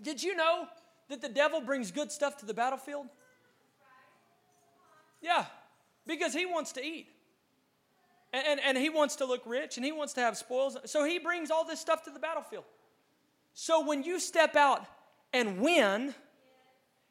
Did 0.00 0.22
you 0.22 0.36
know 0.36 0.66
that 1.08 1.20
the 1.20 1.28
devil 1.28 1.60
brings 1.60 1.90
good 1.90 2.12
stuff 2.12 2.36
to 2.38 2.46
the 2.46 2.54
battlefield? 2.54 3.06
Yeah, 5.24 5.46
because 6.06 6.34
he 6.34 6.44
wants 6.44 6.72
to 6.72 6.84
eat. 6.84 7.06
And, 8.34 8.46
and, 8.46 8.60
and 8.60 8.78
he 8.78 8.90
wants 8.90 9.16
to 9.16 9.24
look 9.24 9.40
rich 9.46 9.78
and 9.78 9.86
he 9.86 9.90
wants 9.90 10.12
to 10.14 10.20
have 10.20 10.36
spoils. 10.36 10.76
So 10.84 11.02
he 11.04 11.18
brings 11.18 11.50
all 11.50 11.64
this 11.64 11.80
stuff 11.80 12.04
to 12.04 12.10
the 12.10 12.18
battlefield. 12.18 12.64
So 13.54 13.86
when 13.86 14.02
you 14.02 14.20
step 14.20 14.54
out 14.54 14.84
and 15.32 15.60
win, 15.60 16.14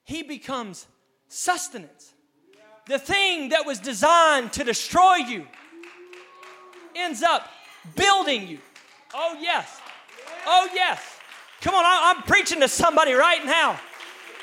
he 0.04 0.22
becomes 0.22 0.86
sustenance. 1.28 2.14
The 2.88 3.00
thing 3.00 3.50
that 3.50 3.66
was 3.66 3.80
designed 3.80 4.54
to 4.54 4.64
destroy 4.64 5.16
you 5.16 5.48
ends 6.96 7.24
up 7.24 7.50
building 7.96 8.48
you. 8.48 8.60
Oh, 9.16 9.36
yes. 9.42 9.80
Oh, 10.46 10.70
yes. 10.72 11.02
Come 11.62 11.74
on, 11.74 11.84
I'm 11.86 12.22
preaching 12.24 12.60
to 12.60 12.68
somebody 12.68 13.14
right 13.14 13.44
now. 13.44 13.80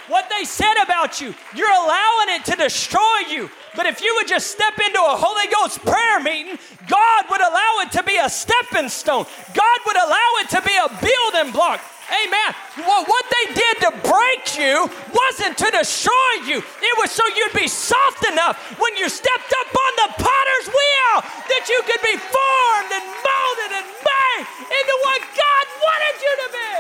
What 0.08 0.28
they 0.28 0.44
said 0.44 0.74
about 0.82 1.20
you, 1.20 1.34
you're 1.54 1.70
allowing 1.70 2.30
it 2.30 2.44
to 2.46 2.56
destroy 2.56 3.18
you. 3.30 3.48
But 3.76 3.86
if 3.86 4.02
you 4.02 4.12
would 4.16 4.26
just 4.26 4.50
step 4.50 4.78
into 4.78 4.98
a 4.98 5.14
Holy 5.14 5.46
Ghost 5.52 5.80
prayer 5.84 6.20
meeting, 6.20 6.58
God 6.88 7.24
would 7.30 7.40
allow 7.40 7.86
it 7.86 7.92
to 7.92 8.02
be 8.02 8.16
a 8.16 8.28
stepping 8.28 8.88
stone. 8.88 9.26
God 9.54 9.78
would 9.86 9.96
allow 9.96 10.30
it 10.42 10.50
to 10.50 10.60
be 10.62 10.74
a 10.74 10.88
building 10.98 11.52
block. 11.52 11.80
Amen. 12.10 12.50
Well, 12.82 13.04
what 13.06 13.24
they 13.30 13.54
did 13.54 13.74
to 13.86 13.90
break 14.02 14.42
you 14.58 14.90
wasn't 15.14 15.54
to 15.62 15.70
destroy 15.70 16.32
you, 16.42 16.58
it 16.58 16.94
was 16.98 17.10
so 17.12 17.22
you'd 17.38 17.54
be 17.54 17.68
soft 17.68 18.26
enough 18.26 18.58
when 18.82 18.96
you 18.96 19.08
stepped 19.08 19.52
up 19.62 19.70
on 19.70 19.92
the 20.02 20.08
potter's 20.18 20.66
wheel 20.74 21.14
that 21.22 21.64
you 21.70 21.78
could 21.86 22.02
be 22.02 22.18
formed 22.18 22.90
and 22.90 23.06
molded 23.06 23.72
and 23.78 23.86
made 23.86 24.46
into 24.66 24.94
what 25.06 25.20
God 25.38 25.64
wanted 25.78 26.16
you 26.18 26.32
to 26.34 26.48
be. 26.50 26.74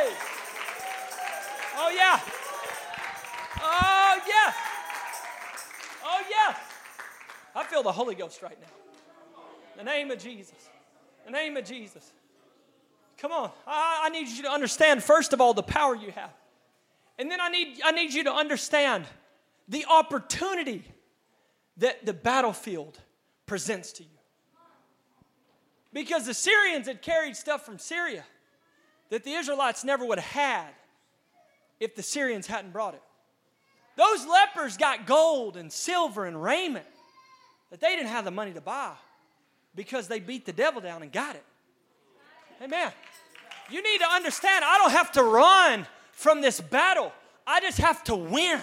Oh, 1.78 1.90
yeah. 1.94 2.18
Oh, 3.62 4.14
yeah. 4.26 4.52
Oh, 6.02 6.20
yes. 6.28 6.69
I 7.54 7.64
feel 7.64 7.82
the 7.82 7.92
Holy 7.92 8.14
Ghost 8.14 8.42
right 8.42 8.58
now. 8.60 8.66
In 9.72 9.84
the 9.84 9.90
name 9.90 10.10
of 10.10 10.18
Jesus. 10.18 10.68
In 11.26 11.32
the 11.32 11.38
name 11.38 11.56
of 11.56 11.64
Jesus. 11.64 12.12
Come 13.18 13.32
on. 13.32 13.50
I, 13.66 14.02
I 14.04 14.08
need 14.10 14.28
you 14.28 14.42
to 14.42 14.50
understand, 14.50 15.02
first 15.02 15.32
of 15.32 15.40
all, 15.40 15.54
the 15.54 15.62
power 15.62 15.94
you 15.94 16.10
have. 16.12 16.30
And 17.18 17.30
then 17.30 17.40
I 17.40 17.48
need, 17.48 17.80
I 17.84 17.92
need 17.92 18.14
you 18.14 18.24
to 18.24 18.32
understand 18.32 19.04
the 19.68 19.84
opportunity 19.86 20.84
that 21.76 22.06
the 22.06 22.12
battlefield 22.12 22.98
presents 23.46 23.92
to 23.92 24.02
you. 24.02 24.08
Because 25.92 26.24
the 26.24 26.34
Syrians 26.34 26.86
had 26.86 27.02
carried 27.02 27.36
stuff 27.36 27.66
from 27.66 27.78
Syria 27.78 28.24
that 29.10 29.24
the 29.24 29.32
Israelites 29.32 29.84
never 29.84 30.04
would 30.04 30.18
have 30.18 30.32
had 30.32 30.68
if 31.80 31.96
the 31.96 32.02
Syrians 32.02 32.46
hadn't 32.46 32.72
brought 32.72 32.94
it. 32.94 33.02
Those 33.96 34.24
lepers 34.26 34.76
got 34.76 35.06
gold 35.06 35.56
and 35.56 35.70
silver 35.70 36.24
and 36.24 36.40
raiment 36.40 36.86
that 37.70 37.80
they 37.80 37.96
didn't 37.96 38.08
have 38.08 38.24
the 38.24 38.30
money 38.30 38.52
to 38.52 38.60
buy 38.60 38.92
because 39.74 40.08
they 40.08 40.20
beat 40.20 40.44
the 40.44 40.52
devil 40.52 40.80
down 40.80 41.02
and 41.02 41.12
got 41.12 41.36
it. 41.36 41.44
Amen. 42.62 42.92
You 43.70 43.82
need 43.82 43.98
to 43.98 44.08
understand, 44.08 44.64
I 44.64 44.78
don't 44.78 44.90
have 44.90 45.12
to 45.12 45.22
run 45.22 45.86
from 46.12 46.40
this 46.40 46.60
battle, 46.60 47.12
I 47.46 47.60
just 47.60 47.78
have 47.78 48.04
to 48.04 48.14
win. 48.14 48.60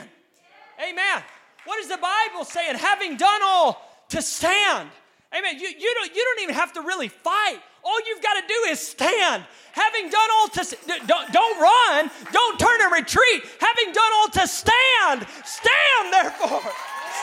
Amen. 0.79 1.23
What 1.65 1.79
is 1.79 1.87
the 1.87 1.97
Bible 1.97 2.45
saying? 2.45 2.75
Having 2.75 3.17
done 3.17 3.41
all 3.43 3.81
to 4.09 4.21
stand. 4.21 4.89
Amen. 5.35 5.59
You, 5.59 5.67
you, 5.67 5.93
don't, 5.95 6.15
you 6.15 6.23
don't 6.23 6.43
even 6.43 6.55
have 6.55 6.73
to 6.73 6.81
really 6.81 7.07
fight. 7.07 7.59
All 7.83 7.99
you've 8.07 8.21
got 8.21 8.33
to 8.35 8.47
do 8.47 8.71
is 8.71 8.79
stand. 8.79 9.43
Having 9.71 10.09
done 10.09 10.29
all 10.33 10.47
to 10.49 10.77
don't, 11.07 11.31
don't 11.31 11.61
run, 11.61 12.11
don't 12.31 12.59
turn 12.59 12.81
and 12.81 12.93
retreat. 12.93 13.43
Having 13.59 13.93
done 13.93 14.11
all 14.15 14.27
to 14.29 14.47
stand, 14.47 15.25
stand 15.45 16.13
therefore. 16.13 16.71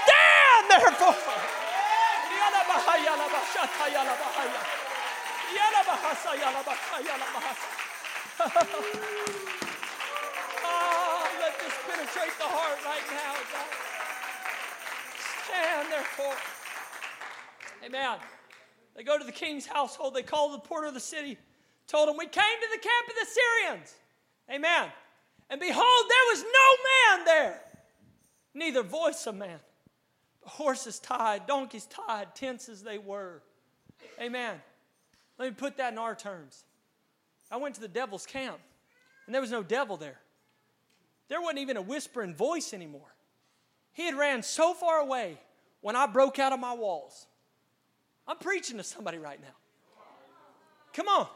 Stand 0.05 0.71
therefore. 0.71 1.64
Oh, 10.65 11.29
let 11.41 11.55
this 11.61 11.75
penetrate 11.87 12.35
the 12.39 12.51
heart 12.51 12.79
right 12.85 13.07
now, 13.11 13.35
God. 13.53 13.71
Stand 15.45 15.93
therefore. 15.93 16.37
Amen. 17.85 18.19
They 18.97 19.03
go 19.03 19.19
to 19.19 19.25
the 19.25 19.33
king's 19.33 19.67
household. 19.67 20.15
They 20.15 20.23
call 20.23 20.53
the 20.53 20.59
porter 20.59 20.87
of 20.89 20.95
the 20.95 21.01
city, 21.01 21.37
told 21.87 22.09
him, 22.09 22.17
We 22.17 22.27
came 22.27 22.43
to 22.43 22.69
the 22.73 22.79
camp 22.79 23.09
of 23.09 23.15
the 23.15 23.27
Syrians. 23.27 23.95
Amen. 24.51 24.91
And 25.51 25.61
behold, 25.61 26.05
there 26.09 26.27
was 26.33 26.43
no 26.43 27.19
man 27.19 27.25
there, 27.25 27.61
neither 28.55 28.83
voice 28.83 29.27
of 29.27 29.37
man. 29.37 29.61
Horses 30.45 30.99
tied, 30.99 31.47
donkeys 31.47 31.87
tied, 31.87 32.35
tents 32.35 32.69
as 32.69 32.83
they 32.83 32.99
were. 32.99 33.43
Amen. 34.21 34.61
Let 35.39 35.49
me 35.49 35.55
put 35.55 35.77
that 35.79 35.93
in 35.93 35.99
our 35.99 36.15
terms. 36.15 36.65
I 37.51 37.57
went 37.57 37.75
to 37.77 37.81
the 37.81 37.89
devil's 37.89 38.27
camp, 38.27 38.59
and 39.27 39.35
there 39.35 39.41
was 39.41 39.51
no 39.51 39.63
devil 39.63 39.97
there. 39.97 40.21
There 41.29 41.41
wasn't 41.41 41.59
even 41.61 41.77
a 41.77 41.83
whispering 41.83 42.35
voice 42.35 42.75
anymore. 42.75 43.15
He 43.93 44.05
had 44.05 44.15
ran 44.15 44.43
so 44.43 44.75
far 44.75 44.99
away 44.99 45.39
when 45.81 45.97
I 45.97 46.07
broke 46.07 46.39
out 46.39 46.53
of 46.53 46.61
my 46.61 46.75
walls. 46.75 47.27
I'm 48.27 48.39
preaching 48.39 48.77
to 48.79 48.83
somebody 48.83 49.19
right 49.19 49.41
now. 49.41 49.55
Come 50.93 51.09
on. 51.09 51.27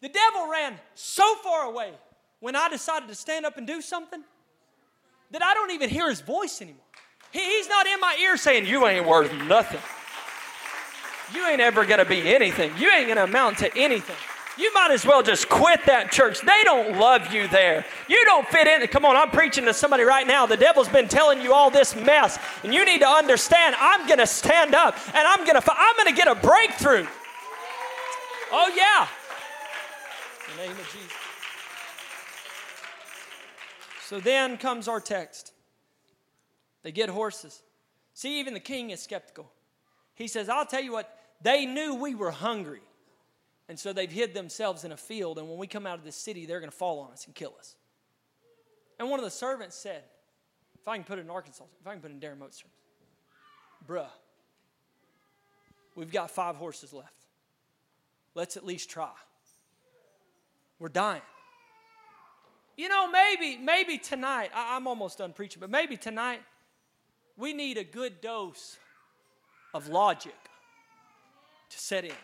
The 0.00 0.08
devil 0.08 0.48
ran 0.50 0.74
so 0.94 1.34
far 1.36 1.64
away 1.64 1.92
when 2.40 2.56
I 2.56 2.68
decided 2.68 3.08
to 3.08 3.14
stand 3.14 3.46
up 3.46 3.56
and 3.56 3.66
do 3.66 3.80
something 3.80 4.22
that 5.30 5.44
I 5.44 5.54
don't 5.54 5.70
even 5.70 5.88
hear 5.88 6.08
his 6.08 6.20
voice 6.20 6.60
anymore. 6.60 6.80
He, 7.32 7.40
he's 7.40 7.68
not 7.68 7.86
in 7.86 7.98
my 8.00 8.16
ear 8.20 8.36
saying, 8.36 8.66
You 8.66 8.86
ain't 8.86 9.06
worth 9.06 9.32
nothing. 9.46 9.80
You 11.34 11.46
ain't 11.46 11.60
ever 11.60 11.84
gonna 11.86 12.04
be 12.04 12.34
anything. 12.34 12.72
You 12.78 12.90
ain't 12.90 13.08
gonna 13.08 13.24
amount 13.24 13.58
to 13.58 13.76
anything. 13.76 14.16
You 14.58 14.72
might 14.74 14.90
as 14.90 15.06
well 15.06 15.22
just 15.22 15.48
quit 15.48 15.80
that 15.86 16.12
church. 16.12 16.42
They 16.42 16.62
don't 16.64 16.98
love 16.98 17.32
you 17.32 17.48
there. 17.48 17.86
You 18.06 18.22
don't 18.26 18.46
fit 18.48 18.66
in. 18.66 18.86
Come 18.88 19.06
on, 19.06 19.16
I'm 19.16 19.30
preaching 19.30 19.64
to 19.64 19.72
somebody 19.72 20.02
right 20.02 20.26
now. 20.26 20.44
The 20.44 20.58
devil's 20.58 20.90
been 20.90 21.08
telling 21.08 21.40
you 21.40 21.54
all 21.54 21.70
this 21.70 21.96
mess, 21.96 22.38
and 22.62 22.74
you 22.74 22.84
need 22.84 22.98
to 22.98 23.08
understand. 23.08 23.74
I'm 23.78 24.06
going 24.06 24.18
to 24.18 24.26
stand 24.26 24.74
up, 24.74 24.94
and 25.14 25.26
I'm 25.26 25.46
going 25.46 25.60
to. 25.60 25.72
I'm 25.74 25.96
going 25.96 26.08
to 26.08 26.14
get 26.14 26.28
a 26.28 26.34
breakthrough. 26.34 27.06
Oh 28.52 28.70
yeah. 28.76 29.08
In 30.50 30.56
the 30.58 30.62
name 30.68 30.78
of 30.78 30.92
Jesus. 30.92 31.12
So 34.04 34.20
then 34.20 34.58
comes 34.58 34.86
our 34.86 35.00
text. 35.00 35.51
They 36.82 36.92
get 36.92 37.08
horses. 37.08 37.62
See, 38.14 38.40
even 38.40 38.54
the 38.54 38.60
king 38.60 38.90
is 38.90 39.02
skeptical. 39.02 39.50
He 40.14 40.28
says, 40.28 40.48
I'll 40.48 40.66
tell 40.66 40.82
you 40.82 40.92
what, 40.92 41.16
they 41.40 41.66
knew 41.66 41.94
we 41.94 42.14
were 42.14 42.30
hungry. 42.30 42.82
And 43.68 43.78
so 43.78 43.92
they've 43.92 44.10
hid 44.10 44.34
themselves 44.34 44.84
in 44.84 44.92
a 44.92 44.96
field, 44.96 45.38
and 45.38 45.48
when 45.48 45.56
we 45.56 45.66
come 45.66 45.86
out 45.86 45.98
of 45.98 46.04
the 46.04 46.12
city, 46.12 46.46
they're 46.46 46.60
going 46.60 46.70
to 46.70 46.76
fall 46.76 47.00
on 47.00 47.12
us 47.12 47.24
and 47.26 47.34
kill 47.34 47.54
us. 47.58 47.76
And 48.98 49.08
one 49.08 49.18
of 49.18 49.24
the 49.24 49.30
servants 49.30 49.76
said, 49.76 50.02
if 50.80 50.86
I 50.88 50.96
can 50.96 51.04
put 51.04 51.18
it 51.18 51.22
in 51.22 51.30
Arkansas, 51.30 51.64
if 51.80 51.86
I 51.86 51.92
can 51.92 52.00
put 52.00 52.10
it 52.10 52.14
in 52.14 52.20
Darren 52.20 52.38
Moats 52.38 52.60
terms, 52.60 52.74
bruh, 53.88 54.10
we've 55.94 56.12
got 56.12 56.30
five 56.30 56.56
horses 56.56 56.92
left. 56.92 57.14
Let's 58.34 58.56
at 58.56 58.66
least 58.66 58.90
try. 58.90 59.12
We're 60.78 60.88
dying. 60.88 61.22
You 62.76 62.88
know, 62.88 63.10
maybe, 63.10 63.56
maybe 63.58 63.98
tonight, 63.98 64.50
I, 64.54 64.76
I'm 64.76 64.86
almost 64.86 65.18
done 65.18 65.32
preaching, 65.32 65.60
but 65.60 65.70
maybe 65.70 65.96
tonight 65.96 66.40
we 67.42 67.52
need 67.52 67.76
a 67.76 67.82
good 67.82 68.20
dose 68.20 68.78
of 69.74 69.88
logic 69.88 70.36
to 71.70 71.76
set 71.76 72.04
in 72.04 72.14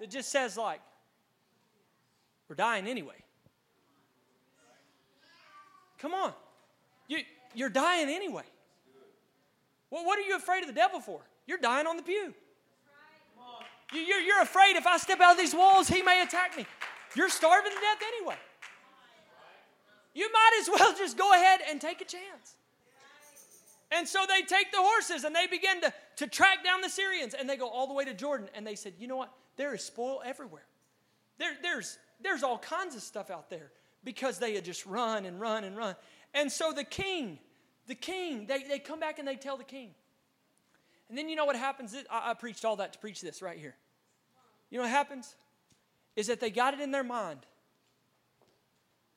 that 0.00 0.10
just 0.10 0.28
says, 0.32 0.56
like, 0.56 0.80
we're 2.48 2.56
dying 2.56 2.88
anyway. 2.88 3.14
Come 6.00 6.14
on. 6.14 6.32
You, 7.06 7.18
you're 7.54 7.68
dying 7.68 8.08
anyway. 8.08 8.42
Well, 9.88 10.04
what 10.04 10.18
are 10.18 10.22
you 10.22 10.34
afraid 10.34 10.62
of 10.62 10.66
the 10.66 10.74
devil 10.74 10.98
for? 10.98 11.20
You're 11.46 11.58
dying 11.58 11.86
on 11.86 11.96
the 11.96 12.02
pew. 12.02 12.34
You, 13.92 14.00
you're, 14.00 14.20
you're 14.20 14.42
afraid 14.42 14.74
if 14.74 14.84
I 14.84 14.98
step 14.98 15.20
out 15.20 15.30
of 15.30 15.38
these 15.38 15.54
walls, 15.54 15.86
he 15.86 16.02
may 16.02 16.22
attack 16.22 16.56
me. 16.56 16.66
You're 17.14 17.28
starving 17.28 17.70
to 17.70 17.78
death 17.78 18.02
anyway. 18.18 18.36
You 20.12 20.28
might 20.32 20.58
as 20.60 20.68
well 20.68 20.92
just 20.98 21.16
go 21.16 21.32
ahead 21.32 21.60
and 21.70 21.80
take 21.80 22.00
a 22.00 22.04
chance. 22.04 22.56
And 23.92 24.06
so 24.06 24.20
they 24.28 24.42
take 24.42 24.72
the 24.72 24.80
horses 24.80 25.24
and 25.24 25.34
they 25.34 25.46
begin 25.46 25.80
to, 25.82 25.92
to 26.16 26.26
track 26.26 26.64
down 26.64 26.80
the 26.80 26.88
Syrians 26.88 27.34
and 27.34 27.48
they 27.48 27.56
go 27.56 27.68
all 27.68 27.86
the 27.86 27.94
way 27.94 28.04
to 28.04 28.14
Jordan. 28.14 28.48
And 28.54 28.66
they 28.66 28.74
said, 28.74 28.94
You 28.98 29.06
know 29.06 29.16
what? 29.16 29.32
There 29.56 29.74
is 29.74 29.84
spoil 29.84 30.22
everywhere. 30.24 30.66
There, 31.38 31.52
there's, 31.62 31.98
there's 32.20 32.42
all 32.42 32.58
kinds 32.58 32.96
of 32.96 33.02
stuff 33.02 33.30
out 33.30 33.48
there 33.48 33.70
because 34.02 34.38
they 34.38 34.54
had 34.54 34.64
just 34.64 34.86
run 34.86 35.24
and 35.24 35.40
run 35.40 35.64
and 35.64 35.76
run. 35.76 35.94
And 36.34 36.50
so 36.50 36.72
the 36.72 36.84
king, 36.84 37.38
the 37.86 37.94
king, 37.94 38.46
they, 38.46 38.62
they 38.64 38.78
come 38.78 39.00
back 39.00 39.18
and 39.18 39.26
they 39.26 39.36
tell 39.36 39.56
the 39.56 39.64
king. 39.64 39.90
And 41.08 41.16
then 41.16 41.28
you 41.28 41.36
know 41.36 41.44
what 41.44 41.56
happens? 41.56 41.94
I, 42.10 42.30
I 42.30 42.34
preached 42.34 42.64
all 42.64 42.76
that 42.76 42.92
to 42.94 42.98
preach 42.98 43.20
this 43.20 43.40
right 43.40 43.58
here. 43.58 43.76
You 44.70 44.78
know 44.78 44.84
what 44.84 44.90
happens? 44.90 45.36
Is 46.16 46.26
that 46.26 46.40
they 46.40 46.50
got 46.50 46.74
it 46.74 46.80
in 46.80 46.90
their 46.90 47.04
mind 47.04 47.40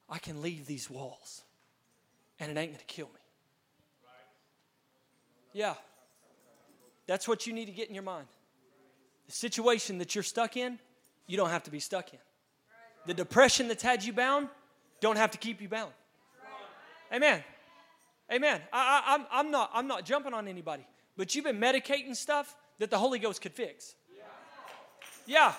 I 0.10 0.18
can 0.18 0.42
leave 0.42 0.66
these 0.66 0.90
walls 0.90 1.44
and 2.40 2.50
it 2.50 2.58
ain't 2.58 2.72
going 2.72 2.80
to 2.80 2.86
kill 2.86 3.08
me. 3.08 3.19
Yeah. 5.60 5.74
That's 7.05 7.28
what 7.28 7.45
you 7.45 7.51
need 7.51 7.66
to 7.66 7.74
get 7.74 7.89
in 7.89 7.93
your 7.93 8.03
mind. 8.03 8.28
The 9.26 9.34
situation 9.34 9.97
that 9.97 10.16
you're 10.16 10.24
stuck 10.24 10.55
in, 10.55 10.80
you 11.28 11.36
don't 11.36 11.49
have 11.49 11.64
to 11.64 11.72
be 11.72 11.82
stuck 11.82 12.14
in. 12.14 12.20
The 13.05 13.14
depression 13.14 13.68
that's 13.68 13.84
had 13.84 14.01
you 14.01 14.14
bound, 14.14 14.47
don't 15.01 15.18
have 15.18 15.32
to 15.32 15.38
keep 15.38 15.62
you 15.62 15.68
bound. 15.68 15.91
Amen. 17.12 17.43
Amen. 18.32 18.62
I, 18.72 19.03
I, 19.05 19.14
I'm, 19.16 19.26
I'm, 19.34 19.51
not, 19.51 19.70
I'm 19.74 19.88
not 19.88 20.05
jumping 20.05 20.34
on 20.34 20.47
anybody, 20.47 20.88
but 21.18 21.36
you've 21.36 21.43
been 21.43 21.60
medicating 21.60 22.16
stuff 22.16 22.55
that 22.78 22.89
the 22.89 22.97
Holy 22.97 23.20
Ghost 23.20 23.41
could 23.41 23.51
fix. 23.51 23.95
Yeah. 25.28 25.53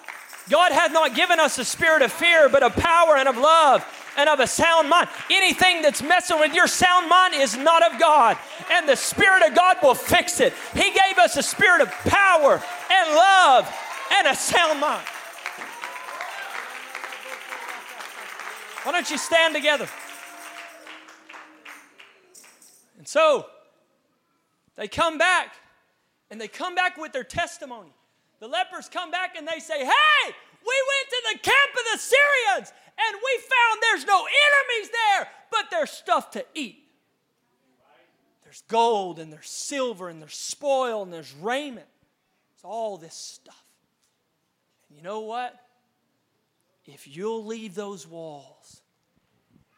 God 0.48 0.72
hath 0.72 0.92
not 0.94 1.14
given 1.14 1.38
us 1.38 1.58
a 1.58 1.64
spirit 1.66 2.00
of 2.00 2.10
fear, 2.10 2.48
but 2.48 2.62
of 2.62 2.74
power 2.74 3.16
and 3.18 3.28
of 3.28 3.36
love 3.36 3.84
and 4.16 4.28
of 4.28 4.40
a 4.40 4.46
sound 4.46 4.88
mind. 4.88 5.08
Anything 5.30 5.82
that's 5.82 6.02
messing 6.02 6.38
with 6.38 6.54
your 6.54 6.66
sound 6.66 7.08
mind 7.08 7.34
is 7.34 7.56
not 7.56 7.82
of 7.82 8.00
God, 8.00 8.36
and 8.70 8.88
the 8.88 8.96
Spirit 8.96 9.46
of 9.46 9.54
God 9.54 9.76
will 9.82 9.94
fix 9.94 10.40
it. 10.40 10.52
He 10.74 10.90
gave 10.90 11.18
us 11.18 11.36
a 11.36 11.42
spirit 11.42 11.80
of 11.80 11.90
power 11.90 12.62
and 12.90 13.14
love 13.14 13.72
and 14.18 14.26
a 14.26 14.34
sound 14.34 14.80
mind. 14.80 15.06
Why 18.82 18.92
don't 18.92 19.10
you 19.10 19.18
stand 19.18 19.54
together? 19.54 19.88
And 22.98 23.06
so 23.06 23.46
they 24.76 24.88
come 24.88 25.18
back, 25.18 25.54
and 26.30 26.40
they 26.40 26.48
come 26.48 26.74
back 26.74 26.96
with 26.96 27.12
their 27.12 27.24
testimony. 27.24 27.92
The 28.40 28.48
lepers 28.48 28.88
come 28.88 29.10
back 29.10 29.36
and 29.36 29.46
they 29.46 29.60
say, 29.60 29.78
Hey, 29.78 30.24
we 30.26 30.76
went 30.88 31.08
to 31.10 31.22
the 31.32 31.38
camp 31.40 31.72
of 31.72 31.84
the 31.92 31.98
Syrians 31.98 32.72
and 33.08 33.16
we 33.16 33.40
found 33.40 33.82
there's 33.82 34.06
no 34.06 34.18
enemies 34.18 34.90
there, 34.90 35.28
but 35.50 35.66
there's 35.70 35.90
stuff 35.90 36.30
to 36.32 36.44
eat. 36.54 36.84
There's 38.42 38.62
gold 38.68 39.18
and 39.18 39.32
there's 39.32 39.48
silver 39.48 40.08
and 40.08 40.20
there's 40.20 40.36
spoil 40.36 41.02
and 41.02 41.12
there's 41.12 41.32
raiment. 41.34 41.86
It's 42.54 42.64
all 42.64 42.96
this 42.96 43.14
stuff. 43.14 43.64
And 44.88 44.98
you 44.98 45.04
know 45.04 45.20
what? 45.20 45.54
If 46.84 47.06
you'll 47.06 47.44
leave 47.44 47.74
those 47.74 48.08
walls 48.08 48.82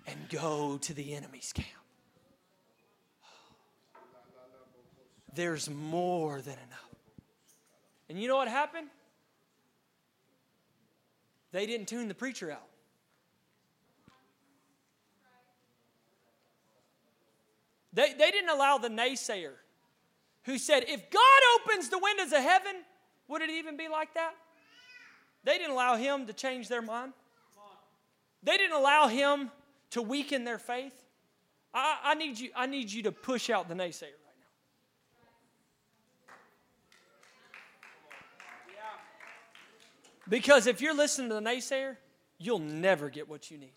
and 0.07 0.17
go 0.31 0.79
to 0.79 0.95
the 0.95 1.15
enemy's 1.15 1.53
camp, 1.53 1.69
there's 5.35 5.69
more 5.69 6.41
than 6.41 6.55
enough. 6.55 6.95
And 8.09 8.19
you 8.21 8.27
know 8.29 8.37
what 8.37 8.49
happened? 8.49 8.89
They 11.53 11.67
didn't 11.67 11.89
tune 11.89 12.09
the 12.09 12.15
preacher 12.15 12.51
out. 12.51 12.72
They, 17.93 18.13
they 18.13 18.31
didn't 18.31 18.51
allow 18.51 18.79
the 18.79 18.89
naysayer 18.89 19.53
who 20.45 20.59
said, 20.59 20.85
if 20.89 21.11
God 21.11 21.23
opens 21.61 21.89
the 21.89 21.99
windows 21.99 22.33
of 22.33 22.43
heaven, 22.43 22.77
would 23.29 23.43
it 23.43 23.51
even 23.51 23.77
be 23.77 23.89
like 23.89 24.15
that? 24.15 24.35
They 25.45 25.59
didn't 25.59 25.73
allow 25.73 25.97
him 25.97 26.27
to 26.27 26.33
change 26.33 26.69
their 26.69 26.83
mind. 26.83 27.13
They 28.43 28.57
didn't 28.57 28.77
allow 28.77 29.09
him 29.09 29.51
to 29.91 30.03
weaken 30.03 30.45
their 30.45 30.59
faith. 30.59 30.95
I, 31.75 31.99
I, 32.05 32.15
need, 32.15 32.39
you, 32.39 32.51
I 32.57 32.67
need 32.67 32.91
you 32.91 33.05
to 33.05 33.13
push 33.13 33.51
out 33.51 33.69
the 33.69 33.75
naysayer 33.75 34.03
right 34.03 34.39
now. 34.39 34.47
Because 40.29 40.67
if 40.67 40.81
you're 40.81 40.95
listening 40.95 41.29
to 41.29 41.35
the 41.35 41.41
naysayer, 41.41 41.97
you'll 42.39 42.59
never 42.59 43.11
get 43.11 43.29
what 43.29 43.51
you 43.51 43.59
need. 43.59 43.73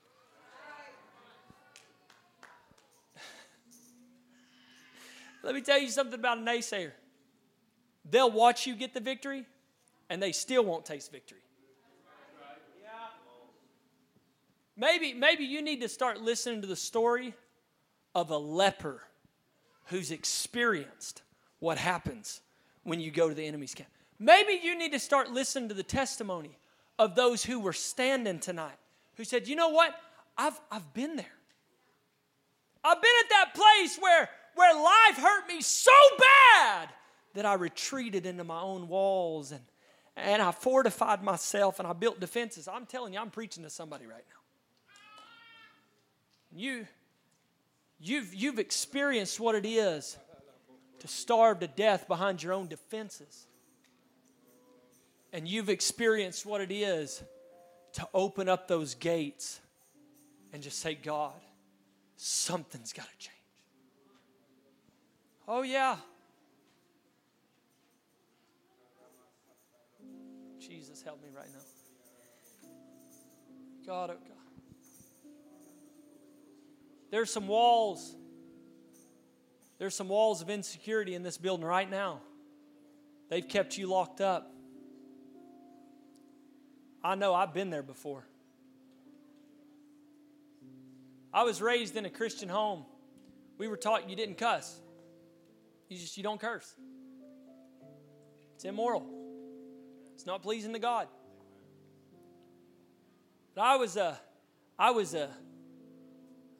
Let 5.45 5.53
me 5.53 5.61
tell 5.61 5.79
you 5.79 5.89
something 5.89 6.19
about 6.19 6.39
a 6.39 6.41
naysayer. 6.41 6.91
They'll 8.09 8.31
watch 8.31 8.65
you 8.65 8.75
get 8.75 8.95
the 8.95 8.99
victory, 8.99 9.45
and 10.09 10.21
they 10.21 10.31
still 10.31 10.65
won't 10.65 10.85
taste 10.85 11.11
victory. 11.11 11.37
Maybe, 14.75 15.13
maybe 15.13 15.45
you 15.45 15.61
need 15.61 15.81
to 15.81 15.87
start 15.87 16.19
listening 16.19 16.61
to 16.61 16.67
the 16.67 16.75
story 16.75 17.35
of 18.15 18.31
a 18.31 18.37
leper 18.37 19.03
who's 19.85 20.09
experienced 20.09 21.21
what 21.59 21.77
happens 21.77 22.41
when 22.83 22.99
you 22.99 23.11
go 23.11 23.29
to 23.29 23.35
the 23.35 23.45
enemy's 23.45 23.75
camp. 23.75 23.89
Maybe 24.17 24.59
you 24.61 24.75
need 24.75 24.93
to 24.93 24.99
start 24.99 25.29
listening 25.31 25.69
to 25.69 25.75
the 25.75 25.83
testimony 25.83 26.57
of 26.97 27.15
those 27.15 27.45
who 27.45 27.59
were 27.59 27.71
standing 27.71 28.39
tonight 28.39 28.77
who 29.13 29.23
said, 29.23 29.47
You 29.47 29.55
know 29.55 29.69
what? 29.69 29.93
I've, 30.37 30.59
I've 30.71 30.91
been 30.93 31.15
there. 31.15 31.25
I've 32.83 33.01
been 33.01 33.11
at 33.23 33.29
that 33.29 33.53
place 33.53 33.97
where 33.97 34.29
where 34.56 34.74
life 34.74 35.18
hurt 35.18 35.47
me 35.47 35.62
so 35.62 35.91
bad 36.18 36.89
that 37.34 37.45
I 37.45 37.53
retreated 37.53 38.26
into 38.26 38.43
my 38.43 38.62
own 38.62 38.88
walls 38.88 39.51
and, 39.51 39.62
and 40.16 40.41
I 40.41 40.51
fortified 40.51 41.24
myself 41.24 41.80
and 41.80 41.88
I 41.88 41.93
built 41.93 42.20
defenses. 42.20 42.68
I'm 42.68 42.86
telling 42.86 43.14
you, 43.14 43.20
I'm 43.20 43.30
preaching 43.30 43.64
to 43.64 43.70
somebody 43.70 44.06
right 44.06 44.24
now. 44.28 44.36
You, 46.58 46.88
you've, 47.99 48.34
you've 48.34 48.60
experienced 48.60 49.39
what 49.39 49.56
it 49.56 49.66
is 49.66 50.18
to 50.99 51.08
starve 51.08 51.60
to 51.60 51.68
death 51.68 52.08
behind 52.08 52.41
your 52.41 52.53
own 52.53 52.68
defenses. 52.68 53.45
And 55.34 55.47
you've 55.47 55.70
experienced 55.70 56.45
what 56.45 56.62
it 56.62 56.72
is 56.72 57.22
to 57.93 58.08
open 58.14 58.47
up 58.47 58.70
those 58.70 58.95
gates 58.95 59.60
and 60.53 60.64
just 60.64 60.80
say, 60.80 60.95
God, 60.95 61.34
something's 62.16 62.93
got 62.93 63.08
to 63.12 63.18
change. 63.18 63.34
Oh, 65.47 65.61
yeah. 65.61 65.97
Jesus, 70.59 71.03
help 71.03 71.21
me 71.21 71.29
right 71.35 71.47
now. 71.53 71.61
God, 73.85 74.09
oh 74.09 74.13
God. 74.13 74.31
There's 77.11 77.29
some 77.29 77.47
walls. 77.47 78.15
There's 79.77 79.93
some 79.93 80.07
walls 80.07 80.41
of 80.41 80.49
insecurity 80.49 81.13
in 81.13 81.21
this 81.21 81.37
building 81.37 81.65
right 81.65 81.89
now. 81.89 82.21
They've 83.29 83.47
kept 83.47 83.77
you 83.77 83.87
locked 83.87 84.21
up. 84.21 84.51
I 87.03 87.13
know 87.15 87.35
I've 87.35 87.53
been 87.53 87.69
there 87.69 87.83
before. 87.83 88.25
I 91.31 91.43
was 91.43 91.61
raised 91.61 91.95
in 91.95 92.05
a 92.05 92.09
Christian 92.09 92.49
home. 92.49 92.85
We 93.59 93.67
were 93.67 93.77
taught 93.77 94.09
you 94.09 94.15
didn't 94.15 94.37
cuss. 94.37 94.79
You 95.89 95.97
just 95.97 96.17
you 96.17 96.23
don't 96.23 96.39
curse. 96.39 96.73
It's 98.55 98.65
immoral. 98.65 99.05
It's 100.13 100.25
not 100.25 100.41
pleasing 100.41 100.73
to 100.73 100.79
God. 100.79 101.07
But 103.53 103.61
I 103.61 103.75
was 103.77 103.97
a 103.97 104.19
I 104.77 104.91
was 104.91 105.13
a 105.13 105.29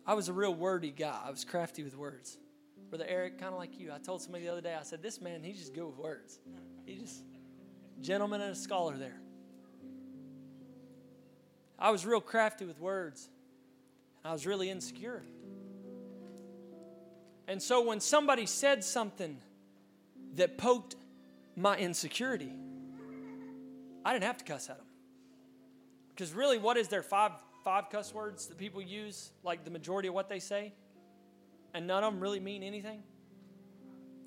I 0.06 0.14
was 0.14 0.30
a 0.30 0.34
real 0.34 0.54
wordy 0.54 0.92
guy. 0.92 1.20
I 1.26 1.32
was 1.32 1.44
crafty 1.44 1.84
with 1.84 1.98
words. 1.98 2.38
Brother 2.90 3.06
Eric, 3.08 3.40
kind 3.40 3.52
of 3.52 3.60
like 3.60 3.80
you. 3.80 3.92
I 3.92 3.98
told 3.98 4.22
somebody 4.22 4.46
the 4.46 4.52
other 4.52 4.62
day, 4.62 4.76
I 4.80 4.84
said, 4.84 5.02
this 5.02 5.20
man, 5.20 5.44
he's 5.44 5.58
just 5.58 5.74
good 5.74 5.86
with 5.86 5.98
words. 5.98 6.40
He 6.86 6.96
just 6.96 7.24
gentleman 8.00 8.42
and 8.42 8.52
a 8.52 8.56
scholar 8.56 8.96
there. 8.98 9.20
I 11.80 11.90
was 11.90 12.06
real 12.06 12.22
crafty 12.22 12.66
with 12.66 12.80
words. 12.80 13.30
I 14.24 14.32
was 14.32 14.46
really 14.46 14.70
insecure. 14.70 15.24
And 17.48 17.62
so 17.62 17.82
when 17.82 18.00
somebody 18.00 18.46
said 18.46 18.84
something 18.84 19.38
that 20.36 20.58
poked 20.58 20.96
my 21.56 21.78
insecurity, 21.78 22.52
I 24.04 24.14
didn't 24.14 24.26
have 24.26 24.38
to 24.38 24.46
cuss 24.46 24.70
at 24.70 24.78
them. 24.78 24.86
Because 26.10 26.34
really, 26.34 26.58
what 26.58 26.78
is 26.78 26.88
there? 26.88 27.04
Five, 27.04 27.32
five 27.64 27.90
cuss 27.90 28.14
words 28.14 28.48
that 28.48 28.58
people 28.58 28.82
use, 28.82 29.32
like 29.44 29.64
the 29.64 29.72
majority 29.72 30.08
of 30.08 30.14
what 30.14 30.30
they 30.30 30.40
say? 30.40 30.74
And 31.74 31.88
none 31.88 32.04
of 32.04 32.14
them 32.14 32.22
really 32.22 32.40
mean 32.40 32.64
anything? 32.64 33.04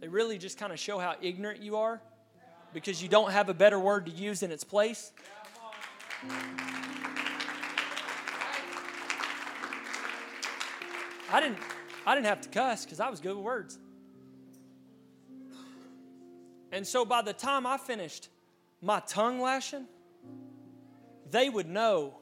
They 0.01 0.09
really 0.09 0.39
just 0.39 0.59
kind 0.59 0.73
of 0.73 0.79
show 0.79 0.99
how 0.99 1.16
ignorant 1.21 1.62
you 1.62 1.77
are 1.77 2.01
because 2.73 3.03
you 3.03 3.09
don't 3.09 3.33
have 3.33 3.49
a 3.49 3.55
better 3.55 3.79
word 3.79 4.07
to 4.07 4.12
use 4.12 4.43
in 4.43 4.53
its 4.53 4.64
place. 4.64 5.12
I 11.31 11.41
didn't 11.41 11.59
I 12.09 12.14
didn't 12.14 12.28
have 12.28 12.40
to 12.40 12.48
cuss 12.48 12.86
because 12.86 13.00
I 13.00 13.11
was 13.11 13.20
good 13.20 13.36
with 13.36 13.44
words. 13.44 13.78
And 16.72 16.86
so 16.86 17.04
by 17.04 17.20
the 17.20 17.34
time 17.34 17.66
I 17.66 17.76
finished 17.76 18.30
my 18.80 19.00
tongue 19.00 19.42
lashing, 19.42 19.84
they 21.30 21.50
would 21.50 21.68
know 21.68 22.14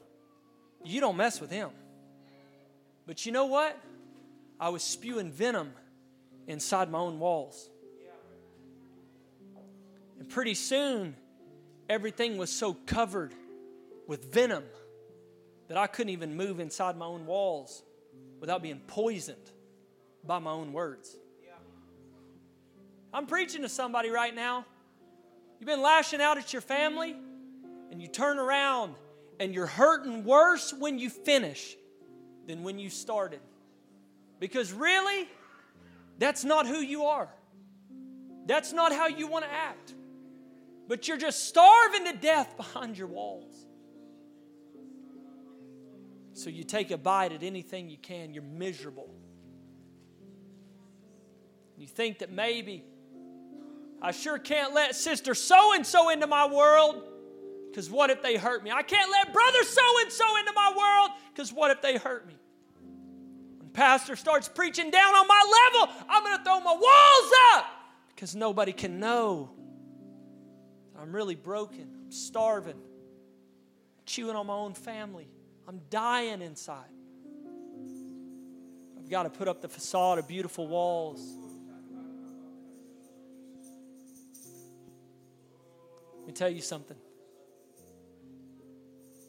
you 0.83 0.99
don't 0.99 1.15
mess 1.15 1.39
with 1.39 1.49
him. 1.49 1.69
But 3.05 3.25
you 3.25 3.31
know 3.31 3.45
what? 3.45 3.81
I 4.59 4.67
was 4.67 4.83
spewing 4.83 5.31
venom 5.31 5.71
inside 6.47 6.91
my 6.91 6.99
own 6.99 7.17
walls. 7.17 7.69
And 10.19 10.27
pretty 10.27 10.55
soon, 10.55 11.15
everything 11.87 12.35
was 12.35 12.51
so 12.51 12.73
covered 12.73 13.33
with 14.05 14.33
venom 14.33 14.65
that 15.69 15.77
I 15.77 15.87
couldn't 15.87 16.11
even 16.11 16.35
move 16.35 16.59
inside 16.59 16.97
my 16.97 17.05
own 17.05 17.25
walls 17.25 17.83
without 18.41 18.61
being 18.61 18.81
poisoned 18.85 19.53
by 20.25 20.39
my 20.39 20.51
own 20.51 20.73
words. 20.73 21.15
I'm 23.13 23.25
preaching 23.25 23.61
to 23.61 23.69
somebody 23.69 24.09
right 24.09 24.35
now. 24.35 24.65
You've 25.59 25.67
been 25.67 25.81
lashing 25.81 26.21
out 26.21 26.37
at 26.37 26.53
your 26.53 26.61
family, 26.61 27.15
and 27.91 28.01
you 28.01 28.07
turn 28.07 28.37
around 28.37 28.95
and 29.39 29.53
you're 29.53 29.67
hurting 29.67 30.23
worse 30.23 30.73
when 30.73 30.99
you 30.99 31.09
finish 31.09 31.75
than 32.47 32.63
when 32.63 32.79
you 32.79 32.89
started. 32.89 33.39
Because 34.39 34.71
really, 34.71 35.27
that's 36.17 36.43
not 36.43 36.67
who 36.67 36.79
you 36.79 37.05
are. 37.05 37.29
That's 38.45 38.73
not 38.73 38.91
how 38.91 39.07
you 39.07 39.27
want 39.27 39.45
to 39.45 39.51
act. 39.51 39.93
But 40.87 41.07
you're 41.07 41.17
just 41.17 41.45
starving 41.47 42.05
to 42.05 42.13
death 42.13 42.55
behind 42.55 42.97
your 42.97 43.07
walls. 43.07 43.65
So 46.33 46.49
you 46.49 46.63
take 46.63 46.91
a 46.91 46.97
bite 46.97 47.31
at 47.31 47.43
anything 47.43 47.89
you 47.89 47.97
can, 47.97 48.33
you're 48.33 48.43
miserable. 48.43 49.09
You 51.77 51.87
think 51.87 52.19
that 52.19 52.31
maybe 52.31 52.83
I 54.01 54.11
sure 54.11 54.37
can't 54.37 54.73
let 54.73 54.95
sister 54.95 55.33
so 55.35 55.73
and 55.73 55.85
so 55.85 56.09
into 56.09 56.27
my 56.27 56.47
world 56.47 57.03
because 57.69 57.89
what 57.89 58.09
if 58.09 58.21
they 58.23 58.35
hurt 58.37 58.63
me? 58.63 58.71
I 58.71 58.81
can't 58.81 59.11
let 59.11 59.31
brother 59.31 59.63
so 59.63 59.81
and 60.01 60.11
so 60.11 60.37
into 60.39 60.53
my 60.53 60.73
world 60.75 61.11
because 61.33 61.53
what 61.53 61.71
if 61.71 61.81
they 61.81 61.97
hurt 61.97 62.27
me? 62.27 62.35
When 63.59 63.69
pastor 63.69 64.15
starts 64.15 64.49
preaching 64.49 64.89
down 64.89 65.15
on 65.15 65.27
my 65.27 65.71
level, 65.73 65.95
I'm 66.09 66.23
going 66.23 66.37
to 66.37 66.43
throw 66.43 66.59
my 66.59 66.73
walls 66.73 67.31
up 67.53 67.65
because 68.15 68.35
nobody 68.35 68.73
can 68.73 68.99
know 68.99 69.51
I'm 70.99 71.11
really 71.11 71.35
broken. 71.35 71.87
I'm 72.03 72.11
starving, 72.11 72.79
chewing 74.05 74.35
on 74.35 74.47
my 74.47 74.53
own 74.53 74.73
family. 74.73 75.27
I'm 75.67 75.81
dying 75.89 76.41
inside. 76.41 76.89
I've 78.97 79.09
got 79.09 79.23
to 79.23 79.29
put 79.29 79.47
up 79.47 79.61
the 79.61 79.69
facade 79.69 80.17
of 80.17 80.27
beautiful 80.27 80.67
walls. 80.67 81.21
Let 86.27 86.33
me 86.33 86.37
tell 86.39 86.49
you 86.49 86.61
something. 86.61 86.97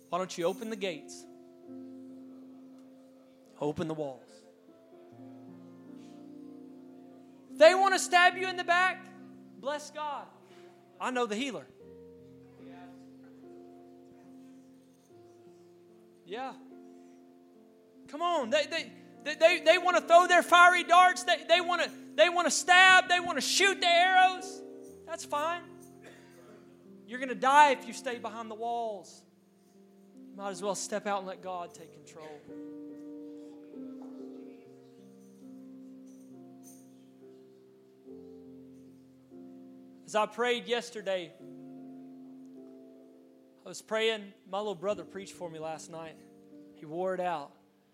Why 0.08 0.18
don't 0.18 0.36
you 0.36 0.46
open 0.46 0.68
the 0.68 0.74
gates? 0.74 1.24
Open 3.60 3.86
the 3.86 3.94
walls. 3.94 4.28
They 7.52 7.72
want 7.76 7.94
to 7.94 8.00
stab 8.00 8.36
you 8.36 8.48
in 8.48 8.56
the 8.56 8.64
back, 8.64 9.06
bless 9.60 9.92
God. 9.92 10.26
I 11.00 11.12
know 11.12 11.26
the 11.26 11.36
healer. 11.36 11.66
Yeah. 16.26 16.52
Come 18.08 18.22
on. 18.22 18.50
They, 18.50 18.64
they, 18.68 19.34
they, 19.36 19.60
they 19.64 19.78
want 19.78 19.96
to 19.98 20.02
throw 20.02 20.26
their 20.26 20.42
fiery 20.42 20.82
darts. 20.82 21.22
They, 21.22 21.36
they 21.48 21.60
want 21.60 21.82
to 21.82 21.90
they 22.16 22.28
want 22.28 22.48
to 22.48 22.50
stab. 22.50 23.08
They 23.08 23.20
want 23.20 23.38
to 23.38 23.40
shoot 23.40 23.80
the 23.80 23.86
arrows. 23.86 24.62
That's 25.06 25.24
fine. 25.24 25.62
You're 27.08 27.18
going 27.18 27.30
to 27.30 27.34
die 27.34 27.70
if 27.70 27.86
you 27.86 27.94
stay 27.94 28.18
behind 28.18 28.50
the 28.50 28.54
walls. 28.54 29.22
Might 30.36 30.50
as 30.50 30.62
well 30.62 30.74
step 30.74 31.06
out 31.06 31.20
and 31.20 31.26
let 31.26 31.42
God 31.42 31.72
take 31.72 31.90
control. 31.94 32.28
As 40.04 40.14
I 40.14 40.26
prayed 40.26 40.66
yesterday, 40.66 41.32
I 43.64 43.68
was 43.70 43.80
praying. 43.80 44.34
My 44.50 44.58
little 44.58 44.74
brother 44.74 45.04
preached 45.04 45.32
for 45.32 45.48
me 45.48 45.58
last 45.58 45.90
night. 45.90 46.16
He 46.74 46.84
wore 46.84 47.14
it 47.14 47.20
out. 47.20 47.52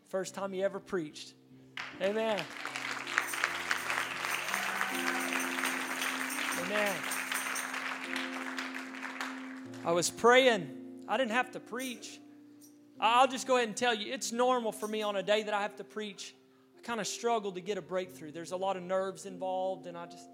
First 0.09 0.35
time 0.35 0.53
he 0.53 0.65
ever 0.65 0.81
preached. 0.81 1.35
Amen. 2.03 2.43
Amen. 6.65 7.24
I 9.85 9.93
was 9.93 10.11
praying. 10.11 10.69
I 11.07 11.17
didn't 11.17 11.33
have 11.33 11.51
to 11.53 11.61
preach. 11.61 12.19
I'll 12.99 13.29
just 13.29 13.47
go 13.47 13.57
ahead 13.57 13.69
and 13.69 13.77
tell 13.77 13.95
you, 13.95 14.13
it's 14.13 14.33
normal 14.33 14.73
for 14.73 14.89
me 14.89 15.03
on 15.03 15.17
a 15.17 15.23
day 15.23 15.43
that 15.43 15.53
I 15.53 15.61
have 15.63 15.77
to 15.77 15.85
preach. 15.85 16.35
I 16.79 16.81
kind 16.81 17.01
of 17.01 17.07
struggle 17.07 17.53
to 17.53 17.61
get 17.61 17.77
a 17.77 17.83
breakthrough. 17.83 18.31
There's 18.31 18.53
a 18.53 18.57
lot 18.57 18.77
of 18.77 18.83
nerves 18.83 19.27
involved, 19.27 19.87
and 19.87 19.97
I 19.97 20.07
just, 20.07 20.29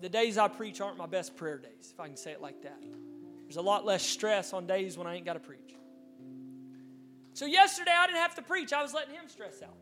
the 0.00 0.08
days 0.08 0.38
I 0.38 0.48
preach 0.48 0.80
aren't 0.80 0.98
my 0.98 1.06
best 1.06 1.36
prayer 1.36 1.58
days, 1.58 1.90
if 1.92 1.98
I 1.98 2.06
can 2.06 2.16
say 2.16 2.32
it 2.32 2.40
like 2.40 2.62
that. 2.62 2.80
There's 3.42 3.56
a 3.56 3.62
lot 3.62 3.84
less 3.84 4.02
stress 4.02 4.52
on 4.52 4.66
days 4.66 4.96
when 4.96 5.06
I 5.06 5.16
ain't 5.16 5.24
got 5.24 5.34
to 5.34 5.40
preach. 5.40 5.74
So 7.32 7.46
yesterday 7.46 7.92
I 7.96 8.06
didn't 8.06 8.20
have 8.20 8.36
to 8.36 8.42
preach. 8.42 8.72
I 8.72 8.82
was 8.82 8.94
letting 8.94 9.14
him 9.14 9.28
stress 9.28 9.62
out. 9.62 9.74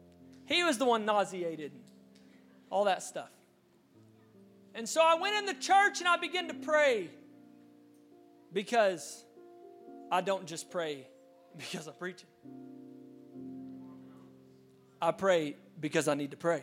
He 0.47 0.65
was 0.65 0.79
the 0.79 0.87
one 0.87 1.05
nauseated 1.05 1.73
all 2.71 2.85
that 2.85 3.03
stuff. 3.03 3.31
And 4.75 4.89
so 4.89 5.03
I 5.03 5.15
went 5.17 5.37
in 5.37 5.45
the 5.45 5.61
church 5.61 6.01
and 6.01 6.09
I 6.09 6.17
began 6.17 6.49
to 6.49 6.55
pray 6.55 7.11
because 8.53 9.25
I 10.11 10.21
don't 10.21 10.47
just 10.47 10.71
pray 10.71 11.07
because 11.57 11.87
I'm 11.87 11.95
preaching. 11.95 12.29
I 15.01 15.11
pray 15.11 15.57
because 15.81 16.07
I 16.07 16.15
need 16.15 16.31
to 16.31 16.37
pray. 16.37 16.63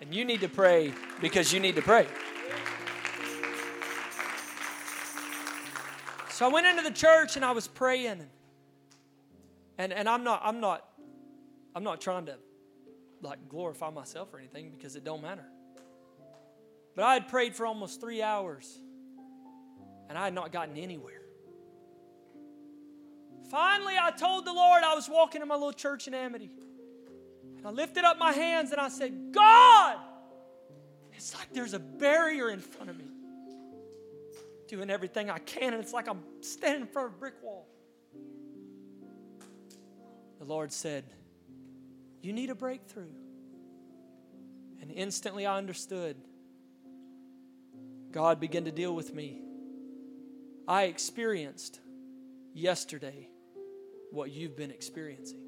And 0.00 0.14
you 0.14 0.24
need 0.24 0.40
to 0.40 0.48
pray 0.48 0.92
because 1.20 1.52
you 1.52 1.60
need 1.60 1.76
to 1.76 1.82
pray. 1.82 2.06
So 6.30 6.46
I 6.46 6.48
went 6.48 6.66
into 6.66 6.82
the 6.82 6.90
church 6.90 7.36
and 7.36 7.44
I 7.44 7.52
was 7.52 7.68
praying. 7.68 8.26
And, 9.78 9.92
and 9.92 10.08
I'm 10.08 10.24
not, 10.24 10.42
I'm 10.44 10.60
not, 10.60 10.84
I'm 11.74 11.84
not 11.84 12.00
trying 12.00 12.26
to 12.26 12.36
like 13.22 13.48
glorify 13.48 13.90
myself 13.90 14.32
or 14.34 14.38
anything 14.38 14.70
because 14.70 14.96
it 14.96 15.04
don't 15.04 15.22
matter. 15.22 15.44
But 16.96 17.04
I 17.04 17.14
had 17.14 17.28
prayed 17.28 17.54
for 17.54 17.66
almost 17.66 18.00
three 18.00 18.22
hours 18.22 18.80
and 20.08 20.18
I 20.18 20.24
had 20.24 20.34
not 20.34 20.52
gotten 20.52 20.76
anywhere. 20.76 21.22
Finally, 23.50 23.94
I 24.00 24.10
told 24.10 24.46
the 24.46 24.52
Lord 24.52 24.82
I 24.82 24.94
was 24.94 25.08
walking 25.08 25.42
in 25.42 25.48
my 25.48 25.54
little 25.54 25.72
church 25.72 26.08
in 26.08 26.14
Amity. 26.14 26.50
And 27.58 27.66
I 27.66 27.70
lifted 27.70 28.04
up 28.04 28.18
my 28.18 28.32
hands 28.32 28.72
and 28.72 28.80
I 28.80 28.88
said, 28.88 29.32
God, 29.32 29.98
it's 31.12 31.34
like 31.34 31.52
there's 31.52 31.74
a 31.74 31.78
barrier 31.78 32.50
in 32.50 32.60
front 32.60 32.90
of 32.90 32.98
me 32.98 33.04
doing 34.66 34.90
everything 34.90 35.30
I 35.30 35.38
can, 35.38 35.72
and 35.72 35.82
it's 35.82 35.92
like 35.92 36.08
I'm 36.08 36.22
standing 36.40 36.82
in 36.82 36.88
front 36.88 37.08
of 37.08 37.14
a 37.14 37.18
brick 37.18 37.34
wall. 37.42 37.68
The 40.38 40.44
Lord 40.44 40.72
said, 40.72 41.04
You 42.22 42.32
need 42.32 42.50
a 42.50 42.54
breakthrough. 42.54 43.12
And 44.80 44.90
instantly 44.90 45.46
I 45.46 45.56
understood. 45.56 46.16
God 48.10 48.40
began 48.40 48.64
to 48.64 48.72
deal 48.72 48.94
with 48.94 49.14
me. 49.14 49.43
I 50.66 50.84
experienced 50.84 51.80
yesterday 52.54 53.28
what 54.10 54.30
you've 54.30 54.56
been 54.56 54.70
experiencing. 54.70 55.40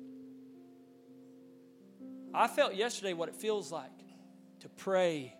I 2.34 2.48
felt 2.48 2.74
yesterday 2.74 3.14
what 3.14 3.28
it 3.28 3.34
feels 3.34 3.72
like 3.72 3.90
to 4.60 4.68
pray 4.68 5.34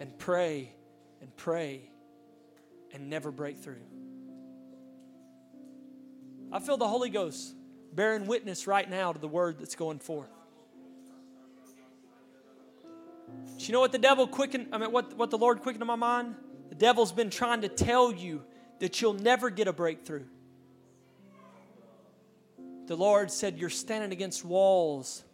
and 0.00 0.16
pray 0.18 0.72
and 1.20 1.36
pray 1.36 1.90
and 2.92 3.10
never 3.10 3.30
break 3.30 3.58
through. 3.58 3.84
I 6.50 6.60
feel 6.60 6.78
the 6.78 6.88
Holy 6.88 7.10
Ghost 7.10 7.54
bearing 7.92 8.26
witness 8.26 8.66
right 8.66 8.88
now 8.88 9.12
to 9.12 9.18
the 9.18 9.28
word 9.28 9.58
that's 9.58 9.74
going 9.74 9.98
forth. 9.98 10.30
Do 13.58 13.64
you 13.66 13.72
know 13.72 13.80
what 13.80 13.92
the 13.92 13.98
devil 13.98 14.26
quickened? 14.26 14.68
I 14.72 14.78
mean, 14.78 14.92
what, 14.92 15.14
what 15.18 15.30
the 15.30 15.36
Lord 15.36 15.60
quickened 15.60 15.82
in 15.82 15.86
my 15.86 15.96
mind? 15.96 16.34
The 16.70 16.74
devil's 16.74 17.12
been 17.12 17.28
trying 17.28 17.60
to 17.62 17.68
tell 17.68 18.12
you 18.12 18.42
that 18.78 19.00
you'll 19.00 19.14
never 19.14 19.50
get 19.50 19.68
a 19.68 19.72
breakthrough. 19.72 20.24
The 22.86 22.96
Lord 22.96 23.30
said, 23.30 23.58
You're 23.58 23.70
standing 23.70 24.12
against 24.12 24.44
walls 24.44 25.24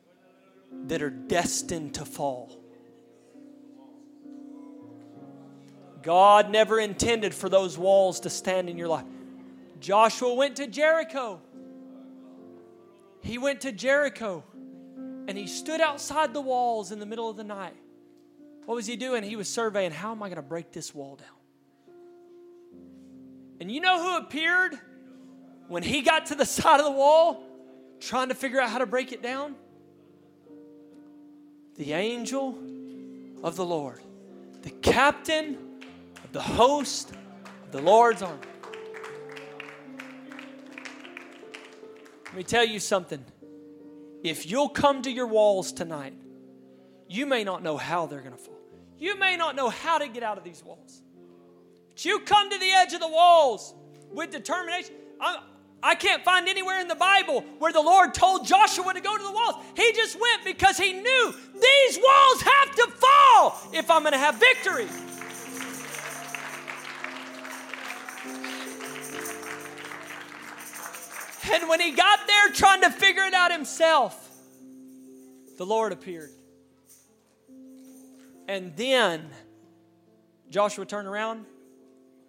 that 0.86 1.02
are 1.02 1.10
destined 1.10 1.94
to 1.94 2.04
fall. 2.04 2.58
God 6.02 6.50
never 6.50 6.78
intended 6.78 7.32
for 7.34 7.48
those 7.48 7.78
walls 7.78 8.20
to 8.20 8.30
stand 8.30 8.68
in 8.68 8.76
your 8.76 8.88
life. 8.88 9.06
Joshua 9.80 10.34
went 10.34 10.56
to 10.56 10.66
Jericho. 10.66 11.40
He 13.22 13.38
went 13.38 13.62
to 13.62 13.72
Jericho 13.72 14.44
and 15.26 15.38
he 15.38 15.46
stood 15.46 15.80
outside 15.80 16.34
the 16.34 16.40
walls 16.40 16.92
in 16.92 16.98
the 16.98 17.06
middle 17.06 17.30
of 17.30 17.36
the 17.36 17.44
night. 17.44 17.76
What 18.66 18.74
was 18.74 18.86
he 18.86 18.96
doing? 18.96 19.22
He 19.22 19.36
was 19.36 19.48
surveying 19.48 19.92
how 19.92 20.12
am 20.12 20.22
I 20.22 20.28
going 20.28 20.36
to 20.36 20.42
break 20.42 20.72
this 20.72 20.94
wall 20.94 21.16
down? 21.16 21.28
And 23.60 23.70
you 23.70 23.80
know 23.80 24.02
who 24.02 24.16
appeared 24.18 24.78
when 25.68 25.82
he 25.82 26.02
got 26.02 26.26
to 26.26 26.34
the 26.34 26.44
side 26.46 26.80
of 26.80 26.86
the 26.86 26.92
wall 26.92 27.44
trying 28.00 28.28
to 28.28 28.34
figure 28.34 28.60
out 28.60 28.70
how 28.70 28.78
to 28.78 28.86
break 28.86 29.12
it 29.12 29.22
down? 29.22 29.54
The 31.76 31.92
angel 31.92 32.58
of 33.42 33.56
the 33.56 33.64
Lord, 33.64 34.00
the 34.62 34.70
captain 34.70 35.58
of 36.22 36.32
the 36.32 36.40
host 36.40 37.10
of 37.10 37.72
the 37.72 37.82
Lord's 37.82 38.22
army. 38.22 38.40
Let 42.26 42.34
me 42.34 42.42
tell 42.42 42.64
you 42.64 42.80
something. 42.80 43.24
If 44.24 44.50
you'll 44.50 44.70
come 44.70 45.02
to 45.02 45.10
your 45.10 45.26
walls 45.26 45.72
tonight, 45.72 46.14
you 47.08 47.26
may 47.26 47.44
not 47.44 47.62
know 47.62 47.76
how 47.76 48.06
they're 48.06 48.22
going 48.22 48.32
to 48.32 48.38
fall. 48.38 48.58
You 48.98 49.18
may 49.18 49.36
not 49.36 49.54
know 49.54 49.68
how 49.68 49.98
to 49.98 50.08
get 50.08 50.22
out 50.22 50.38
of 50.38 50.44
these 50.44 50.64
walls. 50.64 51.03
But 51.94 52.04
you 52.04 52.18
come 52.20 52.50
to 52.50 52.58
the 52.58 52.70
edge 52.70 52.92
of 52.92 53.00
the 53.00 53.08
walls 53.08 53.72
with 54.10 54.30
determination. 54.30 54.94
I'm, 55.20 55.38
I 55.82 55.94
can't 55.94 56.24
find 56.24 56.48
anywhere 56.48 56.80
in 56.80 56.88
the 56.88 56.94
Bible 56.94 57.42
where 57.58 57.72
the 57.72 57.80
Lord 57.80 58.14
told 58.14 58.46
Joshua 58.46 58.94
to 58.94 59.00
go 59.00 59.16
to 59.16 59.22
the 59.22 59.30
walls. 59.30 59.56
He 59.76 59.92
just 59.92 60.18
went 60.18 60.44
because 60.44 60.76
he 60.76 60.92
knew 60.94 61.34
these 61.52 61.98
walls 62.02 62.42
have 62.42 62.74
to 62.76 62.92
fall 62.96 63.70
if 63.72 63.90
I'm 63.90 64.02
going 64.02 64.12
to 64.12 64.18
have 64.18 64.36
victory. 64.36 64.88
And 71.52 71.68
when 71.68 71.80
he 71.80 71.92
got 71.92 72.26
there 72.26 72.48
trying 72.52 72.80
to 72.80 72.90
figure 72.90 73.22
it 73.24 73.34
out 73.34 73.52
himself, 73.52 74.28
the 75.58 75.66
Lord 75.66 75.92
appeared. 75.92 76.30
And 78.48 78.74
then 78.74 79.28
Joshua 80.50 80.86
turned 80.86 81.06
around. 81.06 81.44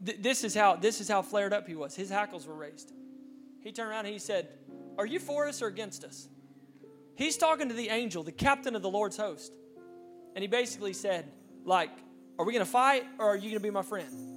Th- 0.03 0.21
this 0.21 0.43
is 0.43 0.55
how 0.55 0.75
this 0.75 1.01
is 1.01 1.07
how 1.07 1.21
flared 1.21 1.53
up 1.53 1.67
he 1.67 1.75
was. 1.75 1.95
His 1.95 2.09
hackles 2.09 2.47
were 2.47 2.55
raised. 2.55 2.91
He 3.61 3.71
turned 3.71 3.89
around 3.89 4.05
and 4.05 4.13
he 4.13 4.19
said, 4.19 4.49
"Are 4.97 5.05
you 5.05 5.19
for 5.19 5.47
us 5.47 5.61
or 5.61 5.67
against 5.67 6.03
us?" 6.03 6.27
He's 7.15 7.37
talking 7.37 7.69
to 7.69 7.75
the 7.75 7.89
angel, 7.89 8.23
the 8.23 8.31
captain 8.31 8.75
of 8.75 8.81
the 8.81 8.89
Lord's 8.89 9.17
host. 9.17 9.53
And 10.35 10.41
he 10.41 10.47
basically 10.47 10.93
said, 10.93 11.31
like, 11.63 11.91
"Are 12.37 12.45
we 12.45 12.51
going 12.51 12.65
to 12.65 12.71
fight 12.71 13.05
or 13.19 13.27
are 13.27 13.35
you 13.35 13.43
going 13.43 13.53
to 13.53 13.59
be 13.59 13.69
my 13.69 13.83
friend?" 13.83 14.35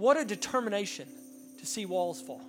What 0.00 0.16
a 0.16 0.24
determination 0.24 1.06
to 1.58 1.66
see 1.66 1.84
walls 1.84 2.22
fall. 2.22 2.42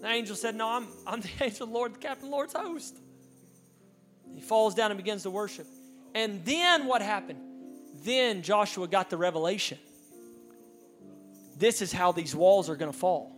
The 0.00 0.08
angel 0.08 0.34
said, 0.34 0.56
No, 0.56 0.68
I'm, 0.68 0.88
I'm 1.06 1.20
the 1.20 1.28
angel 1.40 1.64
of 1.64 1.70
the 1.70 1.74
Lord, 1.74 1.94
the 1.94 1.98
captain 1.98 2.24
of 2.24 2.30
the 2.30 2.36
Lord's 2.36 2.54
host. 2.54 2.98
He 4.34 4.40
falls 4.40 4.74
down 4.74 4.90
and 4.90 4.98
begins 4.98 5.24
to 5.24 5.30
worship. 5.30 5.66
And 6.14 6.44
then 6.44 6.86
what 6.86 7.02
happened? 7.02 7.40
Then 8.02 8.42
Joshua 8.42 8.88
got 8.88 9.10
the 9.10 9.16
revelation. 9.16 9.78
This 11.56 11.82
is 11.82 11.92
how 11.92 12.12
these 12.12 12.34
walls 12.34 12.68
are 12.68 12.76
going 12.76 12.90
to 12.90 12.98
fall. 12.98 13.36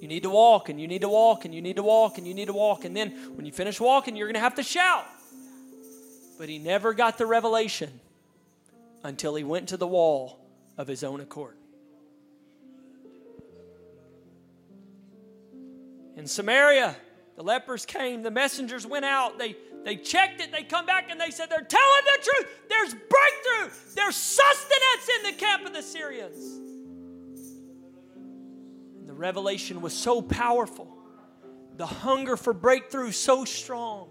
You 0.00 0.08
need 0.08 0.24
to 0.24 0.30
walk, 0.30 0.68
and 0.68 0.78
you 0.78 0.86
need 0.86 1.00
to 1.00 1.08
walk, 1.08 1.46
and 1.46 1.54
you 1.54 1.62
need 1.62 1.76
to 1.76 1.82
walk, 1.82 2.18
and 2.18 2.26
you 2.26 2.34
need 2.34 2.46
to 2.46 2.52
walk. 2.52 2.84
And 2.84 2.94
then 2.94 3.10
when 3.34 3.46
you 3.46 3.52
finish 3.52 3.80
walking, 3.80 4.14
you're 4.14 4.26
going 4.26 4.34
to 4.34 4.40
have 4.40 4.56
to 4.56 4.62
shout. 4.62 5.06
But 6.38 6.50
he 6.50 6.58
never 6.58 6.92
got 6.92 7.16
the 7.16 7.24
revelation 7.24 8.00
until 9.02 9.34
he 9.34 9.44
went 9.44 9.70
to 9.70 9.78
the 9.78 9.86
wall 9.86 10.38
of 10.76 10.86
his 10.86 11.02
own 11.02 11.20
accord. 11.20 11.56
In 16.16 16.26
Samaria, 16.26 16.96
the 17.36 17.42
lepers 17.42 17.86
came, 17.86 18.22
the 18.22 18.30
messengers 18.30 18.86
went 18.86 19.04
out, 19.04 19.38
they, 19.38 19.56
they 19.86 19.94
checked 19.94 20.40
it, 20.40 20.50
they 20.50 20.64
come 20.64 20.84
back 20.84 21.12
and 21.12 21.20
they 21.20 21.30
said, 21.30 21.48
They're 21.48 21.60
telling 21.60 22.02
the 22.04 22.24
truth. 22.24 22.68
There's 22.68 22.92
breakthrough, 22.92 23.78
there's 23.94 24.16
sustenance 24.16 25.08
in 25.18 25.30
the 25.30 25.38
camp 25.38 25.64
of 25.64 25.72
the 25.72 25.82
Syrians. 25.82 26.60
The 29.06 29.14
revelation 29.14 29.80
was 29.80 29.94
so 29.94 30.20
powerful, 30.20 30.88
the 31.76 31.86
hunger 31.86 32.36
for 32.36 32.52
breakthrough 32.52 33.12
so 33.12 33.44
strong 33.44 34.08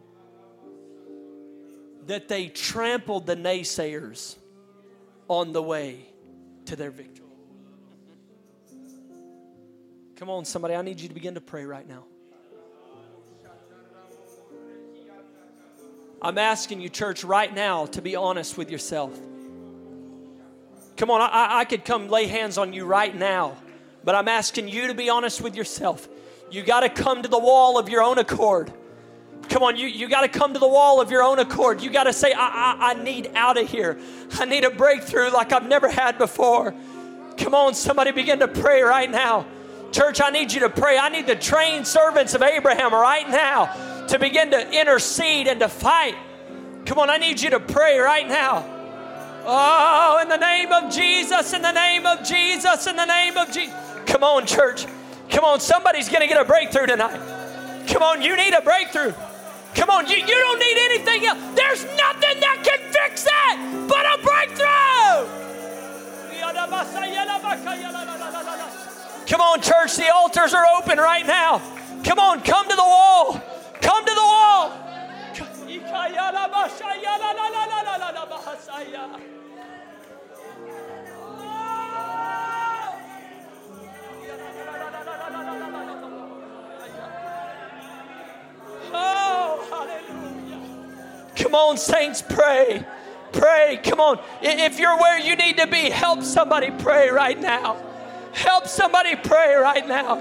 that 2.05 2.29
they 2.29 2.47
trampled 2.47 3.25
the 3.25 3.35
naysayers 3.35 4.37
on 5.27 5.51
the 5.51 5.61
way 5.61 6.05
to 6.67 6.77
their 6.77 6.91
victory. 6.91 7.25
Come 10.15 10.29
on, 10.29 10.45
somebody, 10.45 10.73
I 10.73 10.81
need 10.83 11.01
you 11.01 11.09
to 11.09 11.13
begin 11.13 11.33
to 11.33 11.41
pray 11.41 11.65
right 11.65 11.85
now. 11.85 12.05
I'm 16.25 16.39
asking 16.39 16.81
you, 16.81 16.89
church, 16.89 17.23
right 17.23 17.53
now 17.53 17.85
to 17.85 18.01
be 18.01 18.15
honest 18.15 18.57
with 18.57 18.71
yourself. 18.71 19.15
Come 20.97 21.11
on, 21.11 21.21
I, 21.21 21.59
I 21.59 21.65
could 21.65 21.85
come 21.85 22.07
lay 22.07 22.25
hands 22.25 22.57
on 22.57 22.73
you 22.73 22.83
right 22.83 23.15
now, 23.15 23.57
but 24.03 24.15
I'm 24.15 24.27
asking 24.27 24.67
you 24.67 24.87
to 24.87 24.95
be 24.95 25.07
honest 25.07 25.39
with 25.39 25.55
yourself. 25.55 26.07
You 26.49 26.63
got 26.63 26.79
to 26.79 26.89
come 26.89 27.21
to 27.21 27.29
the 27.29 27.37
wall 27.37 27.77
of 27.77 27.89
your 27.89 28.01
own 28.01 28.17
accord. 28.17 28.73
Come 29.49 29.61
on, 29.61 29.77
you, 29.77 29.85
you 29.85 30.09
got 30.09 30.21
to 30.21 30.27
come 30.27 30.53
to 30.53 30.59
the 30.59 30.67
wall 30.67 30.99
of 30.99 31.11
your 31.11 31.21
own 31.21 31.37
accord. 31.37 31.83
You 31.83 31.91
got 31.91 32.05
to 32.05 32.13
say, 32.13 32.33
I, 32.33 32.39
I, 32.39 32.89
I 32.89 33.03
need 33.03 33.29
out 33.35 33.57
of 33.57 33.69
here. 33.69 33.99
I 34.31 34.45
need 34.45 34.63
a 34.63 34.71
breakthrough 34.71 35.29
like 35.29 35.53
I've 35.53 35.67
never 35.67 35.89
had 35.89 36.17
before. 36.17 36.73
Come 37.37 37.53
on, 37.53 37.75
somebody 37.75 38.09
begin 38.09 38.39
to 38.39 38.47
pray 38.47 38.81
right 38.81 39.11
now. 39.11 39.45
Church, 39.91 40.19
I 40.21 40.31
need 40.31 40.51
you 40.51 40.61
to 40.61 40.71
pray. 40.71 40.97
I 40.97 41.09
need 41.09 41.27
the 41.27 41.35
trained 41.35 41.85
servants 41.85 42.33
of 42.33 42.41
Abraham 42.41 42.91
right 42.93 43.29
now 43.29 43.94
to 44.09 44.19
begin 44.19 44.51
to 44.51 44.71
intercede 44.71 45.47
and 45.47 45.59
to 45.59 45.69
fight. 45.69 46.15
Come 46.85 46.99
on, 46.99 47.09
I 47.09 47.17
need 47.17 47.41
you 47.41 47.49
to 47.51 47.59
pray 47.59 47.97
right 47.99 48.27
now. 48.27 48.63
Oh, 49.47 50.19
in 50.21 50.29
the 50.29 50.37
name 50.37 50.71
of 50.71 50.91
Jesus, 50.91 51.53
in 51.53 51.61
the 51.61 51.71
name 51.71 52.05
of 52.05 52.23
Jesus, 52.23 52.87
in 52.87 52.95
the 52.95 53.05
name 53.05 53.37
of 53.37 53.51
Jesus. 53.51 53.73
Come 54.05 54.23
on, 54.23 54.45
church. 54.45 54.85
Come 55.29 55.43
on, 55.43 55.59
somebody's 55.59 56.09
going 56.09 56.21
to 56.21 56.27
get 56.27 56.39
a 56.39 56.45
breakthrough 56.45 56.87
tonight. 56.87 57.19
Come 57.87 58.01
on, 58.01 58.21
you 58.21 58.35
need 58.35 58.53
a 58.53 58.61
breakthrough. 58.61 59.13
Come 59.75 59.89
on, 59.89 60.07
you, 60.07 60.15
you 60.15 60.25
don't 60.25 60.59
need 60.59 60.77
anything 60.77 61.25
else. 61.25 61.39
There's 61.55 61.83
nothing 61.83 62.39
that 62.39 62.61
can 62.63 62.79
fix 62.91 63.23
that 63.23 63.85
but 63.87 64.05
a 64.05 64.23
breakthrough. 64.23 65.45
Come 69.27 69.41
on, 69.41 69.61
church, 69.61 69.97
the 69.97 70.13
altars 70.13 70.53
are 70.53 70.65
open 70.77 70.97
right 70.97 71.25
now. 71.25 71.61
Come 72.03 72.19
on, 72.19 72.41
come 72.41 72.69
to 72.69 72.75
the 72.75 72.83
wall. 72.83 73.41
Come 73.81 74.05
to 74.05 74.13
the 74.13 74.21
wall. 74.21 74.71
Oh. 88.97 89.35
Come 91.35 91.55
on, 91.55 91.77
saints, 91.77 92.21
pray. 92.21 92.85
Pray. 93.31 93.79
Come 93.83 93.99
on. 93.99 94.19
If 94.41 94.79
you're 94.79 94.97
where 94.97 95.19
you 95.19 95.35
need 95.35 95.57
to 95.57 95.67
be, 95.67 95.89
help 95.89 96.23
somebody 96.23 96.71
pray 96.71 97.09
right 97.09 97.39
now. 97.39 97.77
Help 98.33 98.67
somebody 98.67 99.15
pray 99.15 99.55
right 99.55 99.87
now. 99.87 100.17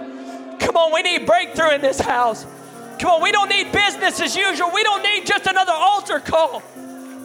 Come 0.58 0.76
on, 0.76 0.92
we 0.92 1.02
need 1.02 1.26
breakthrough 1.26 1.70
in 1.70 1.80
this 1.80 2.00
house. 2.00 2.46
Come 2.98 3.10
on, 3.10 3.22
we 3.22 3.32
don't 3.32 3.48
need 3.48 3.72
business 3.72 4.20
as 4.20 4.36
usual. 4.36 4.70
We 4.72 4.82
don't 4.82 5.02
need 5.02 5.26
just 5.26 5.46
another 5.46 5.72
altar 5.72 6.20
call. 6.20 6.62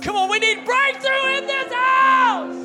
Come 0.01 0.15
on, 0.15 0.29
we 0.29 0.39
need 0.39 0.65
breakthrough 0.65 1.37
in 1.37 1.47
this 1.47 1.73
house. 1.73 2.55